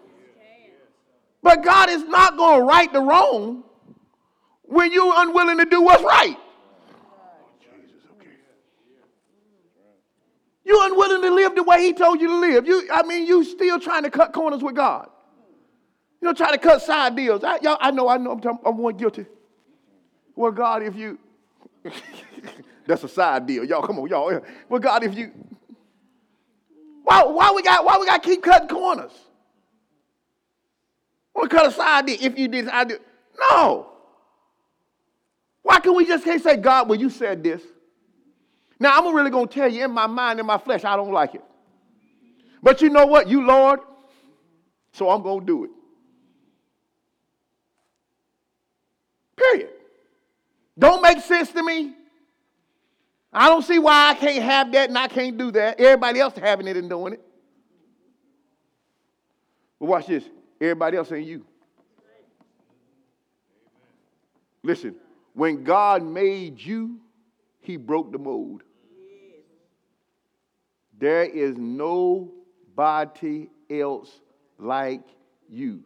But 1.42 1.64
God 1.64 1.90
is 1.90 2.04
not 2.04 2.38
going 2.38 2.60
to 2.62 2.66
right 2.66 2.92
the 2.92 3.02
wrong 3.02 3.64
when 4.64 4.92
you're 4.92 5.14
unwilling 5.16 5.58
to 5.60 5.66
do 5.66 5.82
what's 5.82 6.04
right. 6.04 6.36
You're 10.64 10.84
unwilling 10.88 11.22
to 11.22 11.30
live 11.30 11.56
the 11.56 11.62
way 11.62 11.84
He 11.84 11.94
told 11.94 12.20
you 12.20 12.28
to 12.28 12.36
live. 12.36 12.66
You, 12.66 12.90
I 12.92 13.04
mean, 13.04 13.28
you 13.28 13.44
still 13.44 13.80
trying 13.80 14.04
to 14.04 14.10
cut 14.10 14.34
corners 14.34 14.64
with 14.64 14.76
God. 14.76 15.10
You 16.22 16.30
know, 16.30 16.34
try 16.34 16.52
to 16.52 16.58
cut 16.58 16.82
side 16.82 17.16
deals. 17.16 17.44
I, 17.44 17.60
y'all, 17.62 17.78
I 17.80 17.92
know, 17.92 18.10
I 18.10 18.18
know, 18.18 18.32
I'm, 18.32 18.60
I'm 18.66 18.78
one 18.80 18.98
guilty. 18.98 19.28
Well, 20.36 20.52
God, 20.52 20.82
if 20.82 20.96
you, 20.96 21.20
that's 22.88 23.04
a 23.04 23.08
side 23.08 23.46
deal. 23.46 23.64
Y'all, 23.64 23.84
come 23.84 24.00
on, 24.00 24.10
y'all. 24.10 24.42
Well, 24.68 24.80
God, 24.80 25.04
if 25.04 25.16
you, 25.16 25.32
why, 27.06 27.24
why 27.24 27.52
we 27.52 27.62
got, 27.62 27.86
why 27.86 27.98
we 28.00 28.08
got 28.08 28.24
to 28.24 28.28
keep 28.30 28.42
cutting 28.42 28.68
corners? 28.68 29.12
To 31.40 31.48
cut 31.48 31.68
a 31.68 31.72
side 31.72 32.08
deal 32.08 32.18
if 32.20 32.38
you 32.38 32.48
did, 32.48 32.68
I 32.68 32.84
do. 32.84 32.98
No. 33.40 33.92
Why 35.62 35.80
can 35.80 35.96
we 35.96 36.06
just 36.06 36.24
can't 36.24 36.42
say, 36.42 36.58
God, 36.58 36.90
well, 36.90 37.00
you 37.00 37.12
said 37.12 37.44
this? 37.44 37.62
Now, 38.80 38.98
I'm 38.98 39.16
really 39.16 39.30
going 39.30 39.48
to 39.48 39.54
tell 39.54 39.72
you 39.72 39.86
in 39.86 39.92
my 39.92 40.08
mind, 40.08 40.40
in 40.40 40.48
my 40.48 40.58
flesh, 40.58 40.84
I 40.84 40.96
don't 40.96 41.12
like 41.12 41.36
it. 41.36 41.44
But 42.64 42.82
you 42.82 42.90
know 42.90 43.06
what? 43.06 43.28
You, 43.28 43.46
Lord, 43.46 43.82
so 44.92 45.10
I'm 45.12 45.22
going 45.22 45.42
to 45.42 45.46
do 45.46 45.64
it. 45.66 45.70
Period. 49.38 49.70
Don't 50.78 51.04
make 51.04 51.20
sense 51.20 51.52
to 51.52 51.62
me. 51.62 51.94
I 53.38 53.50
don't 53.50 53.64
see 53.64 53.80
why 53.80 54.12
I 54.12 54.14
can't 54.14 54.42
have 54.42 54.72
that 54.72 54.88
and 54.88 54.98
I 54.98 55.10
can't 55.10 55.38
do 55.38 55.52
that. 55.52 55.78
Everybody 55.78 56.22
else 56.22 56.38
having 56.38 56.68
it 56.68 56.78
and 56.78 56.90
doing 56.90 57.12
it. 57.12 57.22
But 59.78 59.88
watch 59.88 60.08
this. 60.08 60.24
Everybody 60.62 60.96
else 60.96 61.12
ain't 61.12 61.28
you. 61.28 61.46
Listen, 64.64 64.96
when 65.34 65.66
God 65.66 66.02
made 66.02 66.62
you, 66.62 66.98
he 67.60 67.76
broke 67.76 68.14
the 68.14 68.18
mold. 68.18 68.64
There 70.98 71.26
is 71.26 71.58
nobody 71.58 73.50
else 73.70 74.22
like 74.58 75.04
you. 75.50 75.84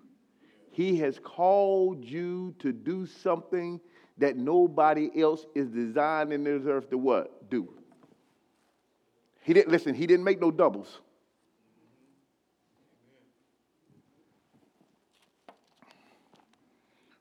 He 0.70 0.98
has 1.00 1.18
called 1.18 2.06
you 2.06 2.54
to 2.60 2.72
do 2.72 3.08
something 3.08 3.82
that 4.20 4.38
nobody 4.38 5.10
else 5.20 5.48
is 5.56 5.68
designed 5.70 6.32
in 6.32 6.44
this 6.44 6.62
earth 6.68 6.92
to 6.92 6.98
what? 7.00 7.39
Do. 7.50 7.70
He 9.44 9.54
didn't 9.54 9.72
listen, 9.72 9.96
he 9.96 10.06
didn't 10.06 10.24
make 10.24 10.40
no 10.40 10.52
doubles. 10.52 11.00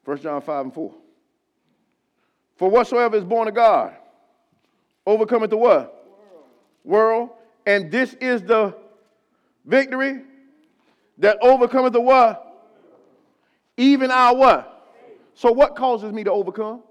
First 0.04 0.22
John 0.22 0.40
5 0.40 0.64
and 0.66 0.74
4. 0.74 0.94
For 2.56 2.70
whatsoever 2.70 3.16
is 3.16 3.24
born 3.24 3.46
of 3.46 3.54
God 3.54 3.94
overcometh 5.06 5.50
the 5.50 5.56
what? 5.56 6.06
World. 6.84 7.28
World. 7.28 7.30
And 7.66 7.90
this 7.90 8.14
is 8.14 8.42
the 8.42 8.74
victory 9.64 10.22
that 11.18 11.38
overcometh 11.42 11.92
the 11.92 12.00
what? 12.00 12.44
Even 13.76 14.10
our 14.10 14.34
what? 14.34 14.74
So 15.34 15.52
what 15.52 15.76
causes 15.76 16.12
me 16.12 16.24
to 16.24 16.32
overcome? 16.32 16.82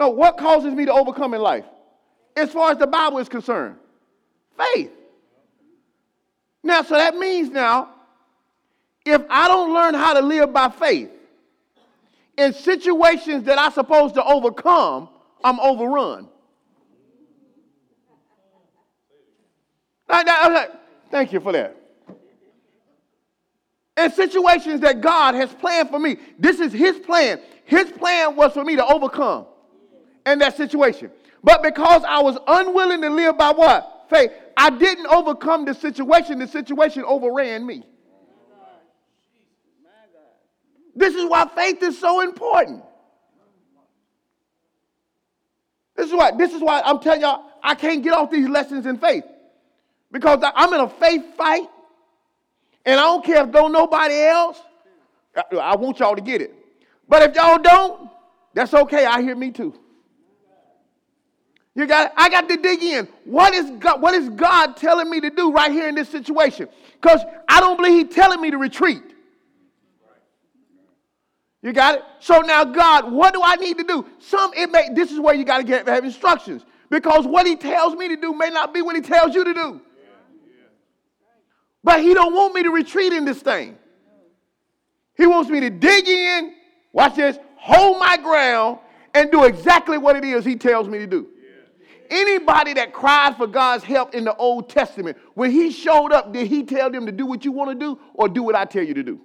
No, 0.00 0.08
what 0.08 0.38
causes 0.38 0.74
me 0.74 0.86
to 0.86 0.92
overcome 0.92 1.34
in 1.34 1.42
life? 1.42 1.66
As 2.34 2.50
far 2.50 2.72
as 2.72 2.78
the 2.78 2.86
Bible 2.86 3.18
is 3.18 3.28
concerned, 3.28 3.76
faith. 4.56 4.90
Now, 6.62 6.82
so 6.82 6.94
that 6.94 7.16
means 7.16 7.50
now, 7.50 7.90
if 9.04 9.20
I 9.28 9.46
don't 9.46 9.74
learn 9.74 9.92
how 9.92 10.14
to 10.14 10.22
live 10.22 10.54
by 10.54 10.70
faith, 10.70 11.10
in 12.38 12.54
situations 12.54 13.44
that 13.44 13.58
I'm 13.58 13.72
supposed 13.72 14.14
to 14.14 14.24
overcome, 14.24 15.10
I'm 15.44 15.60
overrun. 15.60 16.28
Thank 21.10 21.32
you 21.32 21.40
for 21.40 21.52
that. 21.52 21.76
In 23.98 24.10
situations 24.12 24.80
that 24.80 25.02
God 25.02 25.34
has 25.34 25.52
planned 25.52 25.90
for 25.90 25.98
me, 25.98 26.16
this 26.38 26.58
is 26.58 26.72
His 26.72 26.98
plan. 27.00 27.38
His 27.66 27.92
plan 27.92 28.34
was 28.34 28.54
for 28.54 28.64
me 28.64 28.76
to 28.76 28.86
overcome 28.86 29.44
in 30.26 30.38
that 30.40 30.56
situation. 30.56 31.10
But 31.42 31.62
because 31.62 32.02
I 32.04 32.20
was 32.20 32.36
unwilling 32.46 33.00
to 33.02 33.10
live 33.10 33.38
by 33.38 33.50
what? 33.50 34.06
Faith. 34.10 34.30
I 34.56 34.70
didn't 34.70 35.06
overcome 35.06 35.64
the 35.64 35.74
situation. 35.74 36.38
The 36.38 36.48
situation 36.48 37.04
overran 37.04 37.66
me. 37.66 37.84
This 40.94 41.14
is 41.14 41.24
why 41.24 41.48
faith 41.54 41.82
is 41.82 41.98
so 41.98 42.20
important. 42.20 42.82
This 45.96 46.08
is 46.08 46.12
why, 46.14 46.30
this 46.32 46.52
is 46.52 46.62
why 46.62 46.82
I'm 46.84 46.98
telling 46.98 47.20
y'all, 47.20 47.44
I 47.62 47.74
can't 47.74 48.02
get 48.02 48.12
off 48.12 48.30
these 48.30 48.48
lessons 48.48 48.86
in 48.86 48.98
faith. 48.98 49.24
Because 50.10 50.40
I'm 50.42 50.72
in 50.72 50.80
a 50.80 50.88
faith 50.88 51.36
fight, 51.36 51.68
and 52.84 52.98
I 52.98 53.04
don't 53.04 53.24
care 53.24 53.44
if 53.44 53.52
don't 53.52 53.72
nobody 53.72 54.20
else. 54.22 54.60
I 55.36 55.76
want 55.76 56.00
y'all 56.00 56.16
to 56.16 56.22
get 56.22 56.42
it. 56.42 56.54
But 57.08 57.30
if 57.30 57.36
y'all 57.36 57.58
don't, 57.58 58.10
that's 58.54 58.74
okay. 58.74 59.04
I 59.04 59.22
hear 59.22 59.36
me 59.36 59.52
too. 59.52 59.74
You 61.80 61.86
got 61.86 62.12
I 62.14 62.28
got 62.28 62.46
to 62.50 62.58
dig 62.58 62.82
in. 62.82 63.08
What 63.24 63.54
is 63.54 63.70
God, 63.78 64.02
what 64.02 64.12
is 64.12 64.28
God 64.28 64.76
telling 64.76 65.08
me 65.08 65.18
to 65.22 65.30
do 65.30 65.50
right 65.50 65.72
here 65.72 65.88
in 65.88 65.94
this 65.94 66.10
situation? 66.10 66.68
Because 67.00 67.22
I 67.48 67.58
don't 67.58 67.78
believe 67.78 68.06
He's 68.06 68.14
telling 68.14 68.38
me 68.38 68.50
to 68.50 68.58
retreat. 68.58 69.02
You 71.62 71.72
got 71.72 71.94
it? 71.94 72.02
So 72.18 72.40
now, 72.40 72.64
God, 72.64 73.10
what 73.10 73.32
do 73.32 73.40
I 73.42 73.56
need 73.56 73.78
to 73.78 73.84
do? 73.84 74.04
Some 74.18 74.52
it 74.54 74.70
may 74.70 74.90
this 74.92 75.10
is 75.10 75.18
where 75.18 75.34
you 75.34 75.42
got 75.42 75.56
to 75.56 75.64
get 75.64 75.88
have 75.88 76.04
instructions. 76.04 76.66
Because 76.90 77.26
what 77.26 77.46
he 77.46 77.56
tells 77.56 77.94
me 77.94 78.08
to 78.08 78.16
do 78.16 78.34
may 78.34 78.50
not 78.50 78.74
be 78.74 78.82
what 78.82 78.94
he 78.94 79.00
tells 79.00 79.34
you 79.34 79.42
to 79.42 79.54
do. 79.54 79.80
But 81.82 82.02
he 82.02 82.12
don't 82.12 82.34
want 82.34 82.52
me 82.52 82.62
to 82.62 82.70
retreat 82.70 83.14
in 83.14 83.24
this 83.24 83.40
thing. 83.40 83.78
He 85.16 85.24
wants 85.24 85.48
me 85.48 85.60
to 85.60 85.70
dig 85.70 86.06
in, 86.06 86.52
watch 86.92 87.16
this, 87.16 87.38
hold 87.56 87.98
my 87.98 88.18
ground, 88.18 88.80
and 89.14 89.30
do 89.30 89.44
exactly 89.44 89.96
what 89.96 90.16
it 90.16 90.24
is 90.24 90.44
he 90.44 90.56
tells 90.56 90.86
me 90.86 90.98
to 90.98 91.06
do. 91.06 91.29
Anybody 92.10 92.74
that 92.74 92.92
cried 92.92 93.36
for 93.36 93.46
God's 93.46 93.84
help 93.84 94.14
in 94.14 94.24
the 94.24 94.34
Old 94.34 94.68
Testament, 94.68 95.16
when 95.34 95.52
he 95.52 95.70
showed 95.70 96.12
up, 96.12 96.32
did 96.32 96.48
he 96.48 96.64
tell 96.64 96.90
them 96.90 97.06
to 97.06 97.12
do 97.12 97.24
what 97.24 97.44
you 97.44 97.52
want 97.52 97.70
to 97.70 97.76
do 97.76 97.98
or 98.14 98.28
do 98.28 98.42
what 98.42 98.56
I 98.56 98.64
tell 98.64 98.82
you 98.82 98.94
to 98.94 99.02
do? 99.02 99.20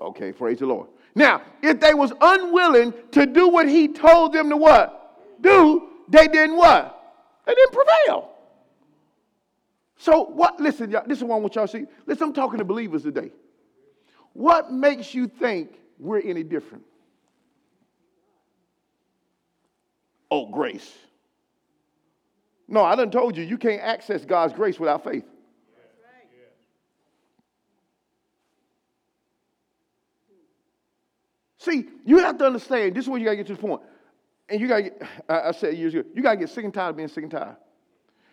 Okay, 0.00 0.32
praise 0.32 0.58
the 0.58 0.66
Lord. 0.66 0.88
Now, 1.14 1.42
if 1.62 1.78
they 1.78 1.94
was 1.94 2.12
unwilling 2.20 2.92
to 3.12 3.24
do 3.24 3.48
what 3.48 3.68
he 3.68 3.86
told 3.86 4.32
them 4.32 4.50
to 4.50 4.56
what? 4.56 5.40
Do, 5.40 5.88
they 6.08 6.26
didn't 6.26 6.56
what? 6.56 6.96
They 7.46 7.54
didn't 7.54 7.72
prevail. 7.72 8.30
So 9.96 10.24
what, 10.24 10.58
listen, 10.58 10.90
y'all, 10.90 11.04
this 11.06 11.18
is 11.18 11.24
what 11.24 11.36
I 11.36 11.38
want 11.38 11.54
y'all 11.54 11.66
to 11.66 11.72
see. 11.72 11.86
Listen, 12.06 12.28
I'm 12.28 12.32
talking 12.32 12.58
to 12.58 12.64
believers 12.64 13.02
today. 13.02 13.30
What 14.32 14.72
makes 14.72 15.14
you 15.14 15.28
think 15.28 15.74
we're 15.98 16.20
any 16.20 16.42
different? 16.42 16.84
Oh, 20.30 20.46
grace. 20.46 20.90
No, 22.70 22.84
I 22.84 22.94
done 22.94 23.10
told 23.10 23.36
you, 23.36 23.42
you 23.42 23.58
can't 23.58 23.82
access 23.82 24.24
God's 24.24 24.54
grace 24.54 24.78
without 24.78 25.02
faith. 25.02 25.24
See, 31.58 31.88
you 32.06 32.18
have 32.18 32.38
to 32.38 32.46
understand, 32.46 32.94
this 32.94 33.04
is 33.04 33.10
where 33.10 33.18
you 33.18 33.26
got 33.26 33.32
to 33.32 33.36
get 33.36 33.48
to 33.48 33.54
the 33.54 33.60
point. 33.60 33.82
And 34.48 34.60
you 34.60 34.68
got 34.68 34.76
to 34.76 34.82
get, 34.84 35.02
I 35.28 35.50
said 35.50 35.76
years 35.76 35.92
ago, 35.94 36.08
you 36.14 36.22
got 36.22 36.30
to 36.30 36.36
get 36.38 36.48
sick 36.48 36.64
and 36.64 36.72
tired 36.72 36.90
of 36.90 36.96
being 36.96 37.08
sick 37.08 37.24
and 37.24 37.30
tired. 37.30 37.56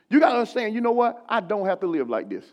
You 0.10 0.20
got 0.20 0.30
to 0.30 0.36
understand, 0.36 0.74
you 0.74 0.82
know 0.82 0.92
what? 0.92 1.26
I 1.28 1.42
don't 1.42 1.66
have 1.66 1.80
to 1.82 1.88
live 1.88 2.08
like 2.08 2.30
this. 2.30 2.46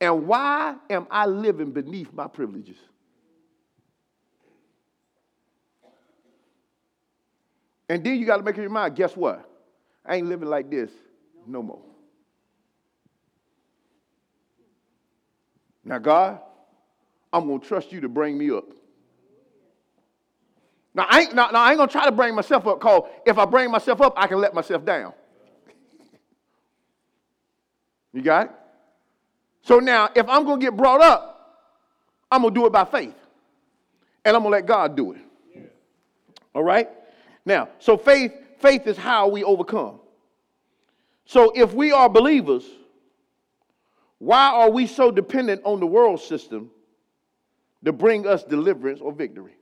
And 0.00 0.26
why 0.26 0.76
am 0.90 1.06
I 1.10 1.26
living 1.26 1.70
beneath 1.72 2.12
my 2.12 2.26
privileges? 2.26 2.78
And 7.88 8.02
then 8.02 8.16
you 8.18 8.26
got 8.26 8.38
to 8.38 8.42
make 8.42 8.54
up 8.54 8.60
your 8.60 8.70
mind 8.70 8.96
guess 8.96 9.16
what? 9.16 9.48
I 10.04 10.16
ain't 10.16 10.28
living 10.28 10.48
like 10.48 10.70
this 10.70 10.90
no 11.46 11.62
more. 11.62 11.82
Now, 15.84 15.98
God, 15.98 16.40
I'm 17.32 17.46
going 17.46 17.60
to 17.60 17.66
trust 17.66 17.92
you 17.92 18.00
to 18.00 18.08
bring 18.08 18.38
me 18.38 18.50
up. 18.50 18.64
Now 20.94 21.06
I, 21.10 21.22
ain't, 21.22 21.34
now, 21.34 21.50
now, 21.50 21.62
I 21.62 21.70
ain't 21.70 21.78
going 21.78 21.88
to 21.88 21.92
try 21.92 22.06
to 22.06 22.12
bring 22.12 22.34
myself 22.34 22.66
up 22.66 22.78
because 22.78 23.10
if 23.26 23.36
I 23.36 23.44
bring 23.44 23.70
myself 23.70 24.00
up, 24.00 24.14
I 24.16 24.26
can 24.26 24.38
let 24.38 24.54
myself 24.54 24.84
down. 24.84 25.12
You 28.12 28.22
got 28.22 28.46
it? 28.46 28.52
So 29.62 29.80
now, 29.80 30.08
if 30.14 30.28
I'm 30.28 30.44
going 30.44 30.60
to 30.60 30.64
get 30.64 30.76
brought 30.76 31.02
up, 31.02 31.34
I'm 32.30 32.42
going 32.42 32.54
to 32.54 32.60
do 32.60 32.66
it 32.66 32.72
by 32.72 32.84
faith. 32.84 33.14
And 34.24 34.36
I'm 34.36 34.42
going 34.42 34.52
to 34.52 34.58
let 34.58 34.66
God 34.66 34.96
do 34.96 35.12
it. 35.12 35.20
Yeah. 35.54 35.62
All 36.54 36.62
right? 36.62 36.88
Now, 37.44 37.68
so 37.78 37.96
faith, 37.96 38.32
faith 38.58 38.86
is 38.86 38.96
how 38.96 39.28
we 39.28 39.44
overcome. 39.44 40.00
So 41.26 41.52
if 41.54 41.72
we 41.72 41.92
are 41.92 42.08
believers, 42.08 42.64
why 44.18 44.48
are 44.48 44.70
we 44.70 44.86
so 44.86 45.10
dependent 45.10 45.62
on 45.64 45.80
the 45.80 45.86
world 45.86 46.20
system 46.20 46.70
to 47.84 47.92
bring 47.92 48.26
us 48.26 48.44
deliverance 48.44 49.00
or 49.00 49.12
victory? 49.12 49.56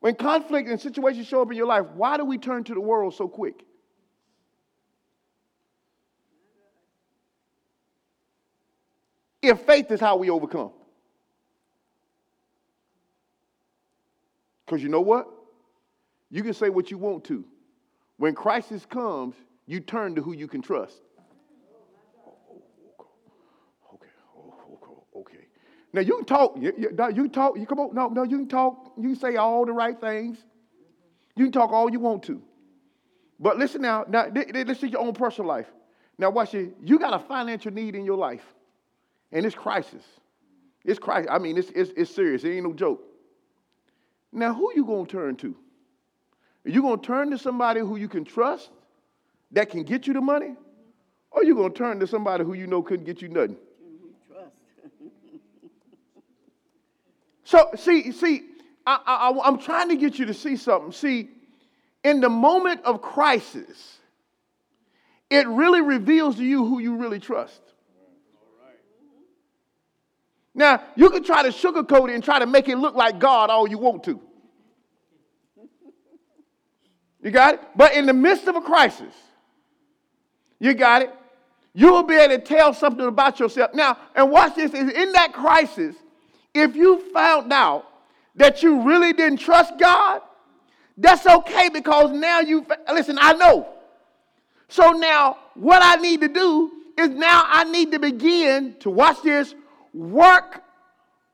When 0.00 0.16
conflict 0.16 0.68
and 0.68 0.80
situations 0.80 1.28
show 1.28 1.42
up 1.42 1.50
in 1.50 1.56
your 1.56 1.66
life, 1.66 1.86
why 1.94 2.16
do 2.16 2.24
we 2.24 2.36
turn 2.36 2.64
to 2.64 2.74
the 2.74 2.80
world 2.80 3.14
so 3.14 3.28
quick? 3.28 3.64
If 9.40 9.60
faith 9.60 9.90
is 9.90 10.00
how 10.00 10.16
we 10.16 10.30
overcome. 10.30 10.72
Because 14.72 14.82
you 14.82 14.88
know 14.88 15.02
what? 15.02 15.28
You 16.30 16.42
can 16.42 16.54
say 16.54 16.70
what 16.70 16.90
you 16.90 16.96
want 16.96 17.24
to. 17.24 17.44
When 18.16 18.34
crisis 18.34 18.86
comes, 18.86 19.34
you 19.66 19.80
turn 19.80 20.14
to 20.14 20.22
who 20.22 20.32
you 20.32 20.48
can 20.48 20.62
trust. 20.62 20.96
Okay, 23.92 24.08
okay. 25.14 25.44
Now 25.92 26.00
you 26.00 26.16
can 26.16 26.24
talk. 26.24 26.56
You, 26.58 26.72
you, 26.78 27.28
talk. 27.28 27.58
You 27.58 27.66
come 27.66 27.80
on. 27.80 27.94
No, 27.94 28.08
no. 28.08 28.22
You 28.22 28.38
can 28.38 28.48
talk. 28.48 28.94
You 28.96 29.10
can 29.10 29.16
say 29.16 29.36
all 29.36 29.66
the 29.66 29.72
right 29.72 30.00
things. 30.00 30.38
You 31.36 31.44
can 31.44 31.52
talk 31.52 31.70
all 31.70 31.90
you 31.90 32.00
want 32.00 32.22
to. 32.22 32.40
But 33.38 33.58
listen 33.58 33.82
now. 33.82 34.06
Now, 34.08 34.28
let's 34.32 34.80
see 34.80 34.88
your 34.88 35.02
own 35.02 35.12
personal 35.12 35.48
life. 35.48 35.68
Now, 36.16 36.30
watch 36.30 36.54
it. 36.54 36.74
You 36.82 36.98
got 36.98 37.12
a 37.12 37.18
financial 37.18 37.72
need 37.72 37.94
in 37.94 38.06
your 38.06 38.16
life, 38.16 38.54
and 39.32 39.44
it's 39.44 39.54
crisis. 39.54 40.04
It's 40.82 40.98
crisis. 40.98 41.28
I 41.30 41.36
mean, 41.36 41.58
it's, 41.58 41.68
it's, 41.74 41.90
it's 41.94 42.14
serious. 42.14 42.42
It 42.44 42.52
ain't 42.52 42.64
no 42.64 42.72
joke. 42.72 43.02
Now, 44.32 44.54
who 44.54 44.72
you 44.74 44.84
gonna 44.84 45.06
turn 45.06 45.36
to? 45.36 45.54
Are 46.64 46.70
you 46.70 46.80
gonna 46.82 47.02
turn 47.02 47.30
to 47.30 47.38
somebody 47.38 47.80
who 47.80 47.96
you 47.96 48.08
can 48.08 48.24
trust 48.24 48.70
that 49.50 49.70
can 49.70 49.82
get 49.82 50.06
you 50.06 50.14
the 50.14 50.20
money? 50.20 50.54
Or 51.30 51.42
are 51.42 51.44
you 51.44 51.54
gonna 51.54 51.74
turn 51.74 52.00
to 52.00 52.06
somebody 52.06 52.44
who 52.44 52.54
you 52.54 52.66
know 52.66 52.82
couldn't 52.82 53.04
get 53.04 53.20
you 53.20 53.28
nothing? 53.28 53.56
Trust. 54.30 54.52
so 57.44 57.70
see, 57.76 58.12
see, 58.12 58.42
I, 58.86 59.00
I, 59.06 59.40
I'm 59.44 59.58
trying 59.58 59.90
to 59.90 59.96
get 59.96 60.18
you 60.18 60.26
to 60.26 60.34
see 60.34 60.56
something. 60.56 60.92
See, 60.92 61.28
in 62.02 62.20
the 62.20 62.28
moment 62.28 62.82
of 62.84 63.02
crisis, 63.02 63.98
it 65.30 65.46
really 65.46 65.80
reveals 65.80 66.36
to 66.36 66.44
you 66.44 66.64
who 66.64 66.78
you 66.78 66.96
really 66.96 67.18
trust. 67.18 67.60
Now, 70.54 70.82
you 70.96 71.08
can 71.10 71.24
try 71.24 71.42
to 71.42 71.48
sugarcoat 71.48 72.10
it 72.10 72.14
and 72.14 72.22
try 72.22 72.38
to 72.38 72.46
make 72.46 72.68
it 72.68 72.76
look 72.76 72.94
like 72.94 73.18
God 73.18 73.48
all 73.48 73.66
you 73.66 73.78
want 73.78 74.04
to. 74.04 74.20
You 77.22 77.30
got 77.30 77.54
it? 77.54 77.60
But 77.76 77.94
in 77.94 78.06
the 78.06 78.12
midst 78.12 78.48
of 78.48 78.56
a 78.56 78.60
crisis, 78.60 79.14
you 80.58 80.74
got 80.74 81.02
it? 81.02 81.10
You 81.74 81.90
will 81.90 82.02
be 82.02 82.16
able 82.16 82.36
to 82.36 82.42
tell 82.42 82.74
something 82.74 83.06
about 83.06 83.40
yourself. 83.40 83.72
Now, 83.74 83.96
and 84.14 84.30
watch 84.30 84.56
this 84.56 84.74
is 84.74 84.90
in 84.90 85.12
that 85.12 85.32
crisis, 85.32 85.96
if 86.52 86.76
you 86.76 86.98
found 87.12 87.52
out 87.52 87.88
that 88.36 88.62
you 88.62 88.82
really 88.82 89.12
didn't 89.12 89.38
trust 89.38 89.78
God, 89.78 90.20
that's 90.98 91.26
okay 91.26 91.70
because 91.70 92.12
now 92.12 92.40
you, 92.40 92.66
listen, 92.92 93.18
I 93.20 93.32
know. 93.32 93.68
So 94.68 94.92
now, 94.92 95.38
what 95.54 95.80
I 95.82 96.00
need 96.00 96.20
to 96.20 96.28
do 96.28 96.70
is 96.98 97.08
now 97.08 97.44
I 97.46 97.64
need 97.64 97.92
to 97.92 97.98
begin 97.98 98.76
to 98.80 98.90
watch 98.90 99.22
this 99.22 99.54
work 99.92 100.62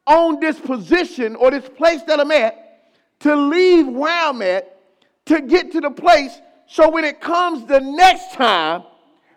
on 0.06 0.40
this 0.40 0.58
position 0.58 1.36
or 1.36 1.50
this 1.50 1.68
place 1.68 2.02
that 2.04 2.18
I'm 2.18 2.30
at 2.30 2.56
to 3.20 3.34
leave 3.34 3.86
where 3.86 4.28
I'm 4.28 4.42
at 4.42 4.76
to 5.26 5.40
get 5.40 5.72
to 5.72 5.80
the 5.80 5.90
place 5.90 6.40
so 6.68 6.90
when 6.90 7.04
it 7.04 7.20
comes 7.20 7.64
the 7.64 7.80
next 7.80 8.34
time, 8.34 8.82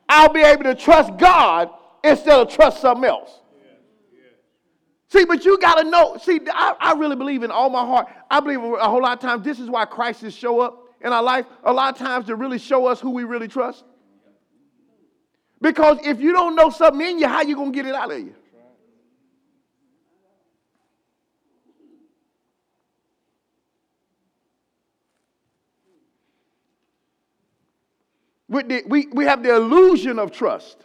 I'll 0.07 0.31
be 0.31 0.41
able 0.41 0.63
to 0.63 0.75
trust 0.75 1.17
God 1.17 1.69
instead 2.03 2.37
of 2.37 2.53
trust 2.53 2.81
something 2.81 3.05
else. 3.05 3.31
See, 5.07 5.25
but 5.25 5.43
you 5.45 5.57
got 5.57 5.75
to 5.75 5.89
know. 5.89 6.17
See, 6.21 6.39
I, 6.49 6.75
I, 6.79 6.93
really 6.93 7.15
believe 7.15 7.43
in 7.43 7.51
all 7.51 7.69
my 7.69 7.85
heart. 7.85 8.07
I 8.29 8.39
believe 8.39 8.59
a 8.61 8.89
whole 8.89 9.01
lot 9.01 9.13
of 9.13 9.19
times 9.19 9.43
this 9.43 9.59
is 9.59 9.69
why 9.69 9.83
crises 9.85 10.33
show 10.33 10.61
up 10.61 10.85
in 11.01 11.11
our 11.11 11.23
life. 11.23 11.45
A 11.63 11.71
lot 11.71 11.93
of 11.93 11.99
times 11.99 12.27
to 12.27 12.35
really 12.35 12.59
show 12.59 12.85
us 12.85 13.01
who 13.01 13.11
we 13.11 13.23
really 13.23 13.49
trust. 13.49 13.83
Because 15.61 15.99
if 16.05 16.19
you 16.21 16.31
don't 16.31 16.55
know 16.55 16.69
something 16.69 17.05
in 17.05 17.19
you, 17.19 17.27
how 17.27 17.41
you 17.41 17.55
to 17.55 17.71
get 17.71 17.85
it 17.85 17.93
out 17.93 18.11
of 18.11 18.19
you? 18.19 18.35
The, 28.51 28.83
we, 28.85 29.07
we 29.13 29.23
have 29.25 29.43
the 29.43 29.55
illusion 29.55 30.19
of 30.19 30.31
trust. 30.31 30.77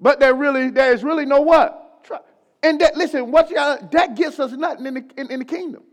But 0.00 0.18
there 0.18 0.34
really, 0.34 0.70
there 0.70 0.92
is 0.92 1.04
really 1.04 1.24
no 1.24 1.40
what? 1.40 2.04
Trust. 2.04 2.24
And 2.62 2.80
that, 2.80 2.96
listen, 2.96 3.30
what 3.30 3.50
you 3.50 3.56
that 3.56 4.16
gets 4.16 4.40
us 4.40 4.52
nothing 4.52 4.86
in 4.86 4.94
the, 4.94 5.04
in, 5.16 5.30
in 5.30 5.38
the 5.38 5.44
kingdom. 5.44 5.84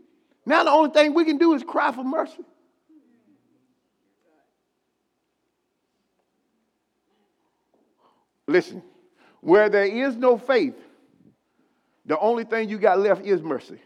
Now 0.44 0.64
the 0.64 0.70
only 0.70 0.90
thing 0.90 1.14
we 1.14 1.24
can 1.24 1.38
do 1.38 1.54
is 1.54 1.62
cry 1.62 1.92
for 1.92 2.02
mercy. 2.02 2.42
Listen, 8.48 8.82
where 9.40 9.68
there 9.68 9.84
is 9.84 10.16
no 10.16 10.36
faith, 10.36 10.74
the 12.04 12.18
only 12.18 12.44
thing 12.44 12.68
you 12.68 12.78
got 12.78 12.98
left 12.98 13.24
is 13.24 13.40
mercy. 13.40 13.78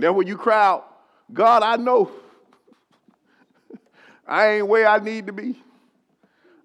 Then 0.00 0.14
when 0.14 0.26
you 0.26 0.36
cry 0.36 0.66
out, 0.66 0.86
God, 1.32 1.62
I 1.62 1.76
know 1.76 2.10
I 4.26 4.52
ain't 4.54 4.66
where 4.66 4.88
I 4.88 4.98
need 4.98 5.26
to 5.26 5.32
be. 5.32 5.60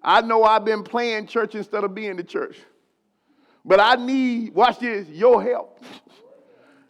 I 0.02 0.20
know 0.20 0.44
I've 0.44 0.64
been 0.64 0.82
playing 0.82 1.26
church 1.26 1.54
instead 1.54 1.84
of 1.84 1.94
being 1.94 2.16
the 2.16 2.22
church. 2.22 2.58
But 3.64 3.80
I 3.80 3.96
need, 3.96 4.54
watch 4.54 4.78
this, 4.78 5.08
your 5.08 5.42
help. 5.42 5.82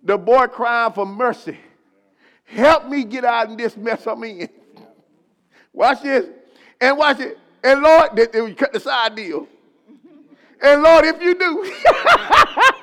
The 0.03 0.19
boy 0.19 0.47
crying 0.49 0.93
for 0.93 1.07
mercy. 1.07 1.59
Help 2.45 2.89
me 2.89 3.03
get 3.03 3.25
out 3.25 3.51
of 3.51 3.59
this 3.59 3.77
mess 3.77 4.07
I'm 4.07 4.23
in. 4.23 4.49
Watch 5.73 6.03
this. 6.03 6.27
And 6.81 6.97
watch 6.99 7.21
it. 7.21 7.39
And 7.65 7.83
Lord, 7.83 8.11
they, 8.15 8.27
they 8.27 8.55
cut 8.55 8.73
the 8.73 8.81
side 8.81 9.17
deal. 9.17 9.49
And 10.63 10.83
Lord, 10.83 11.05
if 11.07 11.21
you 11.21 11.35
do, 11.35 11.65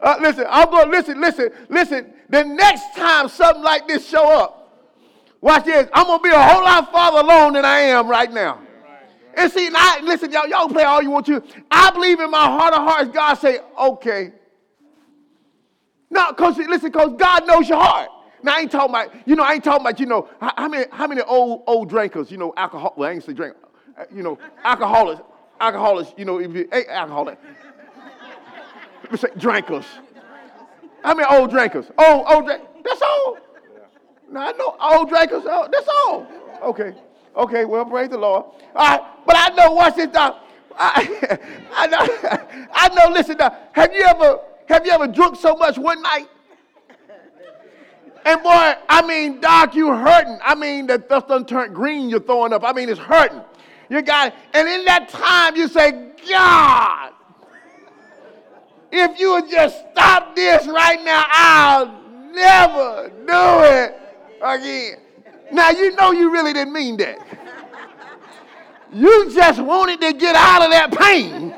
Uh, 0.00 0.16
listen, 0.20 0.46
I'm 0.48 0.70
going 0.70 0.86
to 0.86 0.90
listen, 0.90 1.20
listen, 1.20 1.50
listen. 1.68 2.12
The 2.28 2.44
next 2.44 2.94
time 2.94 3.28
something 3.28 3.62
like 3.62 3.88
this 3.88 4.06
show 4.06 4.28
up, 4.28 4.86
watch 5.40 5.64
this. 5.64 5.88
I'm 5.92 6.06
going 6.06 6.18
to 6.18 6.22
be 6.22 6.30
a 6.30 6.40
whole 6.40 6.62
lot 6.62 6.92
farther 6.92 7.20
along 7.20 7.54
than 7.54 7.64
I 7.64 7.80
am 7.80 8.08
right 8.08 8.32
now. 8.32 8.60
And 9.34 9.52
see, 9.52 9.66
and 9.68 9.76
I, 9.76 10.00
listen, 10.00 10.32
y'all, 10.32 10.48
y'all 10.48 10.68
play 10.68 10.82
all 10.84 11.02
you 11.02 11.10
want 11.10 11.26
to. 11.26 11.42
I 11.70 11.90
believe 11.90 12.20
in 12.20 12.30
my 12.30 12.44
heart 12.44 12.74
of 12.74 12.80
hearts, 12.80 13.10
God 13.12 13.34
say, 13.34 13.60
okay. 13.78 14.32
No, 16.10 16.32
because 16.32 16.58
listen, 16.58 16.90
because 16.90 17.14
God 17.18 17.46
knows 17.46 17.68
your 17.68 17.78
heart. 17.78 18.10
Now 18.42 18.56
I 18.56 18.60
ain't 18.60 18.70
talking 18.70 18.90
about, 18.90 19.28
you 19.28 19.36
know, 19.36 19.42
I 19.42 19.54
ain't 19.54 19.64
talking 19.64 19.82
about, 19.82 20.00
you 20.00 20.06
know, 20.06 20.28
how, 20.40 20.52
how 20.56 20.68
many 20.68 20.86
how 20.90 21.06
many 21.06 21.22
old 21.22 21.62
old 21.66 21.88
drinkers, 21.88 22.30
you 22.30 22.38
know, 22.38 22.54
alcohol, 22.56 22.94
well, 22.96 23.10
I 23.10 23.12
ain't 23.12 23.24
say 23.24 23.32
drink, 23.32 23.54
uh, 23.98 24.04
you 24.14 24.22
know, 24.22 24.38
alcoholics, 24.64 25.22
alcoholics, 25.60 26.12
you 26.16 26.24
know, 26.24 26.38
if 26.38 26.54
you, 26.54 26.68
hey, 26.72 26.86
alcoholic, 26.88 27.38
drinkers. 29.36 29.86
I 31.04 31.14
mean, 31.14 31.26
old 31.30 31.50
drinkers? 31.50 31.86
Old, 31.98 32.24
old. 32.28 32.48
That's 32.48 33.02
all. 33.02 33.38
Now 34.30 34.48
I 34.48 34.52
know 34.52 34.76
old 34.80 35.08
drinkers. 35.08 35.44
Oh, 35.46 35.68
that's 35.72 35.88
all. 35.88 36.26
Okay. 36.70 36.94
Okay. 37.36 37.64
Well, 37.64 37.84
praise 37.84 38.10
the 38.10 38.18
Lord. 38.18 38.44
All 38.44 38.58
right. 38.74 39.00
But 39.26 39.36
I 39.36 39.48
know. 39.54 39.72
Watch 39.72 39.96
this. 39.96 40.08
Doc. 40.08 40.44
I, 40.76 41.38
I 41.76 41.86
know. 41.86 42.68
I 42.72 42.88
know. 42.94 43.12
Listen. 43.12 43.36
Doc, 43.36 43.56
have 43.72 43.92
you 43.94 44.02
ever 44.02 44.40
have 44.68 44.84
you 44.84 44.92
ever 44.92 45.06
drunk 45.06 45.36
so 45.36 45.54
much 45.54 45.78
one 45.78 46.02
night? 46.02 46.28
And 48.24 48.42
boy, 48.42 48.74
I 48.88 49.06
mean, 49.06 49.40
Doc, 49.40 49.74
you 49.74 49.88
hurting. 49.88 50.38
I 50.42 50.54
mean, 50.54 50.86
the 50.86 51.02
stuff 51.06 51.28
done 51.28 51.46
turned 51.46 51.74
green. 51.74 52.10
You're 52.10 52.20
throwing 52.20 52.52
up. 52.52 52.62
I 52.62 52.72
mean, 52.74 52.90
it's 52.90 53.00
hurting. 53.00 53.40
You 53.88 54.02
got 54.02 54.28
it. 54.28 54.34
And 54.52 54.68
in 54.68 54.84
that 54.84 55.08
time, 55.08 55.56
you 55.56 55.66
say, 55.66 56.10
God, 56.28 57.12
if 58.90 59.18
you 59.18 59.32
would 59.32 59.50
just 59.50 59.76
stop 59.92 60.34
this 60.34 60.66
right 60.66 61.02
now, 61.04 61.24
I'll 61.28 62.02
never 62.32 63.10
do 63.26 63.64
it 63.64 63.96
again. 64.42 64.98
Now, 65.52 65.70
you 65.70 65.94
know 65.96 66.12
you 66.12 66.32
really 66.32 66.52
didn't 66.52 66.72
mean 66.72 66.96
that. 66.98 67.18
You 68.92 69.30
just 69.32 69.60
wanted 69.60 70.00
to 70.00 70.12
get 70.12 70.34
out 70.34 70.62
of 70.62 70.70
that 70.70 70.92
pain. 70.92 71.54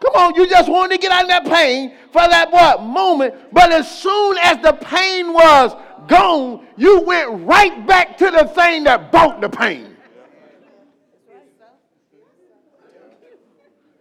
Come 0.00 0.14
on, 0.14 0.34
you 0.34 0.48
just 0.48 0.70
wanted 0.70 0.96
to 0.96 1.00
get 1.00 1.10
out 1.10 1.22
of 1.22 1.28
that 1.28 1.44
pain 1.44 1.94
for 2.12 2.26
that 2.28 2.50
what 2.50 2.82
moment. 2.82 3.34
But 3.52 3.72
as 3.72 3.90
soon 3.90 4.38
as 4.38 4.58
the 4.62 4.72
pain 4.72 5.32
was 5.32 5.74
gone, 6.06 6.66
you 6.76 7.00
went 7.00 7.46
right 7.46 7.86
back 7.86 8.16
to 8.18 8.30
the 8.30 8.44
thing 8.44 8.84
that 8.84 9.10
brought 9.10 9.40
the 9.40 9.48
pain. 9.48 9.96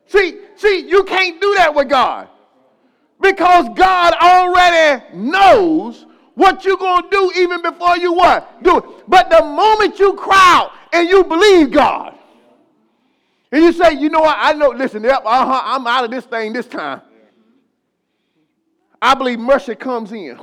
See, 0.08 0.40
see, 0.56 0.88
you 0.88 1.04
can't 1.04 1.40
do 1.42 1.54
that 1.56 1.74
with 1.74 1.90
God. 1.90 2.30
Because 3.20 3.68
God 3.76 4.14
already 4.14 5.04
knows 5.16 6.06
what 6.36 6.66
you're 6.66 6.78
going 6.78 7.04
to 7.04 7.10
do 7.10 7.32
even 7.38 7.62
before 7.62 7.98
you 7.98 8.14
what? 8.14 8.62
Do 8.64 8.78
it. 8.78 8.84
But 9.08 9.30
the 9.30 9.42
moment 9.42 10.00
you 10.00 10.14
cry 10.14 10.36
out 10.38 10.72
and 10.92 11.08
you 11.08 11.24
believe 11.24 11.72
God, 11.72 12.18
and 13.52 13.64
you 13.64 13.72
say, 13.72 13.94
you 13.94 14.10
know 14.10 14.20
what, 14.20 14.36
I 14.38 14.54
know, 14.54 14.70
listen, 14.70 15.04
yep, 15.04 15.22
uh-huh, 15.26 15.62
I'm 15.64 15.88
out 15.88 16.04
of 16.04 16.12
this 16.12 16.26
thing 16.26 16.52
this 16.52 16.68
time. 16.68 17.02
I 19.02 19.14
believe 19.14 19.40
mercy 19.40 19.76
comes 19.76 20.12
in. 20.12 20.38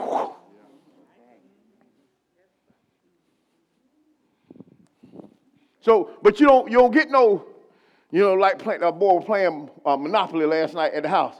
So, 5.80 6.10
but 6.22 6.38
you 6.38 6.46
don't 6.46 6.70
you 6.70 6.78
don't 6.78 6.92
get 6.92 7.10
no, 7.10 7.44
you 8.12 8.20
know, 8.20 8.34
like 8.34 8.58
play, 8.58 8.76
a 8.80 8.92
boy 8.92 9.20
playing 9.20 9.70
uh, 9.86 9.96
Monopoly 9.96 10.44
last 10.44 10.74
night 10.74 10.92
at 10.92 11.02
the 11.02 11.08
house. 11.08 11.34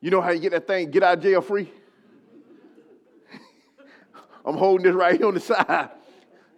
You 0.00 0.10
know 0.10 0.20
how 0.20 0.30
you 0.30 0.40
get 0.40 0.50
that 0.50 0.66
thing, 0.66 0.90
get 0.90 1.04
out 1.04 1.18
of 1.18 1.22
jail 1.22 1.40
free? 1.40 1.72
I'm 4.44 4.56
holding 4.56 4.84
this 4.84 4.94
right 4.94 5.16
here 5.16 5.28
on 5.28 5.34
the 5.34 5.40
side. 5.40 5.90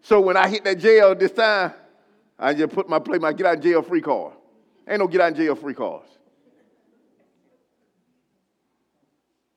So 0.01 0.21
when 0.21 0.39
I 0.39 0.49
hit 0.49 0.65
that 0.65 0.79
jail 0.79 1.15
this 1.15 1.33
time, 1.33 1.75
I 2.39 2.55
just 2.55 2.73
put 2.73 2.89
my 2.89 2.99
play 2.99 3.19
my 3.19 3.33
get 3.35 3.47
out 3.47 3.59
of 3.59 3.63
jail 3.63 3.83
free 3.83 4.01
card. 4.01 4.33
Ain't 4.89 5.01
no 5.01 5.07
get 5.07 5.21
out 5.21 5.35
jail 5.35 5.55
free 5.55 5.75
cards. 5.75 6.09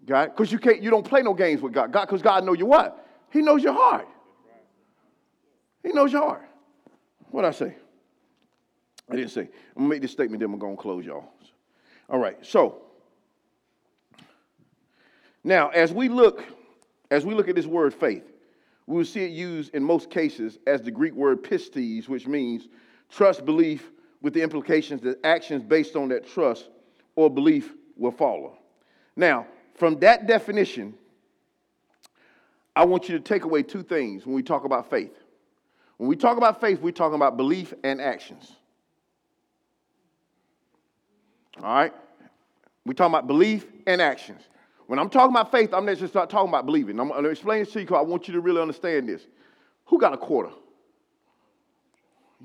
God, 0.06 0.26
because 0.36 0.52
you 0.52 0.60
can't, 0.60 0.82
you 0.82 0.90
don't 0.90 1.08
play 1.08 1.22
no 1.22 1.34
games 1.34 1.62
with 1.62 1.72
God. 1.72 1.92
God, 1.92 2.06
because 2.06 2.22
God 2.22 2.44
know 2.44 2.54
you 2.54 2.66
what? 2.66 3.08
He 3.32 3.42
knows 3.42 3.64
your 3.64 3.74
heart. 3.74 4.08
He 5.84 5.94
knows 5.94 6.12
your 6.12 6.24
heart. 6.24 6.50
What 7.30 7.46
I 7.46 7.52
say? 7.52 7.76
I 9.10 9.16
didn't 9.16 9.32
say. 9.32 9.42
I'm 9.42 9.84
gonna 9.84 9.90
make 9.90 10.02
this 10.02 10.12
statement, 10.12 10.40
then 10.40 10.52
we're 10.52 10.60
gonna 10.60 10.76
close, 10.76 11.06
y'all. 11.06 11.32
All 12.10 12.20
right. 12.20 12.38
So 12.46 12.82
now, 15.44 15.70
as 15.70 15.94
we 15.94 16.10
look, 16.10 16.44
as 17.12 17.26
we 17.26 17.34
look 17.34 17.48
at 17.48 17.56
this 17.56 17.66
word 17.66 17.94
faith, 17.94 18.24
we 18.86 18.98
will 18.98 19.06
see 19.06 19.24
it 19.24 19.32
used 19.32 19.74
in 19.74 19.84
most 19.84 20.10
cases 20.10 20.58
as 20.68 20.82
the 20.82 20.92
Greek 20.92 21.14
word 21.14 21.44
pistis, 21.44 22.08
which 22.08 22.28
means 22.28 22.68
trust, 23.10 23.46
belief, 23.46 23.92
with 24.22 24.34
the 24.34 24.42
implications 24.42 25.02
that 25.02 25.24
actions 25.24 25.64
based 25.64 25.96
on 25.96 26.10
that 26.10 26.28
trust 26.28 26.70
or 27.16 27.30
belief 27.30 27.74
will 27.96 28.12
follow. 28.12 28.58
Now, 29.16 29.48
from 29.76 30.00
that 30.00 30.28
definition, 30.28 30.94
I 32.76 32.86
want 32.86 33.10
you 33.10 33.18
to 33.18 33.24
take 33.24 33.44
away 33.44 33.64
two 33.64 33.84
things 33.84 34.26
when 34.26 34.36
we 34.36 34.44
talk 34.44 34.66
about 34.66 34.90
faith. 34.90 35.16
When 35.98 36.08
we 36.08 36.16
talk 36.16 36.38
about 36.38 36.62
faith, 36.62 36.80
we're 36.80 36.92
talking 36.92 37.16
about 37.16 37.38
belief 37.38 37.74
and 37.84 38.02
actions. 38.02 38.54
All 41.64 41.74
right? 41.74 41.94
We're 42.86 42.94
talking 42.94 43.14
about 43.14 43.28
belief 43.28 43.66
and 43.86 44.02
actions. 44.02 44.42
When 44.88 44.98
I'm 44.98 45.10
talking 45.10 45.36
about 45.36 45.52
faith, 45.52 45.74
I'm 45.74 45.86
not 45.86 45.98
just 45.98 46.14
talking 46.14 46.50
about 46.50 46.66
believing. 46.66 47.00
I'm 47.00 47.10
going 47.10 47.24
to 47.24 47.30
explain 47.30 47.64
this 47.64 47.74
to 47.74 47.80
you 47.80 47.86
because 47.86 48.00
I 48.00 48.02
want 48.02 48.28
you 48.28 48.34
to 48.34 48.42
really 48.42 48.62
understand 48.62 49.08
this. 49.08 49.22
Who 49.86 50.00
got 50.00 50.14
a 50.14 50.18
quarter? 50.18 50.50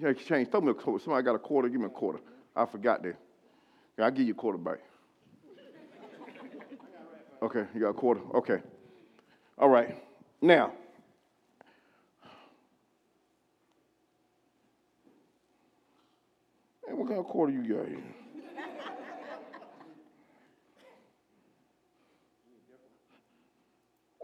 Yeah, 0.00 0.08
exchange. 0.08 0.50
Throw 0.50 0.60
me 0.60 0.70
a 0.70 0.74
quarter. 0.74 1.02
Somebody 1.02 1.24
got 1.24 1.34
a 1.34 1.38
quarter. 1.38 1.68
Give 1.68 1.80
me 1.80 1.86
a 1.86 1.90
quarter. 1.90 2.18
I 2.54 2.66
forgot 2.66 3.02
that. 3.02 3.16
Yeah, 3.96 4.06
I'll 4.06 4.10
give 4.10 4.26
you 4.26 4.32
a 4.32 4.36
quarter 4.36 4.58
back. 4.58 4.78
Okay, 7.42 7.64
you 7.74 7.80
got 7.80 7.90
a 7.90 7.94
quarter. 7.94 8.20
Okay. 8.34 8.58
All 9.58 9.68
right. 9.68 10.02
Now, 10.40 10.72
Hey, 16.86 16.92
what 16.92 17.08
kind 17.08 17.18
of 17.18 17.26
quarter 17.26 17.52
you 17.52 17.62
got 17.62 17.88
here? 17.88 17.98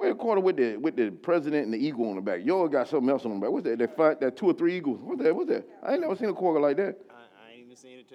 Where 0.00 0.12
a 0.12 0.14
quarter 0.14 0.40
with 0.40 0.56
the 0.56 0.78
with 0.78 0.96
the 0.96 1.10
president 1.10 1.66
and 1.66 1.74
the 1.74 1.76
eagle 1.76 2.08
on 2.08 2.16
the 2.16 2.22
back? 2.22 2.40
Y'all 2.42 2.66
got 2.68 2.88
something 2.88 3.10
else 3.10 3.26
on 3.26 3.34
the 3.34 3.38
back. 3.38 3.50
What's 3.50 3.64
that? 3.64 3.78
That 3.78 3.94
five, 3.94 4.18
that 4.20 4.34
two 4.34 4.46
or 4.46 4.54
three 4.54 4.74
eagles. 4.74 4.98
What's 5.02 5.22
that? 5.22 5.36
What's 5.36 5.50
that? 5.50 5.68
I 5.82 5.92
ain't 5.92 6.00
never 6.00 6.16
seen 6.16 6.30
a 6.30 6.32
quarter 6.32 6.58
like 6.58 6.78
that. 6.78 6.96
I, 7.10 7.12
I 7.12 7.52
ain't 7.52 7.64
even 7.66 7.76
seen 7.76 7.98
it 7.98 8.08
too. 8.08 8.14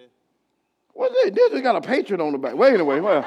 What's 0.94 1.14
that? 1.14 1.36
This 1.36 1.54
one 1.54 1.62
got 1.62 1.76
a 1.76 1.82
patriot 1.82 2.20
on 2.22 2.32
the 2.32 2.40
back. 2.40 2.56
Wait 2.56 2.74
anyway. 2.74 3.00
Well, 3.02 3.24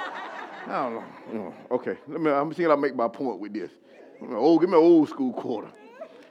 I 0.67 0.83
don't 0.83 0.95
know. 0.95 1.05
You 1.33 1.39
know, 1.39 1.55
Okay, 1.71 1.99
let 2.09 2.21
me. 2.21 2.33
I'm 2.33 2.53
seeing 2.53 2.69
I 2.69 2.75
make 2.75 2.97
my 2.97 3.07
point 3.07 3.39
with 3.39 3.55
this. 3.55 3.71
Old, 4.29 4.61
give 4.61 4.71
me 4.71 4.77
an 4.77 4.83
old 4.83 5.09
school 5.09 5.33
quarter. 5.33 5.69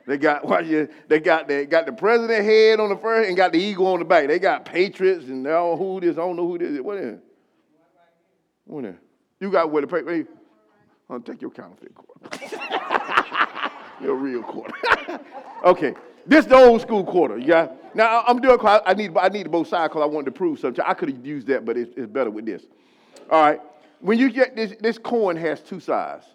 They 0.06 0.18
got 0.18 0.44
what 0.44 0.66
you, 0.66 0.90
they 1.08 1.22
got 1.22 1.48
the 1.48 1.66
got 1.66 1.86
the 1.86 1.94
president 1.94 2.44
head 2.44 2.82
on 2.82 2.90
the 2.90 2.98
front 2.98 3.28
and 3.28 3.38
got 3.38 3.54
the 3.54 3.60
eagle 3.60 3.88
on 3.88 4.00
the 4.00 4.06
back. 4.06 4.28
They 4.28 4.38
got 4.38 4.66
patriots 4.66 5.28
and 5.28 5.46
they 5.46 5.50
don't 5.50 5.78
who 5.78 6.02
this. 6.02 6.18
I 6.18 6.20
don't 6.20 6.36
know 6.36 6.46
who 6.46 6.58
this 6.58 6.72
is. 6.72 6.82
What 6.82 6.98
is? 6.98 7.20
What 8.66 8.84
is? 8.84 8.96
It? 8.96 9.00
You 9.40 9.50
got 9.50 9.72
where 9.72 9.82
the 9.82 9.88
paper? 9.88 10.28
I'll 11.10 11.20
take 11.22 11.42
your 11.42 11.52
counterfeit 11.52 11.94
quarter. 11.96 13.72
your 14.02 14.16
real 14.16 14.44
quarter. 14.44 14.74
okay, 15.64 15.94
this 16.26 16.46
the 16.46 16.56
old 16.56 16.82
school 16.82 17.04
quarter. 17.04 17.40
Got 17.40 17.96
now. 17.96 18.24
I'm 18.28 18.42
doing. 18.42 18.60
I 18.64 18.94
need. 18.94 19.18
I 19.18 19.30
need 19.30 19.50
both 19.50 19.68
sides 19.68 19.94
because 19.94 20.04
I 20.04 20.06
wanted 20.06 20.26
to 20.26 20.32
prove 20.32 20.60
something. 20.60 20.84
I 20.86 20.94
could 20.94 21.10
have 21.10 21.26
used 21.26 21.48
that, 21.48 21.66
but 21.66 21.78
it's, 21.78 21.94
it's 21.96 22.12
better 22.12 22.30
with 22.30 22.46
this. 22.46 22.64
All 23.30 23.42
right. 23.42 23.62
When 24.00 24.20
you 24.20 24.30
get 24.30 24.56
this, 24.56 24.76
this 24.80 24.98
coin 24.98 25.36
has 25.38 25.62
two 25.62 25.80
sides. 25.80 26.26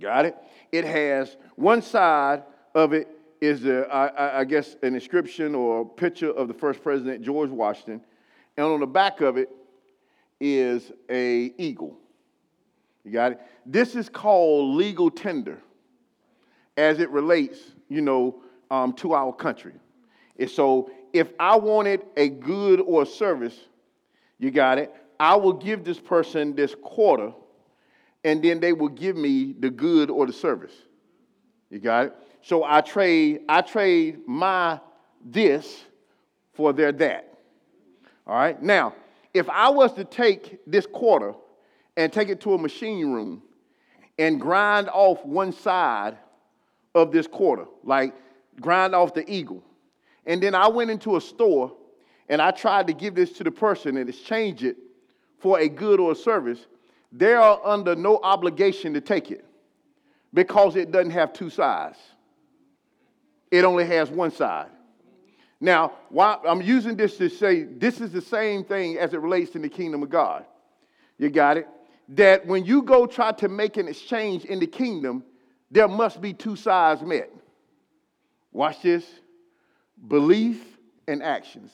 Got 0.00 0.26
it? 0.26 0.36
It 0.72 0.84
has 0.84 1.36
one 1.56 1.82
side 1.82 2.42
of 2.74 2.92
it 2.92 3.08
is, 3.40 3.64
a, 3.64 3.86
I, 3.92 4.40
I 4.40 4.44
guess, 4.44 4.76
an 4.82 4.94
inscription 4.94 5.54
or 5.54 5.88
picture 5.88 6.30
of 6.30 6.48
the 6.48 6.54
first 6.54 6.82
president, 6.82 7.22
George 7.22 7.50
Washington. 7.50 8.02
And 8.56 8.66
on 8.66 8.80
the 8.80 8.86
back 8.86 9.20
of 9.20 9.36
it 9.36 9.50
is 10.40 10.92
a 11.10 11.52
eagle. 11.58 11.98
You 13.06 13.12
got 13.12 13.32
it? 13.32 13.40
This 13.64 13.94
is 13.94 14.08
called 14.08 14.74
legal 14.74 15.12
tender 15.12 15.62
as 16.76 16.98
it 16.98 17.08
relates, 17.10 17.58
you 17.88 18.00
know, 18.00 18.42
um, 18.68 18.92
to 18.94 19.14
our 19.14 19.32
country. 19.32 19.74
And 20.40 20.50
so 20.50 20.90
if 21.12 21.28
I 21.38 21.56
wanted 21.56 22.02
a 22.16 22.28
good 22.28 22.80
or 22.80 23.02
a 23.02 23.06
service, 23.06 23.56
you 24.40 24.50
got 24.50 24.78
it, 24.78 24.92
I 25.20 25.36
will 25.36 25.52
give 25.52 25.84
this 25.84 26.00
person 26.00 26.56
this 26.56 26.74
quarter 26.82 27.32
and 28.24 28.42
then 28.42 28.58
they 28.58 28.72
will 28.72 28.88
give 28.88 29.16
me 29.16 29.54
the 29.56 29.70
good 29.70 30.10
or 30.10 30.26
the 30.26 30.32
service. 30.32 30.74
You 31.70 31.78
got 31.78 32.06
it? 32.06 32.14
So 32.42 32.64
I 32.64 32.80
trade, 32.80 33.42
I 33.48 33.60
trade 33.60 34.26
my 34.26 34.80
this 35.24 35.84
for 36.54 36.72
their 36.72 36.90
that. 36.90 37.38
All 38.26 38.34
right? 38.34 38.60
Now, 38.60 38.94
if 39.32 39.48
I 39.48 39.68
was 39.68 39.92
to 39.92 40.04
take 40.04 40.58
this 40.66 40.86
quarter 40.86 41.34
and 41.96 42.12
take 42.12 42.28
it 42.28 42.40
to 42.42 42.54
a 42.54 42.58
machine 42.58 43.10
room 43.12 43.42
and 44.18 44.40
grind 44.40 44.88
off 44.88 45.24
one 45.24 45.52
side 45.52 46.16
of 46.94 47.12
this 47.12 47.26
quarter, 47.26 47.66
like 47.84 48.14
grind 48.60 48.94
off 48.94 49.14
the 49.14 49.30
eagle, 49.30 49.62
and 50.26 50.42
then 50.42 50.54
I 50.54 50.68
went 50.68 50.90
into 50.90 51.16
a 51.16 51.20
store 51.20 51.72
and 52.28 52.42
I 52.42 52.50
tried 52.50 52.88
to 52.88 52.92
give 52.92 53.14
this 53.14 53.32
to 53.34 53.44
the 53.44 53.50
person 53.50 53.96
and 53.96 54.08
exchange 54.08 54.64
it 54.64 54.76
for 55.38 55.60
a 55.60 55.68
good 55.68 56.00
or 56.00 56.12
a 56.12 56.16
service, 56.16 56.66
they 57.12 57.34
are 57.34 57.60
under 57.64 57.94
no 57.94 58.18
obligation 58.22 58.94
to 58.94 59.00
take 59.00 59.30
it 59.30 59.44
because 60.34 60.76
it 60.76 60.90
doesn't 60.90 61.12
have 61.12 61.32
two 61.32 61.50
sides. 61.50 61.98
It 63.50 63.64
only 63.64 63.86
has 63.86 64.10
one 64.10 64.32
side. 64.32 64.70
Now, 65.60 65.92
why, 66.10 66.38
I'm 66.46 66.60
using 66.60 66.96
this 66.96 67.16
to 67.18 67.28
say 67.28 67.62
this 67.62 68.00
is 68.00 68.12
the 68.12 68.20
same 68.20 68.64
thing 68.64 68.98
as 68.98 69.14
it 69.14 69.20
relates 69.20 69.50
to 69.52 69.58
the 69.58 69.68
kingdom 69.68 70.02
of 70.02 70.10
God. 70.10 70.44
You 71.18 71.30
got 71.30 71.56
it? 71.56 71.68
That 72.10 72.46
when 72.46 72.64
you 72.64 72.82
go 72.82 73.06
try 73.06 73.32
to 73.32 73.48
make 73.48 73.76
an 73.76 73.88
exchange 73.88 74.44
in 74.44 74.60
the 74.60 74.66
kingdom, 74.66 75.24
there 75.70 75.88
must 75.88 76.20
be 76.20 76.32
two 76.32 76.56
sides 76.56 77.02
met. 77.02 77.30
Watch 78.52 78.80
this 78.82 79.04
belief 80.08 80.62
and 81.08 81.22
actions. 81.22 81.72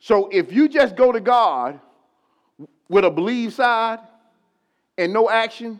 So 0.00 0.28
if 0.28 0.52
you 0.52 0.68
just 0.68 0.96
go 0.96 1.12
to 1.12 1.20
God 1.20 1.80
with 2.88 3.04
a 3.04 3.10
believe 3.10 3.52
side 3.52 3.98
and 4.96 5.12
no 5.12 5.28
action, 5.28 5.78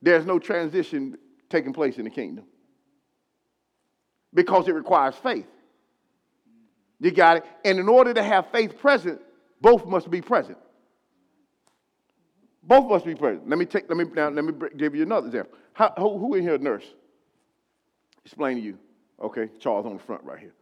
there's 0.00 0.24
no 0.24 0.38
transition 0.38 1.18
taking 1.48 1.72
place 1.72 1.98
in 1.98 2.04
the 2.04 2.10
kingdom. 2.10 2.44
Because 4.34 4.68
it 4.68 4.74
requires 4.74 5.14
faith. 5.16 5.46
You 7.00 7.10
got 7.10 7.38
it? 7.38 7.44
And 7.64 7.78
in 7.78 7.88
order 7.88 8.14
to 8.14 8.22
have 8.22 8.50
faith 8.52 8.78
present, 8.78 9.20
both 9.60 9.84
must 9.86 10.10
be 10.10 10.20
present. 10.20 10.58
Both 12.62 12.88
must 12.88 13.04
be 13.04 13.14
present. 13.14 13.48
Let 13.48 13.58
me 13.58 13.64
take. 13.64 13.88
Let 13.88 13.96
me 13.96 14.04
now. 14.14 14.28
Let 14.28 14.44
me 14.44 14.52
give 14.76 14.94
you 14.94 15.02
another 15.02 15.26
example. 15.26 15.58
How, 15.72 15.92
who, 15.96 16.18
who 16.18 16.34
in 16.34 16.42
here 16.42 16.58
nurse? 16.58 16.84
Explain 18.24 18.56
to 18.56 18.62
you. 18.62 18.78
Okay, 19.20 19.48
Charles 19.58 19.86
on 19.86 19.94
the 19.94 20.02
front 20.02 20.22
right 20.24 20.38
here. 20.38 20.54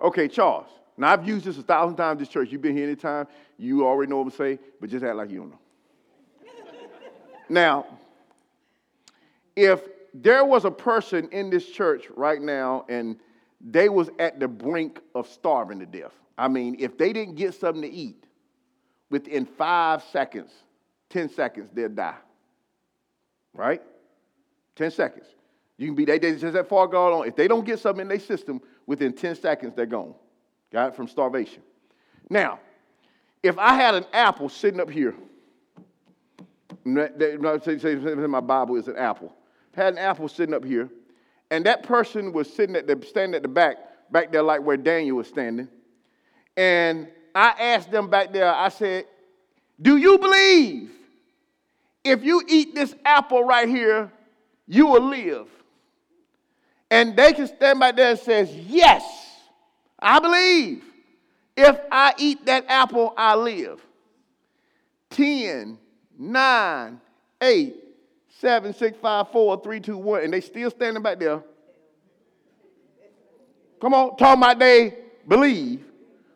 Okay, 0.00 0.28
Charles. 0.28 0.68
Now, 0.96 1.12
I've 1.12 1.26
used 1.26 1.44
this 1.44 1.58
a 1.58 1.62
thousand 1.62 1.96
times 1.96 2.20
this 2.20 2.28
church. 2.28 2.50
You've 2.50 2.62
been 2.62 2.76
here 2.76 2.86
anytime. 2.86 3.26
You 3.58 3.86
already 3.86 4.10
know 4.10 4.18
what 4.18 4.24
I'm 4.24 4.30
saying, 4.32 4.58
but 4.80 4.90
just 4.90 5.04
act 5.04 5.16
like 5.16 5.30
you 5.30 5.38
don't 5.38 5.50
know. 5.50 5.58
now, 7.48 7.86
if 9.56 9.80
there 10.14 10.44
was 10.44 10.64
a 10.64 10.70
person 10.70 11.28
in 11.30 11.50
this 11.50 11.66
church 11.68 12.06
right 12.14 12.40
now 12.40 12.84
and 12.88 13.16
they 13.60 13.88
was 13.88 14.10
at 14.18 14.40
the 14.40 14.48
brink 14.48 15.00
of 15.14 15.26
starving 15.28 15.78
to 15.78 15.86
death, 15.86 16.12
I 16.36 16.48
mean, 16.48 16.76
if 16.78 16.98
they 16.98 17.12
didn't 17.12 17.36
get 17.36 17.54
something 17.54 17.82
to 17.82 17.90
eat 17.90 18.24
within 19.10 19.46
five 19.46 20.02
seconds, 20.12 20.50
10 21.12 21.28
seconds, 21.28 21.70
they'll 21.72 21.88
die. 21.88 22.16
Right? 23.54 23.82
10 24.76 24.90
seconds. 24.90 25.26
You 25.76 25.88
can 25.88 25.94
be, 25.94 26.04
they, 26.04 26.18
they 26.18 26.32
just 26.36 26.54
that 26.54 26.68
far 26.68 26.86
gone 26.86 27.12
on. 27.12 27.28
If 27.28 27.36
they 27.36 27.46
don't 27.46 27.64
get 27.64 27.78
something 27.78 28.02
in 28.02 28.08
their 28.08 28.18
system 28.18 28.60
within 28.86 29.12
10 29.12 29.36
seconds, 29.36 29.74
they're 29.76 29.86
gone. 29.86 30.14
Got 30.72 30.88
it? 30.88 30.96
From 30.96 31.06
starvation. 31.06 31.62
Now, 32.30 32.60
if 33.42 33.58
I 33.58 33.74
had 33.74 33.94
an 33.94 34.06
apple 34.12 34.48
sitting 34.48 34.80
up 34.80 34.88
here, 34.88 35.14
my 36.84 38.40
Bible 38.40 38.76
is 38.76 38.88
an 38.88 38.96
apple. 38.96 39.34
Had 39.74 39.94
an 39.94 39.98
apple 39.98 40.28
sitting 40.28 40.54
up 40.54 40.64
here, 40.64 40.88
and 41.50 41.64
that 41.66 41.82
person 41.82 42.32
was 42.32 42.52
sitting 42.52 42.76
at 42.76 42.86
the 42.86 43.04
standing 43.06 43.34
at 43.34 43.42
the 43.42 43.48
back, 43.48 43.76
back 44.10 44.32
there 44.32 44.42
like 44.42 44.62
where 44.62 44.76
Daniel 44.76 45.16
was 45.16 45.28
standing. 45.28 45.68
And 46.56 47.08
I 47.34 47.50
asked 47.58 47.90
them 47.90 48.08
back 48.08 48.32
there, 48.32 48.52
I 48.52 48.68
said, 48.68 49.06
Do 49.80 49.96
you 49.96 50.18
believe 50.18 50.90
if 52.04 52.24
you 52.24 52.42
eat 52.48 52.74
this 52.74 52.94
apple 53.04 53.44
right 53.44 53.68
here, 53.68 54.10
you 54.66 54.86
will 54.86 55.08
live? 55.08 55.48
And 56.90 57.16
they 57.16 57.32
can 57.32 57.46
stand 57.46 57.80
back 57.80 57.96
there 57.96 58.10
and 58.10 58.18
says, 58.18 58.54
Yes, 58.54 59.02
I 59.98 60.18
believe. 60.18 60.84
If 61.56 61.78
I 61.90 62.14
eat 62.18 62.46
that 62.46 62.64
apple, 62.68 63.12
I 63.16 63.34
live. 63.34 63.80
10, 65.10 65.78
9, 66.18 67.00
8, 67.42 67.76
7, 68.40 68.74
6, 68.74 68.98
5, 68.98 69.28
4, 69.30 69.62
3, 69.62 69.80
2, 69.80 69.98
1. 69.98 70.22
And 70.22 70.32
they 70.32 70.40
still 70.40 70.70
standing 70.70 71.02
back 71.02 71.18
there. 71.18 71.42
Come 73.80 73.94
on, 73.94 74.16
talking 74.16 74.42
about 74.42 74.58
they 74.58 74.94
believe. 75.28 75.84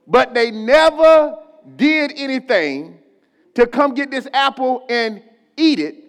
But 0.07 0.35
they 0.35 0.51
never 0.51 1.39
did 1.77 2.13
anything 2.17 2.99
to 3.55 3.67
come 3.67 3.95
get 3.95 4.11
this 4.11 4.29
apple 4.33 4.85
and 4.89 5.23
eat 5.57 5.79
it. 5.79 6.05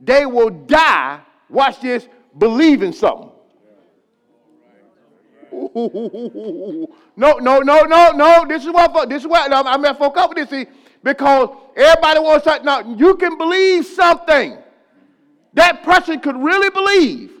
They 0.00 0.26
will 0.26 0.50
die, 0.50 1.20
watch 1.48 1.80
this, 1.80 2.08
believing 2.36 2.92
something. 2.92 3.30
No, 7.18 7.38
no, 7.38 7.58
no, 7.58 7.82
no, 7.82 8.12
no. 8.12 8.44
This 8.46 8.64
is 8.64 8.70
what 8.70 9.08
this 9.08 9.22
is 9.22 9.28
what 9.28 9.52
I'm 9.52 9.84
at 9.84 9.98
for 9.98 10.12
couple 10.12 10.36
this 10.36 10.48
see, 10.50 10.66
because 11.02 11.48
everybody 11.76 12.20
wants 12.20 12.44
to 12.44 12.62
now 12.62 12.94
you 12.94 13.16
can 13.16 13.36
believe 13.36 13.84
something. 13.86 14.56
That 15.54 15.82
person 15.82 16.20
could 16.20 16.36
really 16.36 16.70
believe 16.70 17.32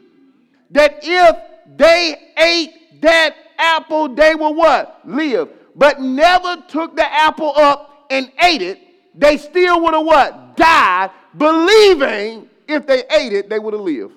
that 0.72 0.98
if 1.02 1.36
they 1.76 2.32
ate 2.36 3.00
that 3.02 3.36
apple, 3.56 4.08
they 4.08 4.34
will 4.34 4.54
what? 4.54 5.00
Live. 5.04 5.50
But 5.76 6.00
never 6.00 6.56
took 6.66 6.96
the 6.96 7.04
apple 7.04 7.52
up 7.56 8.06
and 8.10 8.32
ate 8.42 8.62
it, 8.62 8.80
they 9.14 9.36
still 9.36 9.80
would 9.82 9.94
have 9.94 10.04
what? 10.04 10.56
Died, 10.56 11.10
believing 11.36 12.48
if 12.66 12.86
they 12.86 13.04
ate 13.10 13.32
it, 13.32 13.48
they 13.48 13.58
would 13.58 13.74
have 13.74 13.82
lived. 13.82 14.14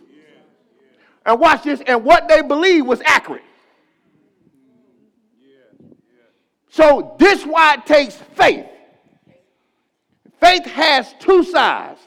And 1.26 1.40
watch 1.40 1.64
this, 1.64 1.82
and 1.86 2.04
what 2.04 2.28
they 2.28 2.42
believed 2.42 2.88
was 2.88 3.02
accurate. 3.06 3.44
So 6.70 7.16
this 7.20 7.46
why 7.46 7.76
it 7.76 7.86
takes 7.86 8.16
faith. 8.16 8.66
Faith 10.40 10.66
has 10.66 11.14
two 11.20 11.44
sides. 11.44 12.00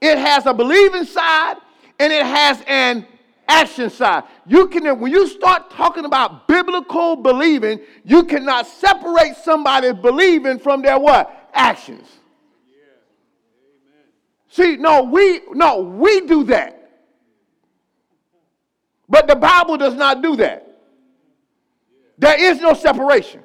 It 0.00 0.16
has 0.16 0.46
a 0.46 0.54
believing 0.54 1.04
side 1.04 1.56
and 1.98 2.12
it 2.12 2.24
has 2.24 2.62
an 2.66 3.06
action 3.48 3.90
side. 3.90 4.24
You 4.46 4.68
can 4.68 4.98
when 4.98 5.12
you 5.12 5.26
start 5.26 5.70
talking 5.70 6.04
about 6.04 6.48
biblical 6.48 7.16
believing, 7.16 7.80
you 8.04 8.24
cannot 8.24 8.66
separate 8.66 9.36
somebody's 9.42 9.94
believing 9.94 10.58
from 10.58 10.82
their 10.82 10.98
what? 10.98 11.50
Actions. 11.52 12.06
See, 14.52 14.76
no, 14.76 15.04
we 15.04 15.40
no, 15.52 15.80
we 15.80 16.26
do 16.26 16.44
that. 16.44 16.90
But 19.08 19.26
the 19.26 19.34
Bible 19.34 19.78
does 19.78 19.94
not 19.94 20.20
do 20.20 20.36
that. 20.36 20.68
There 22.18 22.38
is 22.38 22.60
no 22.60 22.74
separation. 22.74 23.42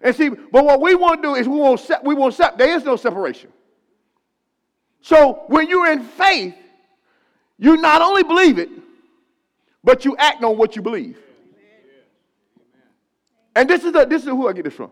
And 0.00 0.12
see, 0.16 0.28
but 0.28 0.64
what 0.64 0.80
we 0.80 0.96
want 0.96 1.22
to 1.22 1.28
do 1.28 1.34
is 1.36 1.48
we 1.48 1.56
won't 1.56 1.78
se- 1.78 2.00
we 2.02 2.16
won't 2.16 2.34
se- 2.34 2.56
there 2.58 2.74
is 2.74 2.82
no 2.82 2.96
separation. 2.96 3.52
So 5.00 5.44
when 5.46 5.68
you're 5.68 5.92
in 5.92 6.02
faith, 6.02 6.56
you 7.56 7.76
not 7.76 8.02
only 8.02 8.24
believe 8.24 8.58
it, 8.58 8.70
but 9.84 10.04
you 10.04 10.16
act 10.16 10.42
on 10.42 10.58
what 10.58 10.74
you 10.74 10.82
believe. 10.82 11.16
And 13.54 13.70
this 13.70 13.84
is 13.84 13.94
a, 13.94 14.04
this 14.04 14.22
is 14.22 14.30
who 14.30 14.48
I 14.48 14.52
get 14.52 14.64
this 14.64 14.74
from. 14.74 14.90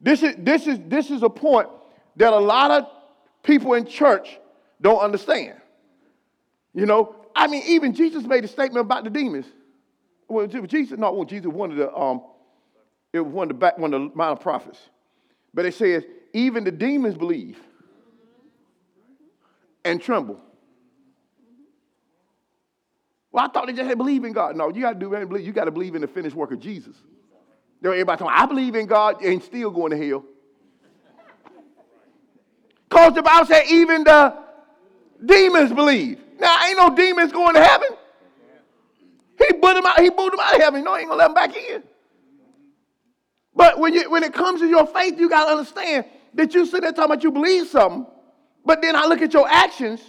This 0.00 0.22
is 0.22 0.36
this 0.38 0.68
is 0.68 0.78
this 0.86 1.10
is 1.10 1.24
a 1.24 1.28
point 1.28 1.68
that 2.14 2.32
a 2.32 2.38
lot 2.38 2.70
of 2.70 2.99
people 3.42 3.74
in 3.74 3.86
church 3.86 4.38
don't 4.80 5.00
understand. 5.00 5.56
You 6.74 6.86
know, 6.86 7.16
I 7.34 7.46
mean, 7.46 7.62
even 7.66 7.94
Jesus 7.94 8.24
made 8.24 8.44
a 8.44 8.48
statement 8.48 8.80
about 8.80 9.04
the 9.04 9.10
demons. 9.10 9.46
Well, 10.28 10.46
Jesus, 10.46 10.98
not 10.98 11.16
well, 11.16 11.24
Jesus, 11.24 11.48
one 11.48 11.72
of 11.72 11.76
the 11.76 11.92
um, 11.92 12.22
it 13.12 13.20
was 13.20 13.32
one 13.32 13.44
of 13.44 13.48
the 13.48 13.54
back, 13.54 13.78
one 13.78 13.92
of 13.92 14.00
the 14.00 14.10
minor 14.14 14.36
prophets. 14.36 14.78
But 15.52 15.66
it 15.66 15.74
says, 15.74 16.04
even 16.32 16.62
the 16.62 16.70
demons 16.70 17.16
believe 17.16 17.58
and 19.84 20.00
tremble. 20.00 20.40
Well, 23.32 23.44
I 23.44 23.48
thought 23.48 23.66
they 23.66 23.72
just 23.72 23.84
had 23.84 23.90
to 23.90 23.96
believe 23.96 24.24
in 24.24 24.32
God. 24.32 24.56
No, 24.56 24.68
you 24.70 24.80
got 24.80 24.94
to 24.94 24.98
do 24.98 25.10
believe. 25.26 25.46
You 25.46 25.52
got 25.52 25.64
to 25.64 25.70
believe 25.70 25.94
in 25.94 26.02
the 26.02 26.08
finished 26.08 26.36
work 26.36 26.52
of 26.52 26.60
Jesus. 26.60 26.96
There 27.80 27.92
everybody 27.92 28.18
talking, 28.18 28.34
I 28.36 28.46
believe 28.46 28.74
in 28.74 28.86
God 28.86 29.22
and 29.22 29.42
still 29.42 29.70
going 29.70 29.90
to 29.92 29.96
hell. 29.96 30.24
Because 32.90 33.14
the 33.14 33.22
Bible 33.22 33.46
said 33.46 33.62
even 33.68 34.02
the 34.02 34.36
demons 35.24 35.72
believe. 35.72 36.18
Now, 36.40 36.56
ain't 36.66 36.76
no 36.76 36.94
demons 36.94 37.30
going 37.30 37.54
to 37.54 37.62
heaven. 37.62 37.88
He 39.38 39.54
booted 39.54 39.76
them 39.76 39.86
out, 39.86 40.00
he 40.00 40.10
booted 40.10 40.32
them 40.32 40.40
out 40.40 40.56
of 40.56 40.60
heaven. 40.60 40.84
No, 40.84 40.94
he 40.96 41.02
ain't 41.02 41.08
gonna 41.08 41.18
let 41.18 41.28
them 41.28 41.34
back 41.34 41.56
in. 41.56 41.82
But 43.54 43.78
when, 43.78 43.94
you, 43.94 44.10
when 44.10 44.22
it 44.22 44.34
comes 44.34 44.60
to 44.60 44.68
your 44.68 44.86
faith, 44.86 45.18
you 45.18 45.28
got 45.28 45.46
to 45.46 45.52
understand 45.52 46.04
that 46.34 46.52
you 46.52 46.66
sit 46.66 46.82
there 46.82 46.92
talking 46.92 47.12
about 47.12 47.24
you 47.24 47.30
believe 47.30 47.68
something, 47.68 48.06
but 48.64 48.82
then 48.82 48.96
I 48.96 49.06
look 49.06 49.22
at 49.22 49.32
your 49.32 49.48
actions, 49.48 50.00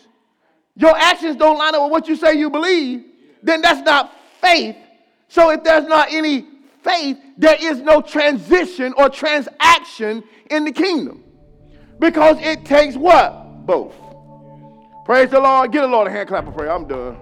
your 0.76 0.96
actions 0.96 1.36
don't 1.36 1.58
line 1.58 1.76
up 1.76 1.84
with 1.84 1.92
what 1.92 2.08
you 2.08 2.16
say 2.16 2.34
you 2.34 2.50
believe, 2.50 3.06
then 3.42 3.62
that's 3.62 3.82
not 3.82 4.14
faith. 4.42 4.76
So 5.28 5.50
if 5.50 5.64
there's 5.64 5.86
not 5.86 6.12
any 6.12 6.46
faith, 6.84 7.18
there 7.38 7.58
is 7.60 7.82
no 7.82 8.02
transition 8.02 8.94
or 8.98 9.10
transaction 9.10 10.24
in 10.50 10.66
the 10.66 10.72
kingdom. 10.72 11.21
Because 12.02 12.38
it 12.42 12.66
takes 12.66 12.96
what? 12.96 13.66
Both. 13.68 13.94
Praise 15.06 15.30
the 15.30 15.40
Lord. 15.40 15.72
Get 15.72 15.84
a 15.84 15.88
Lord 15.88 16.08
a 16.08 16.10
hand 16.10 16.28
clap 16.28 16.48
of 16.48 16.56
prayer. 16.56 16.72
I'm 16.72 16.88
done. 16.88 17.16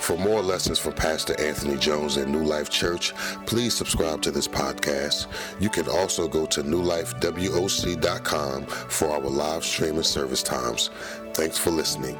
For 0.00 0.16
more 0.16 0.40
lessons 0.40 0.78
from 0.78 0.94
Pastor 0.94 1.38
Anthony 1.38 1.76
Jones 1.76 2.16
and 2.16 2.32
New 2.32 2.44
Life 2.44 2.70
Church, 2.70 3.14
please 3.44 3.74
subscribe 3.74 4.22
to 4.22 4.30
this 4.30 4.48
podcast. 4.48 5.26
You 5.60 5.68
can 5.68 5.86
also 5.86 6.26
go 6.26 6.46
to 6.46 6.62
newlifewoc.com 6.62 8.66
for 8.66 9.10
our 9.10 9.20
live 9.20 9.64
streaming 9.64 9.96
and 9.98 10.06
service 10.06 10.42
times. 10.42 10.88
Thanks 11.34 11.58
for 11.58 11.70
listening. 11.70 12.18